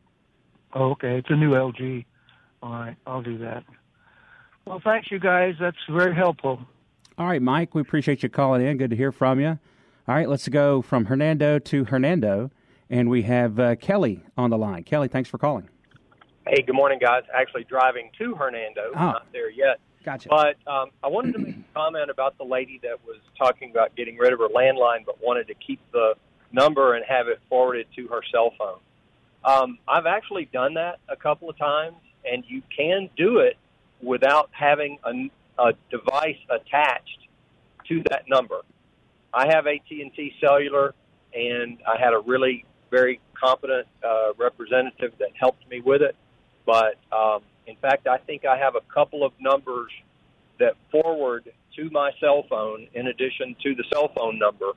Oh, 0.75 0.91
okay. 0.91 1.19
It's 1.19 1.31
a 1.31 1.37
new 1.37 1.53
LG. 1.53 2.05
All 2.63 2.71
right, 2.73 2.97
I'll 3.07 3.23
do 3.23 3.39
that. 3.39 3.65
Well, 4.67 4.81
thanks, 4.83 5.11
you 5.11 5.19
guys. 5.19 5.55
That's 5.61 5.77
very 5.89 6.15
helpful. 6.15 6.61
All 7.19 7.27
right, 7.27 7.41
Mike, 7.41 7.75
we 7.75 7.81
appreciate 7.81 8.23
you 8.23 8.29
calling 8.29 8.67
in. 8.67 8.77
Good 8.77 8.91
to 8.91 8.97
hear 8.97 9.13
from 9.13 9.41
you. 9.41 9.59
All 10.09 10.15
right, 10.15 10.29
let's 10.29 10.47
go 10.47 10.83
from 10.83 11.07
Hernando 11.07 11.59
to 11.59 11.85
Hernando, 11.85 12.53
and 12.89 13.11
we 13.11 13.23
have 13.23 13.59
uh, 13.59 13.75
Kelly 13.75 14.23
on 14.39 14.51
the 14.51 14.57
line. 14.57 14.85
Kelly, 14.85 15.09
thanks 15.09 15.29
for 15.29 15.37
calling. 15.37 15.69
Hey, 16.47 16.63
good 16.63 16.77
morning, 16.77 17.01
guys. 17.01 17.25
Actually, 17.35 17.65
driving 17.65 18.11
to 18.19 18.37
Hernando, 18.37 18.93
oh. 18.95 18.99
not 18.99 19.27
there 19.33 19.51
yet. 19.51 19.81
Gotcha. 20.05 20.29
But 20.29 20.59
um, 20.69 20.91
I 21.03 21.09
wanted 21.09 21.33
to 21.33 21.39
make 21.41 21.57
a 21.57 21.75
comment 21.75 22.09
about 22.09 22.39
the 22.39 22.45
lady 22.45 22.79
that 22.85 23.05
was 23.05 23.17
talking 23.37 23.73
about 23.73 23.97
getting 23.97 24.17
rid 24.17 24.33
of 24.33 24.39
her 24.39 24.47
landline, 24.47 25.05
but 25.05 25.21
wanted 25.21 25.49
to 25.49 25.55
keep 25.55 25.81
the 25.91 26.15
number 26.53 26.95
and 26.95 27.05
have 27.05 27.27
it 27.27 27.41
forwarded 27.49 27.89
to 27.97 28.07
her 28.07 28.21
cell 28.31 28.53
phone. 28.57 28.79
Um, 29.45 29.79
I've 29.89 30.07
actually 30.07 30.45
done 30.53 30.75
that 30.75 31.01
a 31.09 31.17
couple 31.17 31.51
of 31.51 31.59
times, 31.59 31.97
and 32.25 32.45
you 32.47 32.63
can 32.77 33.11
do 33.17 33.39
it 33.39 33.57
without 34.01 34.51
having 34.53 34.99
a, 35.03 35.31
a 35.61 35.73
device 35.91 36.39
attached 36.49 37.27
to 37.89 38.05
that 38.09 38.29
number. 38.29 38.61
I 39.33 39.47
have 39.49 39.67
AT&T 39.67 40.35
Cellular, 40.41 40.95
and 41.35 41.79
I 41.87 42.01
had 42.01 42.13
a 42.13 42.19
really 42.19 42.65
very 42.91 43.21
competent 43.35 43.87
uh, 44.05 44.33
representative 44.39 45.13
that 45.19 45.29
helped 45.39 45.69
me 45.69 45.81
with 45.81 46.03
it. 46.03 46.17
But 46.65 46.97
um, 47.13 47.43
in 47.67 47.77
fact, 47.77 48.07
I 48.07 48.19
think 48.19 48.45
I 48.45 48.57
have 48.57 48.75
a 48.75 48.93
couple 48.93 49.25
of 49.25 49.33
numbers 49.41 49.91
that 50.59 50.75
forward 50.91 51.51
to 51.77 51.91
my 51.91 52.11
cell 52.21 52.45
phone 52.49 52.89
in 52.95 53.09
addition 53.09 53.57
to 53.63 53.75
the 53.75 53.85
cell 53.93 54.11
phone 54.17 54.39
number, 54.39 54.73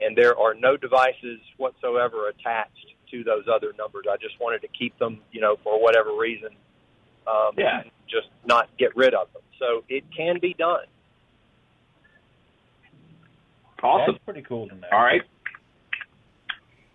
and 0.00 0.16
there 0.16 0.36
are 0.36 0.54
no 0.54 0.76
devices 0.76 1.40
whatsoever 1.56 2.28
attached 2.28 2.86
to 3.10 3.22
those 3.22 3.44
other 3.52 3.72
numbers. 3.78 4.06
I 4.10 4.16
just 4.16 4.40
wanted 4.40 4.62
to 4.62 4.68
keep 4.68 4.98
them, 4.98 5.20
you 5.30 5.40
know, 5.40 5.56
for 5.62 5.80
whatever 5.80 6.16
reason, 6.16 6.50
um, 7.26 7.52
yeah. 7.56 7.82
just 8.08 8.28
not 8.44 8.68
get 8.78 8.96
rid 8.96 9.14
of 9.14 9.32
them. 9.32 9.42
So 9.58 9.84
it 9.88 10.04
can 10.16 10.38
be 10.40 10.54
done. 10.54 10.86
Awesome. 13.82 14.14
That's 14.14 14.24
pretty 14.24 14.42
cool 14.42 14.68
to 14.68 14.74
know. 14.74 14.88
All 14.92 15.02
right. 15.02 15.22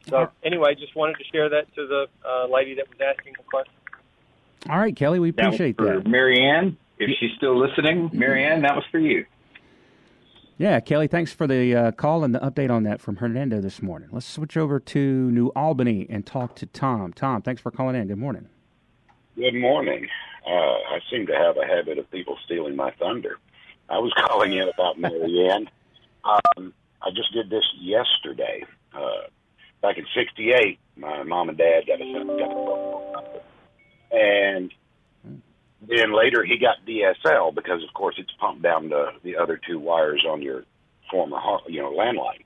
So 0.10 0.30
anyway, 0.44 0.76
just 0.76 0.96
wanted 0.96 1.18
to 1.18 1.24
share 1.32 1.50
that 1.50 1.74
to 1.76 1.88
the 1.88 2.06
uh, 2.26 2.48
lady 2.48 2.76
that 2.76 2.88
was 2.88 2.98
asking 3.02 3.34
the 3.38 3.44
question. 3.44 3.74
All 4.70 4.80
right, 4.80 4.96
Kelly, 4.96 5.20
we 5.20 5.30
appreciate 5.30 5.78
that. 5.78 6.04
that. 6.04 6.08
Marianne, 6.08 6.78
if 6.98 7.10
she's 7.20 7.32
still 7.38 7.58
listening, 7.60 8.10
Marianne, 8.14 8.62
that 8.62 8.76
was 8.76 8.86
for 8.92 9.00
you. 9.00 9.26
Yeah, 10.58 10.80
Kelly, 10.80 11.08
thanks 11.08 11.32
for 11.32 11.46
the 11.46 11.76
uh, 11.76 11.92
call 11.92 12.24
and 12.24 12.34
the 12.34 12.40
update 12.40 12.72
on 12.72 12.84
that 12.84 13.00
from 13.00 13.18
Hernando 13.18 13.62
this 13.62 13.82
morning. 13.82 14.10
Let's 14.12 14.26
switch 14.26 14.58
over 14.58 14.80
to 14.80 15.32
New 15.32 15.50
Albany 15.50 16.08
and 16.10 16.26
talk 16.26 16.56
to 16.56 16.66
Tom. 16.66 17.14
Tom, 17.14 17.44
thanks 17.44 17.62
for 17.62 17.70
calling 17.70 17.96
in. 17.96 18.08
Good 18.08 18.18
morning. 18.18 18.50
Good 19.36 19.54
morning. 19.54 20.08
Uh, 20.48 20.50
I 20.50 21.00
seem 21.12 21.28
to 21.28 21.34
have 21.34 21.58
a 21.58 21.68
habit 21.68 22.00
of 22.00 22.10
people 22.10 22.38
stealing 22.46 22.76
my 22.76 22.92
thunder. 22.92 23.38
I 23.88 24.00
was 24.00 24.12
calling 24.28 24.54
in 24.54 24.68
about 24.68 25.00
Marianne. 25.00 25.70
Um, 26.24 26.74
I 27.02 27.10
just 27.12 27.34
did 27.34 27.50
this 27.50 27.64
yesterday. 27.80 28.64
Uh, 28.94 29.28
back 29.82 29.98
in 29.98 30.06
'68, 30.16 30.80
my 30.96 31.24
mom 31.24 31.50
and 31.50 31.58
dad 31.58 31.86
got 31.88 32.02
a 32.02 32.14
got 32.40 33.44
and 34.12 34.72
then 35.82 36.16
later 36.16 36.44
he 36.44 36.58
got 36.58 36.86
DSL 36.88 37.54
because, 37.54 37.84
of 37.84 37.94
course, 37.94 38.16
it's 38.18 38.32
pumped 38.40 38.64
down 38.64 38.90
to 38.90 39.12
the 39.24 39.38
other 39.38 39.60
two 39.68 39.80
wires 39.80 40.26
on 40.28 40.42
your 40.42 40.64
former, 41.12 41.38
you 41.68 41.82
know, 41.82 41.92
landline. 41.92 42.44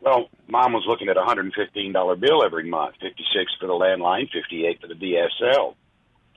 Well, 0.00 0.28
mom 0.48 0.72
was 0.72 0.84
looking 0.86 1.08
at 1.08 1.16
a 1.16 1.22
hundred 1.22 1.46
and 1.46 1.54
fifteen 1.54 1.92
dollar 1.92 2.16
bill 2.16 2.44
every 2.44 2.68
month, 2.68 2.94
fifty 3.00 3.24
six 3.34 3.52
for 3.60 3.66
the 3.66 3.72
landline, 3.72 4.30
fifty 4.30 4.66
eight 4.66 4.80
for 4.80 4.86
the 4.86 4.94
DSL. 4.94 5.74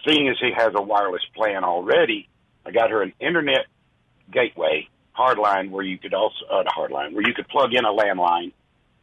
Seeing 0.08 0.30
as 0.30 0.38
he 0.40 0.52
has 0.56 0.74
a 0.76 0.82
wireless 0.82 1.22
plan 1.36 1.64
already, 1.64 2.28
I 2.66 2.72
got 2.72 2.90
her 2.90 3.04
an 3.04 3.14
internet 3.20 3.68
gateway 4.32 4.90
hardline 5.22 5.70
where 5.70 5.84
you 5.84 5.98
could 5.98 6.14
also 6.14 6.46
uh, 6.52 6.64
the 6.64 6.72
hardline 6.76 7.14
where 7.14 7.28
you 7.28 7.34
could 7.34 7.48
plug 7.48 7.74
in 7.74 7.86
a 7.86 7.94
landline, 7.94 8.52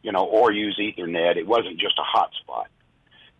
you 0.03 0.11
know, 0.11 0.25
or 0.25 0.51
use 0.51 0.79
Ethernet. 0.79 1.37
It 1.37 1.47
wasn't 1.47 1.79
just 1.79 1.95
a 1.97 2.17
hotspot, 2.17 2.65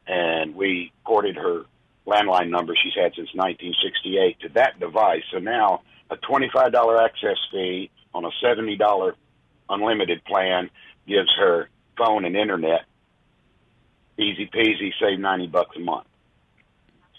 and 0.08 0.56
we 0.56 0.92
ported 1.06 1.36
her 1.36 1.66
landline 2.08 2.50
number 2.50 2.74
she's 2.76 2.94
had 2.96 3.14
since 3.16 3.30
1968 3.34 4.40
to 4.42 4.50
that 4.50 4.80
device. 4.80 5.24
So 5.32 5.40
now 5.40 5.82
a 6.10 6.18
$25 6.18 7.06
access 7.06 7.38
fee 7.52 7.92
on 8.14 8.26
a 8.26 8.32
$70 8.44 9.14
unlimited 9.70 10.24
plan 10.26 10.70
gives 11.08 11.30
her 11.38 11.70
phone 11.98 12.26
and 12.26 12.36
internet. 12.36 12.86
Easy 14.18 14.48
peasy, 14.48 14.92
save 15.00 15.20
90 15.20 15.48
bucks 15.48 15.76
a 15.78 15.80
month. 15.80 16.08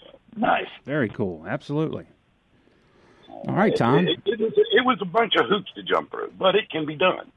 So, 0.03 0.19
nice. 0.35 0.67
Very 0.85 1.09
cool. 1.09 1.45
Absolutely. 1.47 2.05
All 3.47 3.55
right, 3.55 3.75
Tom. 3.75 4.07
It, 4.07 4.19
it, 4.25 4.39
it, 4.39 4.39
was, 4.39 4.53
it 4.55 4.85
was 4.85 4.97
a 5.01 5.05
bunch 5.05 5.33
of 5.35 5.47
hoops 5.47 5.71
to 5.75 5.83
jump 5.83 6.11
through, 6.11 6.31
but 6.37 6.55
it 6.55 6.69
can 6.69 6.85
be 6.85 6.95
done. 6.95 7.31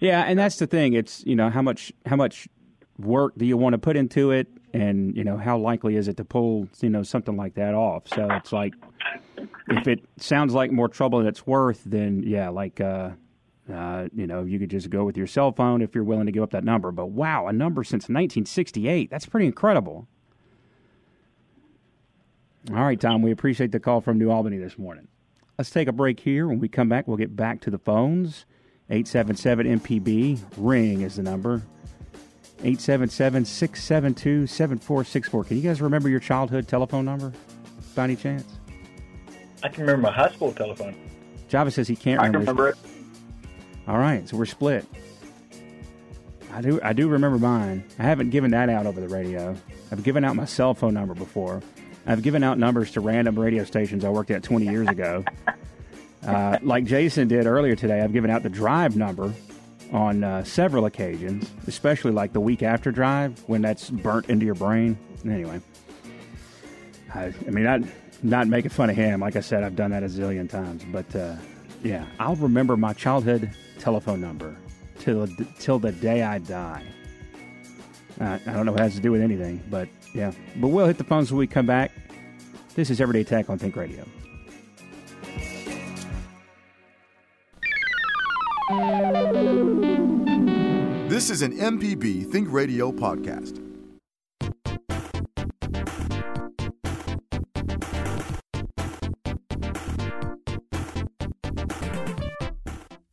Yeah, 0.00 0.22
and 0.22 0.38
that's 0.38 0.56
the 0.56 0.66
thing. 0.66 0.92
It's 0.92 1.24
you 1.24 1.36
know 1.36 1.50
how 1.50 1.62
much 1.62 1.92
how 2.04 2.16
much 2.16 2.48
work 2.98 3.34
do 3.36 3.44
you 3.44 3.56
want 3.56 3.74
to 3.74 3.78
put 3.78 3.96
into 3.96 4.30
it, 4.30 4.48
and 4.72 5.16
you 5.16 5.24
know 5.24 5.36
how 5.36 5.56
likely 5.58 5.96
is 5.96 6.08
it 6.08 6.16
to 6.18 6.24
pull 6.24 6.68
you 6.80 6.90
know 6.90 7.02
something 7.02 7.36
like 7.36 7.54
that 7.54 7.74
off? 7.74 8.08
So 8.08 8.28
it's 8.32 8.52
like 8.52 8.74
if 9.68 9.88
it 9.88 10.00
sounds 10.18 10.52
like 10.52 10.70
more 10.70 10.88
trouble 10.88 11.20
than 11.20 11.28
it's 11.28 11.46
worth, 11.46 11.82
then 11.86 12.22
yeah, 12.26 12.48
like 12.50 12.80
uh, 12.80 13.10
uh, 13.72 14.08
you 14.14 14.26
know 14.26 14.44
you 14.44 14.58
could 14.58 14.70
just 14.70 14.90
go 14.90 15.04
with 15.04 15.16
your 15.16 15.26
cell 15.26 15.52
phone 15.52 15.82
if 15.82 15.94
you're 15.94 16.04
willing 16.04 16.26
to 16.26 16.32
give 16.32 16.42
up 16.42 16.50
that 16.50 16.64
number. 16.64 16.92
But 16.92 17.06
wow, 17.06 17.46
a 17.46 17.52
number 17.52 17.82
since 17.84 18.04
1968, 18.04 19.10
that's 19.10 19.26
pretty 19.26 19.46
incredible. 19.46 20.08
All 22.70 22.82
right, 22.82 23.00
Tom, 23.00 23.22
we 23.22 23.30
appreciate 23.30 23.70
the 23.72 23.78
call 23.80 24.00
from 24.00 24.18
New 24.18 24.30
Albany 24.30 24.58
this 24.58 24.76
morning. 24.76 25.06
Let's 25.56 25.70
take 25.70 25.88
a 25.88 25.92
break 25.92 26.18
here. 26.20 26.48
When 26.48 26.58
we 26.58 26.68
come 26.68 26.88
back, 26.88 27.06
we'll 27.06 27.16
get 27.16 27.36
back 27.36 27.60
to 27.62 27.70
the 27.70 27.78
phones. 27.78 28.44
877 28.90 29.80
MPB, 29.80 30.40
ring 30.56 31.00
is 31.02 31.16
the 31.16 31.22
number. 31.22 31.62
877 32.60 33.44
672 33.44 34.46
7464. 34.46 35.44
Can 35.44 35.56
you 35.56 35.62
guys 35.62 35.80
remember 35.80 36.08
your 36.08 36.20
childhood 36.20 36.66
telephone 36.66 37.04
number 37.04 37.32
by 37.94 38.04
any 38.04 38.16
chance? 38.16 38.44
I 39.62 39.68
can 39.68 39.82
remember 39.82 40.02
my 40.02 40.12
high 40.12 40.30
school 40.30 40.52
telephone. 40.52 40.96
Java 41.48 41.70
says 41.70 41.86
he 41.86 41.96
can't 41.96 42.20
I 42.20 42.24
can 42.24 42.32
remember. 42.40 42.62
remember 42.64 42.68
it. 42.70 43.88
All 43.88 43.98
right, 43.98 44.28
so 44.28 44.36
we're 44.36 44.46
split. 44.46 44.84
I 46.52 46.60
do 46.60 46.80
I 46.82 46.92
do 46.92 47.08
remember 47.08 47.38
mine. 47.38 47.84
I 47.98 48.02
haven't 48.04 48.30
given 48.30 48.50
that 48.52 48.68
out 48.68 48.86
over 48.86 49.00
the 49.00 49.08
radio. 49.08 49.54
I've 49.92 50.02
given 50.02 50.24
out 50.24 50.34
my 50.36 50.44
cell 50.46 50.74
phone 50.74 50.94
number 50.94 51.14
before. 51.14 51.62
I've 52.06 52.22
given 52.22 52.42
out 52.42 52.58
numbers 52.58 52.92
to 52.92 53.00
random 53.00 53.38
radio 53.38 53.64
stations 53.64 54.04
I 54.04 54.10
worked 54.10 54.30
at 54.30 54.42
20 54.42 54.66
years 54.66 54.88
ago. 54.88 55.24
Uh, 56.26 56.58
like 56.62 56.84
Jason 56.84 57.28
did 57.28 57.46
earlier 57.46 57.76
today, 57.76 58.00
I've 58.00 58.12
given 58.12 58.30
out 58.30 58.42
the 58.42 58.48
drive 58.48 58.96
number 58.96 59.32
on 59.92 60.24
uh, 60.24 60.42
several 60.42 60.86
occasions, 60.86 61.48
especially 61.68 62.10
like 62.10 62.32
the 62.32 62.40
week 62.40 62.64
after 62.64 62.90
drive 62.90 63.40
when 63.46 63.62
that's 63.62 63.90
burnt 63.90 64.28
into 64.28 64.44
your 64.44 64.56
brain. 64.56 64.98
Anyway, 65.24 65.60
I, 67.14 67.26
I 67.26 67.50
mean, 67.50 67.62
not 67.62 67.82
not 68.22 68.48
making 68.48 68.70
fun 68.70 68.90
of 68.90 68.96
him. 68.96 69.20
Like 69.20 69.36
I 69.36 69.40
said, 69.40 69.62
I've 69.62 69.76
done 69.76 69.92
that 69.92 70.02
a 70.02 70.06
zillion 70.06 70.50
times. 70.50 70.84
But 70.90 71.14
uh, 71.14 71.36
yeah, 71.84 72.06
I'll 72.18 72.36
remember 72.36 72.76
my 72.76 72.92
childhood 72.92 73.50
telephone 73.78 74.20
number 74.20 74.56
till 74.98 75.28
till 75.58 75.78
the 75.78 75.92
day 75.92 76.22
I 76.22 76.38
die. 76.38 76.82
Uh, 78.20 78.38
I 78.46 78.52
don't 78.52 78.66
know 78.66 78.72
what 78.72 78.80
it 78.80 78.84
has 78.84 78.94
to 78.94 79.00
do 79.00 79.12
with 79.12 79.20
anything, 79.20 79.62
but 79.70 79.88
yeah. 80.14 80.32
But 80.56 80.68
we'll 80.68 80.86
hit 80.86 80.98
the 80.98 81.04
phones 81.04 81.30
when 81.30 81.38
we 81.38 81.46
come 81.46 81.66
back. 81.66 81.92
This 82.74 82.90
is 82.90 83.00
Everyday 83.00 83.24
Tech 83.24 83.48
on 83.48 83.58
Think 83.58 83.76
Radio. 83.76 84.04
This 91.08 91.30
is 91.30 91.42
an 91.42 91.56
MPB 91.56 92.30
Think 92.30 92.48
Radio 92.50 92.92
podcast. 92.92 93.65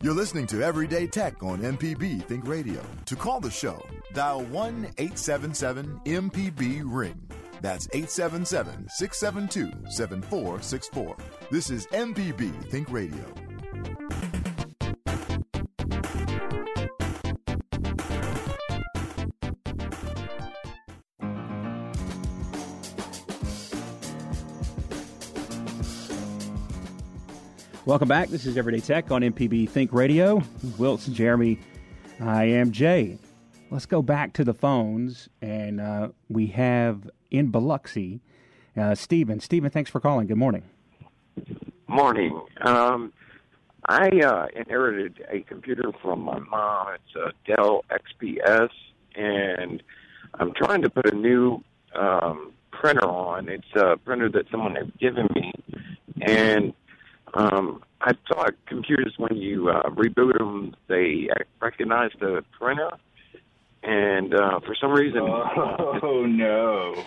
You're 0.03 0.13
listening 0.13 0.47
to 0.47 0.61
Everyday 0.61 1.07
Tech 1.07 1.41
on 1.43 1.59
MPB 1.59 2.25
Think 2.25 2.45
Radio. 2.45 2.81
To 3.05 3.15
call 3.15 3.39
the 3.39 3.49
show, 3.49 3.81
dial 4.13 4.41
1 4.43 4.95
877 4.97 6.01
MPB 6.03 6.81
Ring. 6.83 7.15
That's 7.61 7.87
877 7.93 8.89
672 8.89 9.89
7464. 9.89 11.15
This 11.49 11.69
is 11.69 11.87
MPB 11.87 12.69
Think 12.69 12.91
Radio. 12.91 13.23
Welcome 27.85 28.07
back. 28.07 28.29
This 28.29 28.45
is 28.45 28.55
Everyday 28.55 28.79
Tech 28.79 29.11
on 29.11 29.23
MPB 29.23 29.67
Think 29.67 29.91
Radio. 29.91 30.41
Wilson, 30.77 31.13
Jeremy, 31.13 31.59
I 32.21 32.45
am 32.45 32.71
Jay. 32.71 33.17
Let's 33.71 33.85
go 33.85 34.01
back 34.01 34.31
to 34.33 34.45
the 34.45 34.53
phones, 34.53 35.27
and 35.41 35.81
uh, 35.81 36.09
we 36.29 36.47
have 36.47 37.09
in 37.29 37.51
Biloxi, 37.51 38.21
uh, 38.77 38.95
Stephen. 38.95 39.41
Stephen, 39.41 39.69
thanks 39.69 39.91
for 39.91 39.99
calling. 39.99 40.27
Good 40.27 40.37
morning. 40.37 40.63
Morning. 41.87 42.41
Um, 42.61 43.11
I 43.89 44.07
uh, 44.07 44.47
inherited 44.55 45.21
a 45.29 45.41
computer 45.41 45.91
from 46.01 46.21
my 46.21 46.39
mom. 46.39 46.87
It's 46.93 47.15
a 47.17 47.33
Dell 47.45 47.83
XPS, 47.91 48.69
and 49.15 49.83
I'm 50.35 50.53
trying 50.53 50.83
to 50.83 50.89
put 50.89 51.11
a 51.11 51.15
new 51.15 51.61
um, 51.93 52.53
printer 52.71 53.05
on. 53.05 53.49
It's 53.49 53.75
a 53.75 53.97
printer 53.97 54.29
that 54.29 54.49
someone 54.49 54.73
had 54.75 54.97
given 54.99 55.27
me, 55.35 55.51
and 56.21 56.73
um, 57.33 57.83
I 58.01 58.11
thought 58.31 58.53
computers, 58.67 59.13
when 59.17 59.35
you 59.37 59.69
uh, 59.69 59.89
reboot 59.89 60.37
them, 60.37 60.75
they 60.87 61.27
recognize 61.61 62.11
the 62.19 62.43
printer. 62.59 62.91
And 63.83 64.33
uh, 64.33 64.59
for 64.65 64.75
some 64.79 64.91
reason, 64.91 65.19
Oh 65.21 66.25
no! 66.27 67.03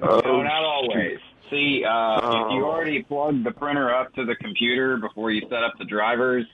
no, 0.00 0.42
not 0.42 0.64
always. 0.64 1.18
See, 1.50 1.84
uh, 1.84 2.16
if 2.18 2.22
you 2.52 2.64
Oh. 2.64 2.70
already 2.70 3.02
plugged 3.02 3.44
the 3.44 3.50
printer 3.50 3.94
up 3.94 4.12
to 4.14 4.24
the 4.24 4.36
computer 4.36 4.96
before 4.98 5.30
you 5.30 5.42
set 5.48 5.62
up 5.64 5.74
the 5.78 5.84
drivers, 5.84 6.46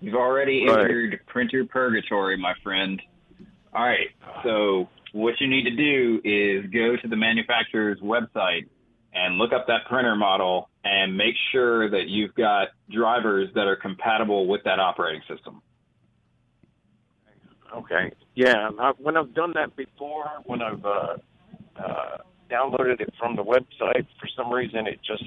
you've 0.00 0.14
already 0.14 0.66
Right. 0.68 0.82
entered 0.84 1.20
printer 1.26 1.64
purgatory, 1.64 2.36
my 2.36 2.54
friend. 2.62 3.00
All 3.74 3.84
right. 3.84 4.08
So 4.44 4.88
what 5.12 5.34
you 5.40 5.48
need 5.48 5.64
to 5.64 5.70
do 5.76 6.20
is 6.24 6.70
go 6.70 6.96
to 6.96 7.08
the 7.08 7.16
manufacturer's 7.16 7.98
website 8.00 8.66
and 9.16 9.38
look 9.38 9.52
up 9.52 9.66
that 9.66 9.86
printer 9.88 10.14
model 10.14 10.68
and 10.84 11.16
make 11.16 11.34
sure 11.50 11.90
that 11.90 12.04
you've 12.06 12.34
got 12.34 12.68
drivers 12.90 13.48
that 13.54 13.66
are 13.66 13.76
compatible 13.76 14.46
with 14.46 14.62
that 14.64 14.78
operating 14.78 15.22
system. 15.28 15.62
Okay. 17.74 18.12
Yeah. 18.34 18.70
I, 18.78 18.92
when 18.98 19.16
I've 19.16 19.34
done 19.34 19.52
that 19.54 19.74
before, 19.74 20.30
when 20.44 20.62
I've 20.62 20.84
uh, 20.84 21.16
uh, 21.82 22.16
downloaded 22.50 23.00
it 23.00 23.12
from 23.18 23.36
the 23.36 23.42
website, 23.42 24.06
for 24.20 24.28
some 24.36 24.52
reason 24.52 24.86
it 24.86 25.00
just 25.04 25.24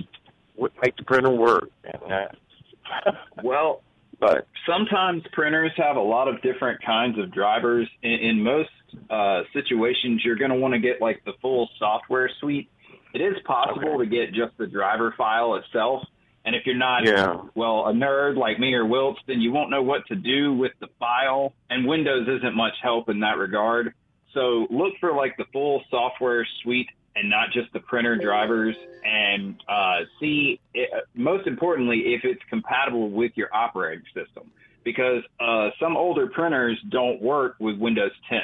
wouldn't 0.56 0.82
make 0.82 0.96
the 0.96 1.04
printer 1.04 1.32
work. 1.32 1.70
And 1.84 2.12
uh, 2.12 3.12
Well, 3.44 3.82
but 4.20 4.48
sometimes 4.68 5.24
printers 5.34 5.72
have 5.78 5.96
a 5.96 6.02
lot 6.02 6.28
of 6.28 6.42
different 6.42 6.84
kinds 6.84 7.18
of 7.18 7.34
drivers. 7.34 7.88
In, 8.04 8.12
in 8.12 8.44
most 8.44 8.70
uh, 9.10 9.42
situations, 9.54 10.22
you're 10.24 10.36
going 10.36 10.52
to 10.52 10.58
want 10.58 10.74
to 10.74 10.80
get 10.80 11.02
like 11.02 11.24
the 11.26 11.34
full 11.42 11.70
software 11.80 12.30
suite. 12.40 12.70
It 13.14 13.22
is 13.22 13.36
possible 13.46 13.98
to 13.98 14.06
get 14.06 14.34
just 14.34 14.58
the 14.58 14.68
driver 14.68 15.14
file 15.18 15.56
itself. 15.56 16.04
And 16.46 16.56
if 16.56 16.66
you're 16.66 16.76
not, 16.76 17.06
Yeah. 17.06 17.42
well, 17.56 17.88
a 17.88 17.92
nerd 17.92 18.38
like 18.38 18.60
me 18.60 18.74
or 18.74 18.86
Wilts, 18.86 19.20
then 19.28 19.42
you 19.42 19.52
won't 19.52 19.70
know 19.70 19.82
what 19.82 20.06
to 20.08 20.16
do 20.16 20.54
with 20.54 20.72
the 20.80 20.88
file. 21.00 21.54
And 21.70 21.86
Windows 21.86 22.28
isn't 22.28 22.56
much 22.56 22.74
help 22.82 23.10
in 23.10 23.20
that 23.22 23.38
regard. 23.38 23.94
So 24.34 24.68
look 24.70 24.94
for 25.00 25.14
like 25.14 25.38
the 25.38 25.46
full 25.52 25.84
software 25.90 26.48
suite 26.62 26.90
and 27.16 27.30
not 27.30 27.52
just 27.52 27.72
the 27.74 27.80
printer 27.82 28.16
drivers 28.16 28.76
and 29.04 29.56
uh, 29.68 30.02
see, 30.20 30.60
it, 30.74 30.90
most 31.16 31.48
importantly, 31.48 32.14
if 32.14 32.24
it's 32.24 32.42
compatible 32.50 33.10
with 33.10 33.32
your 33.36 33.54
operating 33.54 34.06
system. 34.14 34.52
Because 34.84 35.24
uh, 35.40 35.70
some 35.80 35.98
older 35.98 36.28
printers 36.28 36.80
don't 36.90 37.22
work 37.22 37.56
with 37.60 37.78
Windows 37.78 38.12
10. 38.30 38.40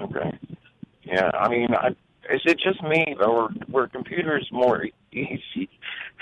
Okay. 0.00 0.38
Yeah, 1.04 1.30
I 1.34 1.48
mean, 1.48 1.74
I, 1.74 1.94
is 2.30 2.40
it 2.44 2.58
just 2.60 2.82
me, 2.82 3.16
or 3.20 3.50
were 3.68 3.88
computers 3.88 4.48
more 4.52 4.86
easy 5.12 5.68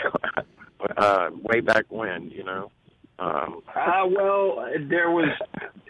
uh, 0.96 1.30
way 1.32 1.61
back 1.61 1.86
when? 1.88 2.30
You 2.30 2.44
know. 2.44 2.70
Um, 3.18 3.62
Uh, 3.74 4.07
well, 4.09 4.66
there 4.88 5.11
was 5.11 5.28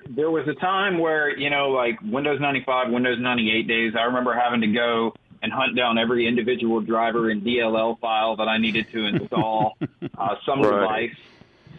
there 0.09 0.31
was 0.31 0.49
a 0.49 0.55
time 0.55 0.99
where 0.99 1.37
you 1.37 1.49
know, 1.51 1.71
like 1.71 1.99
Windows 2.03 2.41
95, 2.41 2.91
Windows 2.91 3.19
98 3.21 3.69
days. 3.69 3.93
I 3.99 4.03
remember 4.05 4.35
having 4.35 4.61
to 4.63 4.67
go 4.67 5.15
and 5.43 5.53
hunt 5.53 5.77
down 5.77 5.97
every 5.97 6.27
individual 6.27 6.81
driver 6.81 7.31
and 7.31 7.43
DLL 7.43 7.99
file 8.01 8.37
that 8.37 8.49
I 8.49 8.59
needed 8.59 8.87
to 8.93 9.07
install 9.07 9.77
uh, 10.19 10.35
some 10.45 10.61
Right. 10.61 10.81
device. 11.09 11.17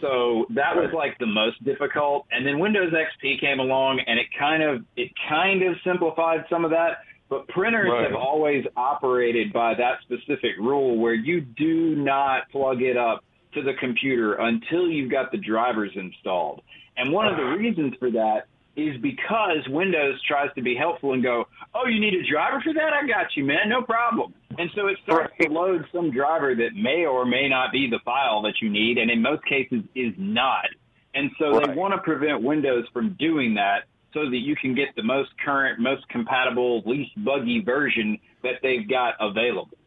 So 0.00 0.46
that 0.50 0.74
was 0.74 0.90
like 0.92 1.16
the 1.18 1.26
most 1.26 1.62
difficult. 1.62 2.26
And 2.32 2.44
then 2.44 2.58
Windows 2.58 2.92
XP 2.92 3.38
came 3.40 3.60
along, 3.60 4.00
and 4.00 4.18
it 4.18 4.26
kind 4.36 4.60
of 4.62 4.84
it 4.96 5.12
kind 5.28 5.62
of 5.62 5.76
simplified 5.84 6.44
some 6.50 6.64
of 6.64 6.72
that. 6.72 7.02
But 7.32 7.48
printers 7.48 7.90
Right. 7.90 8.10
have 8.10 8.14
always 8.14 8.66
operated 8.76 9.54
by 9.54 9.72
that 9.72 10.02
specific 10.02 10.54
rule, 10.58 10.98
where 10.98 11.14
you 11.14 11.40
do 11.40 11.96
not 11.96 12.46
plug 12.50 12.82
it 12.82 12.98
up 12.98 13.24
to 13.54 13.62
the 13.62 13.72
computer 13.72 14.34
until 14.34 14.86
you've 14.86 15.10
got 15.10 15.32
the 15.32 15.38
drivers 15.38 15.96
installed. 15.96 16.60
And 16.98 17.10
one 17.10 17.28
of 17.28 17.38
the 17.38 17.44
ah. 17.44 17.54
reasons 17.54 17.94
for 17.98 18.10
that 18.10 18.48
is 18.76 18.98
because 18.98 19.66
Windows 19.68 20.20
tries 20.28 20.52
to 20.56 20.60
be 20.60 20.74
helpful 20.74 21.14
and 21.14 21.22
go, 21.22 21.48
"Oh, 21.74 21.86
you 21.86 22.00
need 22.00 22.12
a 22.12 22.22
driver 22.22 22.60
for 22.60 22.74
that? 22.74 22.92
I 22.92 23.06
got 23.06 23.34
you, 23.34 23.44
man. 23.44 23.66
No 23.66 23.80
problem." 23.80 24.34
And 24.58 24.70
so 24.74 24.88
it 24.88 24.98
starts 25.02 25.32
to 25.40 25.48
load 25.48 25.86
some 25.90 26.10
driver 26.10 26.54
that 26.54 26.74
may 26.74 27.06
or 27.06 27.24
may 27.24 27.48
not 27.48 27.72
be 27.72 27.88
the 27.88 28.00
file 28.00 28.42
that 28.42 28.60
you 28.60 28.68
need, 28.68 28.98
and 28.98 29.10
in 29.10 29.22
most 29.22 29.42
cases 29.46 29.82
is 29.94 30.12
not. 30.18 30.68
And 31.14 31.30
so 31.38 31.58
they 31.60 31.72
want 31.72 31.94
to 31.94 31.98
prevent 31.98 32.42
Windows 32.42 32.86
from 32.92 33.14
doing 33.18 33.54
that. 33.54 33.84
So 34.14 34.28
that 34.28 34.38
you 34.38 34.54
can 34.56 34.74
get 34.74 34.88
the 34.94 35.02
most 35.02 35.30
current, 35.44 35.80
most 35.80 36.06
compatible, 36.08 36.82
least 36.84 37.12
buggy 37.24 37.60
version 37.64 38.18
that 38.42 38.56
they've 38.62 38.88
got 38.88 39.14
available. 39.20 39.78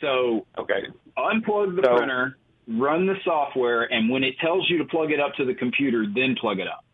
So, 0.00 0.46
okay, 0.58 0.86
unplug 1.16 1.76
the 1.76 1.82
So- 1.84 1.96
printer, 1.96 2.38
run 2.66 3.06
the 3.06 3.16
software, 3.24 3.82
and 3.92 4.08
when 4.10 4.24
it 4.24 4.38
tells 4.40 4.68
you 4.68 4.78
to 4.78 4.84
plug 4.84 5.12
it 5.12 5.20
up 5.20 5.34
to 5.34 5.44
the 5.44 5.54
computer, 5.54 6.04
then 6.12 6.34
plug 6.36 6.58
it 6.58 6.66
up. 6.66 6.84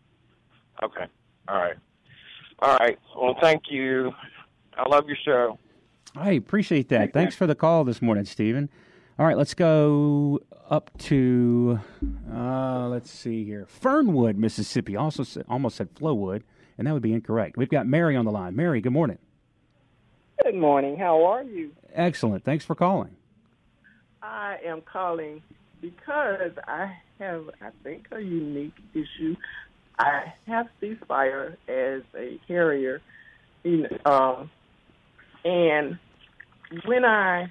Okay. 0.83 1.05
All 1.47 1.57
right. 1.57 1.75
All 2.59 2.75
right. 2.77 2.99
Well, 3.15 3.35
thank 3.41 3.63
you. 3.71 4.13
I 4.77 4.87
love 4.87 5.07
your 5.07 5.17
show. 5.25 5.57
I 6.15 6.31
appreciate 6.31 6.89
that. 6.89 7.13
Thanks 7.13 7.35
for 7.35 7.47
the 7.47 7.55
call 7.55 7.83
this 7.83 8.01
morning, 8.01 8.25
Stephen. 8.25 8.69
All 9.19 9.25
right, 9.25 9.37
let's 9.37 9.53
go 9.55 10.39
up 10.69 10.95
to 10.99 11.79
uh, 12.31 12.87
let's 12.87 13.09
see 13.09 13.43
here, 13.45 13.65
Fernwood, 13.67 14.37
Mississippi. 14.37 14.95
Also, 14.95 15.23
almost 15.49 15.77
said 15.77 15.93
Flowood, 15.95 16.43
and 16.77 16.87
that 16.87 16.93
would 16.93 17.01
be 17.01 17.13
incorrect. 17.13 17.57
We've 17.57 17.69
got 17.69 17.87
Mary 17.87 18.15
on 18.15 18.25
the 18.25 18.31
line. 18.31 18.55
Mary, 18.55 18.81
good 18.81 18.93
morning. 18.93 19.17
Good 20.43 20.55
morning. 20.55 20.97
How 20.97 21.23
are 21.25 21.43
you? 21.43 21.71
Excellent. 21.93 22.43
Thanks 22.43 22.63
for 22.63 22.75
calling. 22.75 23.15
I 24.21 24.57
am 24.65 24.81
calling 24.81 25.41
because 25.81 26.51
I 26.67 26.95
have, 27.19 27.49
I 27.61 27.69
think, 27.83 28.07
a 28.11 28.19
unique 28.19 28.75
issue. 28.93 29.35
I 29.97 30.33
have 30.45 30.67
C-Spire 30.79 31.57
as 31.67 32.03
a 32.15 32.39
carrier, 32.47 33.01
know, 33.63 33.87
um, 34.05 34.51
and 35.43 35.97
when 36.85 37.03
I 37.03 37.47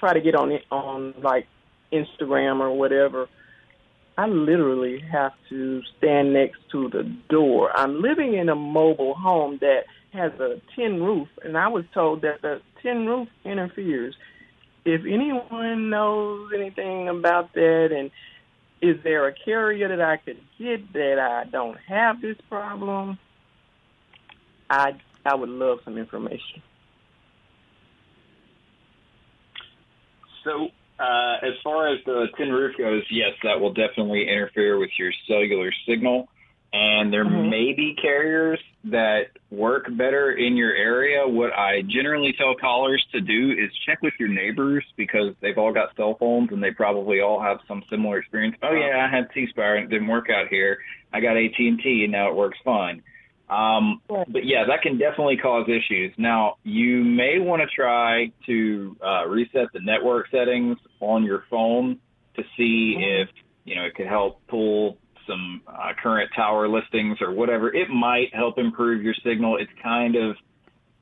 try 0.00 0.14
to 0.14 0.20
get 0.20 0.34
on 0.34 0.52
it 0.52 0.62
on 0.70 1.14
like 1.22 1.46
Instagram 1.92 2.60
or 2.60 2.72
whatever, 2.72 3.28
I 4.18 4.26
literally 4.26 4.98
have 5.12 5.32
to 5.48 5.80
stand 5.96 6.32
next 6.32 6.58
to 6.72 6.88
the 6.88 7.04
door. 7.28 7.70
I'm 7.72 8.02
living 8.02 8.34
in 8.34 8.48
a 8.48 8.56
mobile 8.56 9.14
home 9.14 9.58
that 9.60 9.84
has 10.12 10.32
a 10.40 10.60
tin 10.74 11.00
roof, 11.00 11.28
and 11.44 11.56
I 11.56 11.68
was 11.68 11.84
told 11.94 12.22
that 12.22 12.42
the 12.42 12.60
tin 12.82 13.06
roof 13.06 13.28
interferes. 13.44 14.16
If 14.84 15.02
anyone 15.02 15.88
knows 15.88 16.50
anything 16.52 17.08
about 17.08 17.54
that, 17.54 17.90
and 17.96 18.10
is 18.82 19.00
there 19.04 19.28
a 19.28 19.32
carrier 19.32 19.86
that 19.86 20.00
I 20.00 20.16
could 20.16 20.40
get 20.58 20.92
that 20.94 21.20
I 21.20 21.48
don't 21.48 21.78
have 21.86 22.20
this 22.20 22.38
problem? 22.48 23.20
I 24.68 24.98
I 25.24 25.36
would 25.36 25.48
love 25.48 25.78
some 25.84 25.96
information. 25.96 26.60
So, 30.42 30.70
uh, 30.98 31.36
as 31.42 31.54
far 31.62 31.88
as 31.88 31.98
the 32.04 32.26
tin 32.36 32.50
roof 32.50 32.76
goes, 32.76 33.02
yes, 33.10 33.32
that 33.44 33.60
will 33.60 33.72
definitely 33.72 34.28
interfere 34.28 34.78
with 34.78 34.90
your 34.98 35.12
cellular 35.26 35.72
signal. 35.86 36.28
And 36.72 37.10
there 37.10 37.24
may 37.24 37.72
be 37.72 37.96
carriers 38.00 38.60
that 38.84 39.28
work 39.50 39.86
better 39.96 40.32
in 40.32 40.54
your 40.54 40.74
area. 40.74 41.26
What 41.26 41.52
I 41.54 41.80
generally 41.82 42.34
tell 42.36 42.54
callers 42.54 43.02
to 43.12 43.22
do 43.22 43.52
is 43.52 43.70
check 43.86 44.02
with 44.02 44.12
your 44.18 44.28
neighbors 44.28 44.84
because 44.96 45.34
they've 45.40 45.56
all 45.56 45.72
got 45.72 45.96
cell 45.96 46.16
phones 46.20 46.50
and 46.52 46.62
they 46.62 46.70
probably 46.70 47.20
all 47.20 47.40
have 47.40 47.58
some 47.66 47.82
similar 47.88 48.18
experience. 48.18 48.56
Oh 48.62 48.74
yeah, 48.74 49.06
I 49.06 49.14
had 49.14 49.28
C-Spire 49.32 49.76
and 49.76 49.86
it 49.86 49.90
didn't 49.90 50.08
work 50.08 50.28
out 50.28 50.48
here. 50.48 50.78
I 51.10 51.20
got 51.20 51.38
AT&T 51.38 51.82
and 52.02 52.12
now 52.12 52.28
it 52.28 52.34
works 52.34 52.58
fine. 52.62 53.02
Um, 53.50 54.02
but 54.08 54.44
yeah, 54.44 54.64
that 54.68 54.82
can 54.82 54.98
definitely 54.98 55.38
cause 55.38 55.68
issues. 55.68 56.12
Now, 56.18 56.56
you 56.64 57.02
may 57.02 57.38
want 57.38 57.62
to 57.62 57.68
try 57.74 58.30
to 58.46 58.96
uh, 59.04 59.26
reset 59.26 59.68
the 59.72 59.80
network 59.82 60.26
settings 60.30 60.76
on 61.00 61.24
your 61.24 61.44
phone 61.50 61.98
to 62.36 62.42
see 62.56 62.96
if 62.98 63.28
you 63.64 63.74
know 63.74 63.84
it 63.84 63.94
could 63.94 64.06
help 64.06 64.46
pull 64.48 64.98
some 65.26 65.62
uh, 65.66 65.92
current 66.02 66.30
tower 66.36 66.68
listings 66.68 67.18
or 67.20 67.32
whatever. 67.32 67.74
It 67.74 67.88
might 67.88 68.34
help 68.34 68.58
improve 68.58 69.02
your 69.02 69.14
signal. 69.24 69.56
It's 69.56 69.70
kind 69.82 70.16
of 70.16 70.36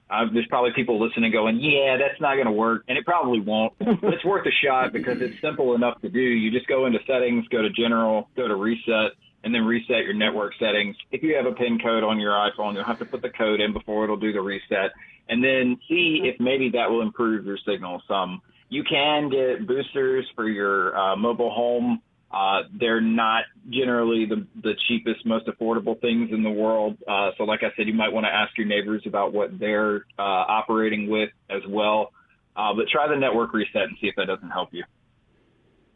uh, 0.08 0.24
there's 0.32 0.46
probably 0.48 0.70
people 0.74 1.04
listening 1.04 1.32
going, 1.32 1.58
yeah, 1.60 1.96
that's 1.96 2.20
not 2.20 2.34
going 2.34 2.46
to 2.46 2.52
work, 2.52 2.84
and 2.88 2.96
it 2.96 3.04
probably 3.04 3.40
won't. 3.40 3.72
but 3.78 4.14
it's 4.14 4.24
worth 4.24 4.46
a 4.46 4.54
shot 4.64 4.92
because 4.92 5.16
it's 5.20 5.34
simple 5.40 5.74
enough 5.74 6.00
to 6.02 6.08
do. 6.08 6.20
You 6.20 6.52
just 6.52 6.68
go 6.68 6.86
into 6.86 7.00
settings, 7.06 7.46
go 7.48 7.62
to 7.62 7.70
general, 7.70 8.28
go 8.36 8.46
to 8.46 8.54
reset, 8.54 9.12
and 9.46 9.54
then 9.54 9.64
reset 9.64 10.02
your 10.02 10.12
network 10.12 10.54
settings. 10.58 10.96
If 11.12 11.22
you 11.22 11.36
have 11.36 11.46
a 11.46 11.52
PIN 11.52 11.78
code 11.78 12.02
on 12.02 12.18
your 12.18 12.32
iPhone, 12.32 12.74
you'll 12.74 12.82
have 12.82 12.98
to 12.98 13.04
put 13.04 13.22
the 13.22 13.30
code 13.30 13.60
in 13.60 13.72
before 13.72 14.02
it'll 14.02 14.16
do 14.16 14.32
the 14.32 14.40
reset, 14.40 14.90
and 15.28 15.42
then 15.42 15.78
see 15.88 16.22
if 16.24 16.40
maybe 16.40 16.68
that 16.70 16.90
will 16.90 17.00
improve 17.00 17.46
your 17.46 17.56
signal 17.64 18.02
some. 18.08 18.42
You 18.70 18.82
can 18.82 19.30
get 19.30 19.64
boosters 19.64 20.26
for 20.34 20.48
your 20.48 20.98
uh, 20.98 21.14
mobile 21.14 21.52
home. 21.52 22.02
Uh, 22.32 22.62
they're 22.80 23.00
not 23.00 23.44
generally 23.70 24.26
the, 24.26 24.44
the 24.64 24.72
cheapest, 24.88 25.24
most 25.24 25.46
affordable 25.46 25.98
things 26.00 26.30
in 26.32 26.42
the 26.42 26.50
world. 26.50 26.98
Uh, 27.06 27.30
so, 27.38 27.44
like 27.44 27.60
I 27.62 27.68
said, 27.76 27.86
you 27.86 27.94
might 27.94 28.12
want 28.12 28.26
to 28.26 28.34
ask 28.34 28.58
your 28.58 28.66
neighbors 28.66 29.02
about 29.06 29.32
what 29.32 29.56
they're 29.60 30.06
uh, 30.18 30.22
operating 30.22 31.08
with 31.08 31.30
as 31.50 31.62
well. 31.68 32.10
Uh, 32.56 32.74
but 32.74 32.88
try 32.88 33.06
the 33.06 33.14
network 33.14 33.52
reset 33.52 33.82
and 33.82 33.96
see 34.00 34.08
if 34.08 34.16
that 34.16 34.26
doesn't 34.26 34.50
help 34.50 34.70
you. 34.72 34.82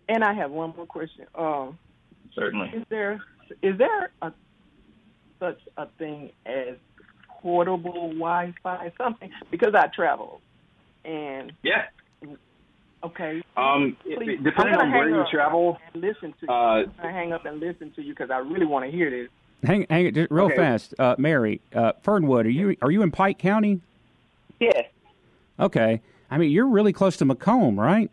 And 0.09 0.23
I 0.23 0.35
have 0.35 0.53
one 0.53 0.73
more 0.77 0.87
question. 0.87 1.27
Um, 1.35 1.77
Certainly. 2.33 2.71
is 2.77 2.85
there 2.91 3.21
is 3.63 3.79
there 3.79 4.11
a, 4.23 4.33
such 5.39 5.59
a 5.77 5.87
thing 5.99 6.31
as 6.47 6.77
portable 7.43 8.09
Wi-Fi? 8.15 8.93
Something 8.99 9.31
because 9.51 9.75
I 9.75 9.87
travel, 9.95 10.41
and 11.05 11.53
Yeah. 11.63 11.85
okay. 13.05 13.43
Um, 13.57 13.97
Please, 14.05 14.39
depending 14.43 14.75
on 14.77 14.93
where 14.93 15.09
you 15.09 15.25
travel, 15.31 15.79
and 15.93 16.03
listen 16.03 16.33
to 16.41 16.47
you. 16.47 16.53
uh, 16.53 16.85
I 17.03 17.11
hang 17.11 17.33
up 17.33 17.45
and 17.47 17.61
listen 17.61 17.93
to 17.97 18.03
you 18.03 18.13
because 18.13 18.31
I 18.31 18.39
really 18.39 18.67
want 18.67 18.85
to 18.85 18.91
hear 18.91 19.11
this. 19.11 19.29
Hang, 19.63 19.87
hang 19.91 20.07
it 20.07 20.15
just 20.15 20.31
real 20.31 20.47
Okay. 20.47 20.57
fast, 20.57 20.95
uh, 20.99 21.17
Mary. 21.19 21.61
Uh, 21.75 21.93
Fernwood, 22.03 22.47
are 22.47 22.51
you 22.51 22.77
are 22.83 22.91
you 22.91 23.03
in 23.03 23.11
Pike 23.11 23.39
County? 23.39 23.81
Yes, 24.59 24.85
Okay. 25.59 26.01
I 26.31 26.39
mean, 26.39 26.51
you're 26.51 26.69
really 26.69 26.93
close 26.93 27.17
to 27.19 27.25
McComb, 27.27 27.77
right? 27.79 28.11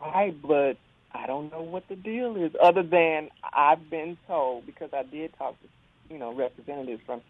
right, 0.00 0.34
but 0.42 0.76
I 1.14 1.26
don't 1.26 1.50
know 1.52 1.62
what 1.62 1.88
the 1.88 1.96
deal 1.96 2.36
is. 2.36 2.52
Other 2.60 2.82
than 2.82 3.30
I've 3.52 3.88
been 3.88 4.18
told 4.26 4.66
because 4.66 4.90
I 4.92 5.04
did 5.04 5.32
talk 5.38 5.60
to 5.60 5.68
you 6.12 6.18
know 6.18 6.34
representatives 6.34 7.02
from 7.06 7.20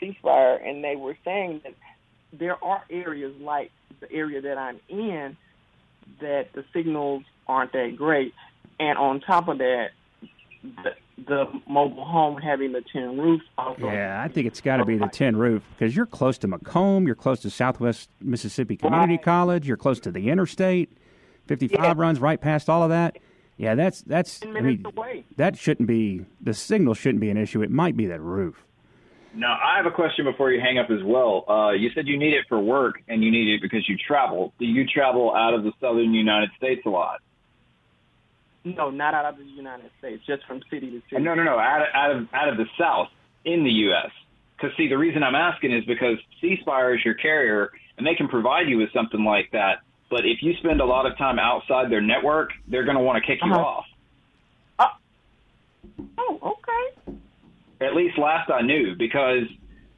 C-Spire, 0.00 0.56
and 0.56 0.82
they 0.82 0.96
were 0.96 1.16
saying 1.24 1.60
that 1.64 1.74
there 2.32 2.62
are 2.62 2.82
areas 2.90 3.34
like 3.40 3.70
the 4.00 4.10
area 4.10 4.40
that 4.40 4.58
I'm 4.58 4.80
in 4.88 5.36
that 6.20 6.52
the 6.54 6.64
signals 6.72 7.22
aren't 7.46 7.72
that 7.72 7.94
great, 7.96 8.34
and 8.78 8.98
on 8.98 9.20
top 9.20 9.48
of 9.48 9.58
that, 9.58 9.90
the, 10.62 10.94
the 11.26 11.46
mobile 11.68 12.04
home 12.04 12.36
having 12.36 12.72
the 12.72 12.82
tin 12.92 13.18
roof 13.18 13.42
also. 13.56 13.86
Yeah, 13.86 14.22
I 14.22 14.28
think 14.28 14.46
it's 14.46 14.60
got 14.60 14.78
to 14.78 14.84
be 14.84 14.96
the 14.96 15.08
tin 15.08 15.36
roof 15.36 15.62
because 15.78 15.94
you're 15.94 16.06
close 16.06 16.38
to 16.38 16.48
McComb, 16.48 17.06
you're 17.06 17.14
close 17.14 17.40
to 17.40 17.50
Southwest 17.50 18.10
Mississippi 18.20 18.76
Community 18.76 19.18
College, 19.18 19.68
you're 19.68 19.76
close 19.76 20.00
to 20.00 20.10
the 20.10 20.30
interstate. 20.30 20.90
55 21.50 21.98
runs 21.98 22.20
right 22.20 22.40
past 22.40 22.70
all 22.70 22.84
of 22.84 22.90
that. 22.90 23.18
Yeah, 23.56 23.74
that's 23.74 24.02
that's. 24.02 24.40
I 24.44 24.60
mean, 24.60 24.84
that 25.36 25.58
shouldn't 25.58 25.88
be 25.88 26.24
the 26.40 26.54
signal 26.54 26.94
shouldn't 26.94 27.20
be 27.20 27.28
an 27.28 27.36
issue. 27.36 27.60
It 27.60 27.72
might 27.72 27.96
be 27.96 28.06
that 28.06 28.20
roof. 28.20 28.64
Now, 29.34 29.58
I 29.60 29.76
have 29.76 29.86
a 29.86 29.90
question 29.90 30.24
before 30.24 30.52
you 30.52 30.60
hang 30.60 30.78
up 30.78 30.90
as 30.90 31.02
well. 31.04 31.44
Uh, 31.48 31.70
you 31.72 31.90
said 31.92 32.06
you 32.06 32.18
need 32.18 32.34
it 32.34 32.46
for 32.48 32.60
work 32.60 33.02
and 33.08 33.22
you 33.22 33.32
need 33.32 33.52
it 33.52 33.60
because 33.60 33.88
you 33.88 33.96
travel. 33.96 34.52
Do 34.60 34.64
you 34.64 34.86
travel 34.86 35.34
out 35.34 35.52
of 35.54 35.64
the 35.64 35.72
southern 35.80 36.14
United 36.14 36.50
States 36.56 36.82
a 36.86 36.88
lot? 36.88 37.20
No, 38.64 38.90
not 38.90 39.14
out 39.14 39.24
of 39.24 39.38
the 39.38 39.44
United 39.44 39.90
States, 39.98 40.22
just 40.26 40.46
from 40.46 40.60
city 40.70 40.90
to 40.90 41.02
city. 41.10 41.22
No, 41.22 41.34
no, 41.34 41.42
no, 41.42 41.58
out 41.58 41.82
of, 41.82 41.88
out 41.92 42.10
of 42.12 42.28
out 42.32 42.48
of 42.48 42.58
the 42.58 42.66
South 42.78 43.08
in 43.44 43.64
the 43.64 43.70
U.S. 43.70 44.10
Because 44.56 44.76
see, 44.76 44.86
the 44.86 44.98
reason 44.98 45.24
I'm 45.24 45.34
asking 45.34 45.72
is 45.72 45.84
because 45.84 46.16
C-Spire 46.40 46.94
is 46.94 47.04
your 47.04 47.14
carrier, 47.14 47.72
and 47.98 48.06
they 48.06 48.14
can 48.14 48.28
provide 48.28 48.68
you 48.68 48.78
with 48.78 48.92
something 48.92 49.24
like 49.24 49.50
that. 49.50 49.78
But 50.10 50.26
if 50.26 50.42
you 50.42 50.54
spend 50.58 50.80
a 50.80 50.84
lot 50.84 51.06
of 51.06 51.16
time 51.16 51.38
outside 51.38 51.90
their 51.90 52.00
network, 52.00 52.50
they're 52.68 52.84
going 52.84 52.96
to 52.96 53.02
want 53.02 53.22
to 53.22 53.26
kick 53.26 53.38
you 53.44 53.52
Uh-huh. 53.52 53.62
off. 53.64 53.84
Oh, 56.18 56.38
okay. 56.42 57.16
At 57.80 57.94
least 57.94 58.18
last 58.18 58.50
I 58.50 58.62
knew, 58.62 58.94
because 58.96 59.44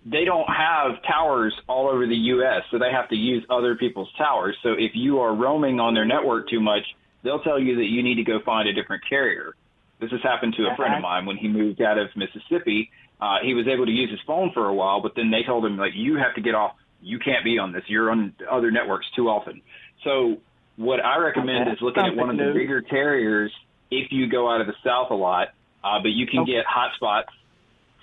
they 0.06 0.24
don't 0.24 0.48
have 0.48 1.02
towers 1.02 1.54
all 1.68 1.88
over 1.88 2.06
the 2.06 2.16
U.S., 2.16 2.62
so 2.70 2.78
they 2.78 2.90
have 2.92 3.08
to 3.08 3.16
use 3.16 3.44
other 3.50 3.74
people's 3.76 4.10
towers. 4.16 4.56
So 4.62 4.72
if 4.72 4.92
you 4.94 5.20
are 5.20 5.34
roaming 5.34 5.80
on 5.80 5.94
their 5.94 6.04
network 6.04 6.48
too 6.48 6.60
much, 6.60 6.82
they'll 7.22 7.40
tell 7.42 7.58
you 7.58 7.76
that 7.76 7.86
you 7.86 8.02
need 8.02 8.16
to 8.16 8.24
go 8.24 8.40
find 8.44 8.68
a 8.68 8.72
different 8.72 9.02
carrier. 9.08 9.54
This 10.00 10.10
has 10.10 10.20
happened 10.22 10.54
to 10.56 10.64
a 10.68 10.76
friend 10.76 10.94
of 10.94 11.02
mine 11.02 11.26
when 11.26 11.36
he 11.36 11.46
moved 11.48 11.80
out 11.80 11.98
of 11.98 12.08
Mississippi. 12.16 12.90
Uh, 13.20 13.38
he 13.42 13.54
was 13.54 13.68
able 13.68 13.86
to 13.86 13.92
use 13.92 14.10
his 14.10 14.20
phone 14.26 14.50
for 14.52 14.66
a 14.68 14.74
while, 14.74 15.00
but 15.00 15.14
then 15.14 15.30
they 15.30 15.44
told 15.44 15.64
him 15.64 15.76
like 15.76 15.92
you 15.94 16.16
have 16.16 16.34
to 16.34 16.40
get 16.40 16.54
off. 16.56 16.74
You 17.00 17.18
can't 17.20 17.44
be 17.44 17.58
on 17.58 17.72
this. 17.72 17.82
You're 17.86 18.10
on 18.10 18.32
other 18.50 18.70
networks 18.72 19.06
too 19.14 19.28
often. 19.28 19.62
So 20.04 20.36
what 20.76 21.04
I 21.04 21.18
recommend 21.18 21.70
is 21.70 21.78
looking 21.80 22.04
at 22.04 22.16
one 22.16 22.30
of 22.30 22.36
the 22.36 22.44
new. 22.44 22.54
bigger 22.54 22.82
carriers 22.82 23.52
if 23.90 24.10
you 24.10 24.28
go 24.28 24.50
out 24.50 24.60
of 24.60 24.66
the 24.66 24.74
south 24.84 25.10
a 25.10 25.14
lot. 25.14 25.48
Uh, 25.84 25.98
but 26.00 26.10
you 26.10 26.26
can 26.26 26.44
get 26.44 26.64
hotspots 26.64 27.26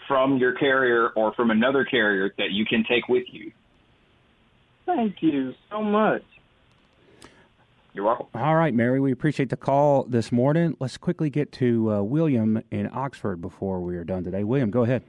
from 0.07 0.37
your 0.37 0.53
carrier 0.53 1.09
or 1.09 1.33
from 1.33 1.49
another 1.49 1.85
carrier 1.85 2.33
that 2.37 2.51
you 2.51 2.65
can 2.65 2.83
take 2.89 3.07
with 3.07 3.23
you. 3.31 3.51
Thank 4.85 5.21
you 5.21 5.53
so 5.69 5.81
much. 5.81 6.23
You're 7.93 8.05
welcome. 8.05 8.27
All 8.33 8.55
right, 8.55 8.73
Mary, 8.73 8.99
we 8.99 9.11
appreciate 9.11 9.49
the 9.49 9.57
call 9.57 10.03
this 10.03 10.31
morning. 10.31 10.75
Let's 10.79 10.97
quickly 10.97 11.29
get 11.29 11.51
to 11.53 11.91
uh, 11.91 12.01
William 12.01 12.61
in 12.69 12.89
Oxford 12.91 13.41
before 13.41 13.79
we 13.79 13.95
are 13.95 14.03
done 14.03 14.23
today. 14.23 14.43
William, 14.43 14.71
go 14.71 14.83
ahead. 14.83 15.03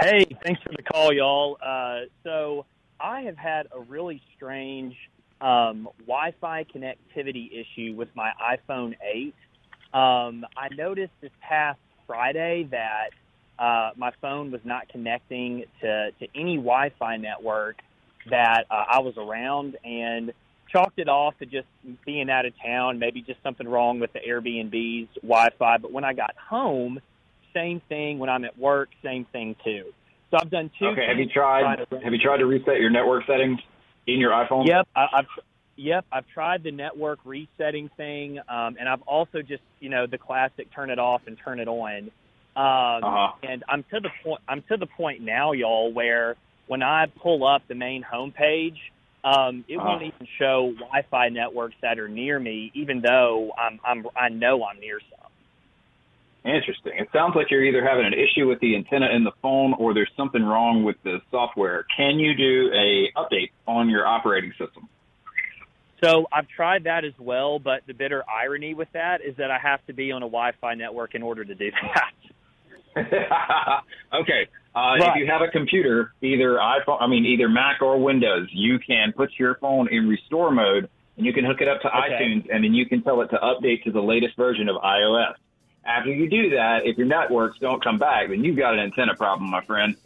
Hey, 0.00 0.24
thanks 0.44 0.62
for 0.62 0.72
the 0.76 0.82
call, 0.82 1.12
y'all. 1.12 1.58
Uh, 1.64 2.06
so 2.22 2.64
I 3.00 3.22
have 3.22 3.36
had 3.36 3.68
a 3.72 3.80
really 3.80 4.22
strange 4.34 4.96
um, 5.40 5.88
Wi-Fi 6.06 6.64
connectivity 6.74 7.50
issue 7.52 7.94
with 7.96 8.08
my 8.14 8.30
iPhone 8.40 8.94
8. 9.02 9.34
Um, 9.92 10.44
I 10.56 10.68
noticed 10.74 11.12
this 11.20 11.30
past 11.40 11.78
Friday 12.06 12.68
that 12.70 13.10
uh, 13.58 13.90
my 13.96 14.12
phone 14.20 14.50
was 14.50 14.60
not 14.64 14.88
connecting 14.88 15.64
to, 15.80 16.10
to 16.18 16.26
any 16.34 16.56
Wi-Fi 16.56 17.16
network 17.18 17.76
that 18.30 18.64
uh, 18.70 18.84
I 18.90 19.00
was 19.00 19.14
around, 19.16 19.76
and 19.84 20.32
chalked 20.70 20.98
it 20.98 21.08
off 21.08 21.38
to 21.38 21.46
just 21.46 21.66
being 22.06 22.30
out 22.30 22.46
of 22.46 22.52
town, 22.64 22.98
maybe 22.98 23.20
just 23.22 23.42
something 23.42 23.68
wrong 23.68 24.00
with 24.00 24.12
the 24.12 24.20
Airbnb's 24.20 25.08
Wi-Fi. 25.22 25.78
But 25.78 25.92
when 25.92 26.04
I 26.04 26.14
got 26.14 26.34
home, 26.36 27.00
same 27.52 27.80
thing. 27.88 28.18
When 28.18 28.30
I'm 28.30 28.44
at 28.44 28.58
work, 28.58 28.88
same 29.02 29.26
thing 29.26 29.56
too. 29.62 29.92
So 30.30 30.38
I've 30.40 30.50
done 30.50 30.70
two. 30.78 30.86
Okay. 30.86 31.06
Have 31.06 31.18
you 31.18 31.28
tried? 31.28 31.76
to 31.76 31.86
try 31.86 31.98
to- 31.98 32.04
Have 32.04 32.12
you 32.12 32.18
tried 32.18 32.38
to 32.38 32.46
reset 32.46 32.80
your 32.80 32.90
network 32.90 33.24
settings 33.26 33.60
in 34.06 34.20
your 34.20 34.32
iPhone? 34.32 34.66
Yep, 34.66 34.88
I, 34.94 35.06
I've 35.12 35.26
yep, 35.76 36.04
I've 36.12 36.26
tried 36.32 36.62
the 36.62 36.70
network 36.70 37.18
resetting 37.24 37.90
thing, 37.96 38.38
um, 38.48 38.76
and 38.78 38.88
I've 38.88 39.02
also 39.02 39.42
just 39.42 39.62
you 39.80 39.88
know 39.88 40.06
the 40.06 40.18
classic 40.18 40.68
turn 40.74 40.90
it 40.90 40.98
off 40.98 41.22
and 41.26 41.36
turn 41.44 41.60
it 41.60 41.68
on. 41.68 42.10
Um, 42.56 43.02
Uh-huh. 43.02 43.32
And 43.42 43.64
I'm 43.68 43.82
to 43.90 44.00
the 44.00 44.10
point. 44.22 44.40
I'm 44.48 44.62
to 44.70 44.76
the 44.76 44.86
point 44.86 45.20
now, 45.20 45.52
y'all, 45.52 45.92
where 45.92 46.36
when 46.66 46.82
I 46.82 47.06
pull 47.22 47.46
up 47.46 47.62
the 47.68 47.74
main 47.74 48.02
homepage, 48.04 48.78
um, 49.24 49.64
it 49.68 49.76
won't 49.78 50.02
Uh-huh. 50.02 50.12
even 50.14 50.26
show 50.38 50.72
Wi-Fi 50.78 51.28
networks 51.30 51.74
that 51.82 51.98
are 51.98 52.08
near 52.08 52.38
me, 52.38 52.70
even 52.74 53.00
though 53.00 53.52
I'm, 53.58 53.80
I'm 53.84 54.06
I 54.16 54.28
know 54.28 54.64
I'm 54.64 54.78
near 54.80 55.00
some. 55.00 55.30
Interesting. 56.44 56.92
It 56.98 57.08
sounds 57.10 57.34
like 57.34 57.50
you're 57.50 57.64
either 57.64 57.82
having 57.82 58.04
an 58.04 58.12
issue 58.12 58.46
with 58.46 58.60
the 58.60 58.76
antenna 58.76 59.08
in 59.14 59.24
the 59.24 59.32
phone 59.40 59.72
or 59.78 59.94
there's 59.94 60.10
something 60.14 60.42
wrong 60.42 60.84
with 60.84 60.96
the 61.02 61.20
software. 61.30 61.86
Can 61.96 62.18
you 62.18 62.34
do 62.34 62.70
a 62.74 63.10
update 63.18 63.50
on 63.66 63.88
your 63.88 64.06
operating 64.06 64.50
system? 64.50 64.88
So 66.02 66.26
I've 66.30 66.48
tried 66.48 66.84
that 66.84 67.06
as 67.06 67.14
well, 67.18 67.58
but 67.58 67.80
the 67.86 67.94
bitter 67.94 68.22
irony 68.28 68.74
with 68.74 68.88
that 68.92 69.22
is 69.22 69.34
that 69.38 69.50
I 69.50 69.58
have 69.58 69.84
to 69.86 69.94
be 69.94 70.12
on 70.12 70.22
a 70.22 70.26
Wi-Fi 70.26 70.74
network 70.74 71.14
in 71.14 71.22
order 71.22 71.46
to 71.46 71.54
do 71.54 71.70
that. 72.94 73.02
okay. 74.12 74.46
Uh, 74.74 74.96
If 74.98 75.16
you 75.16 75.26
have 75.26 75.40
a 75.40 75.48
computer, 75.48 76.12
either 76.20 76.58
iPhone, 76.58 77.00
I 77.00 77.06
mean, 77.06 77.24
either 77.24 77.48
Mac 77.48 77.80
or 77.80 77.98
Windows, 78.02 78.48
you 78.52 78.78
can 78.78 79.12
put 79.16 79.30
your 79.38 79.54
phone 79.62 79.88
in 79.90 80.08
restore 80.08 80.50
mode 80.50 80.90
and 81.16 81.24
you 81.24 81.32
can 81.32 81.44
hook 81.46 81.62
it 81.62 81.68
up 81.68 81.80
to 81.82 81.88
Okay. 81.88 82.16
iTunes 82.20 82.44
and 82.52 82.62
then 82.62 82.74
you 82.74 82.84
can 82.84 83.02
tell 83.02 83.22
it 83.22 83.28
to 83.28 83.36
update 83.38 83.82
to 83.84 83.92
the 83.92 84.00
latest 84.02 84.36
version 84.36 84.68
of 84.68 84.76
iOS. 84.82 85.34
After 85.86 86.10
you 86.10 86.28
do 86.28 86.50
that, 86.50 86.80
if 86.84 86.96
your 86.96 87.06
networks 87.06 87.58
don't 87.58 87.82
come 87.82 87.98
back, 87.98 88.28
then 88.28 88.42
you've 88.42 88.56
got 88.56 88.74
an 88.74 88.80
antenna 88.80 89.14
problem, 89.14 89.50
my 89.50 89.62
friend. 89.64 89.96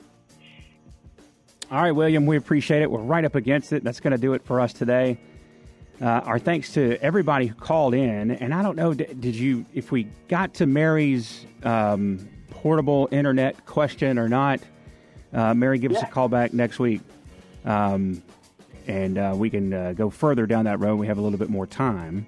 All 1.71 1.83
right, 1.83 1.93
William, 1.93 2.27
we 2.27 2.37
appreciate 2.37 2.83
it. 2.83 2.91
We're 2.91 3.01
right 3.01 3.25
up 3.25 3.35
against 3.35 3.73
it. 3.73 3.85
That's 3.85 4.01
going 4.01 4.13
to 4.13 4.19
do 4.19 4.33
it 4.33 4.43
for 4.45 4.61
us 4.61 4.73
today. 4.73 5.19
Uh, 6.01 6.07
our 6.07 6.39
thanks 6.39 6.73
to 6.75 6.97
everybody 7.03 7.47
who 7.47 7.55
called 7.55 7.95
in. 7.95 8.31
And 8.31 8.55
I 8.55 8.63
don't 8.63 8.77
know, 8.77 8.95
d- 8.95 9.07
did 9.19 9.35
you, 9.35 9.67
if 9.75 9.93
we 9.93 10.09
got 10.29 10.55
to 10.55 10.67
Mary's 10.67 11.45
um, 11.63 12.29
portable 12.51 13.09
internet 13.11 13.67
question 13.67 14.19
or 14.19 14.29
not, 14.29 14.61
uh, 15.33 15.55
Mary, 15.55 15.79
give 15.79 15.93
us 15.93 16.03
a 16.03 16.07
call 16.07 16.29
back 16.29 16.55
next 16.55 16.79
week. 16.79 17.03
Um, 17.65 18.23
and 18.87 19.19
uh, 19.19 19.35
we 19.37 19.51
can 19.51 19.73
uh, 19.73 19.93
go 19.93 20.09
further 20.09 20.47
down 20.47 20.65
that 20.65 20.81
road. 20.81 20.97
We 20.97 21.07
have 21.09 21.19
a 21.19 21.21
little 21.21 21.39
bit 21.39 21.51
more 21.51 21.67
time. 21.67 22.27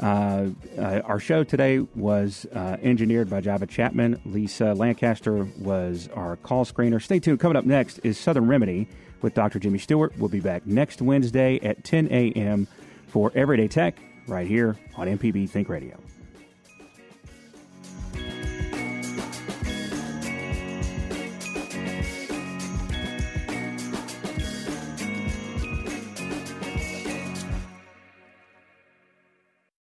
Uh, 0.00 0.50
uh, 0.78 1.00
our 1.04 1.18
show 1.18 1.42
today 1.42 1.80
was 1.94 2.46
uh, 2.54 2.76
engineered 2.82 3.28
by 3.28 3.40
Java 3.40 3.66
Chapman. 3.66 4.20
Lisa 4.24 4.72
Lancaster 4.74 5.44
was 5.58 6.08
our 6.14 6.36
call 6.36 6.64
screener. 6.64 7.02
Stay 7.02 7.18
tuned. 7.18 7.40
Coming 7.40 7.56
up 7.56 7.64
next 7.64 7.98
is 8.04 8.18
Southern 8.18 8.46
Remedy 8.46 8.88
with 9.22 9.34
Dr. 9.34 9.58
Jimmy 9.58 9.78
Stewart. 9.78 10.16
We'll 10.18 10.28
be 10.28 10.40
back 10.40 10.66
next 10.66 11.02
Wednesday 11.02 11.58
at 11.60 11.82
10 11.82 12.08
a.m. 12.12 12.68
for 13.08 13.32
Everyday 13.34 13.66
Tech 13.66 13.98
right 14.28 14.46
here 14.46 14.76
on 14.96 15.08
MPB 15.08 15.50
Think 15.50 15.68
Radio. 15.68 15.98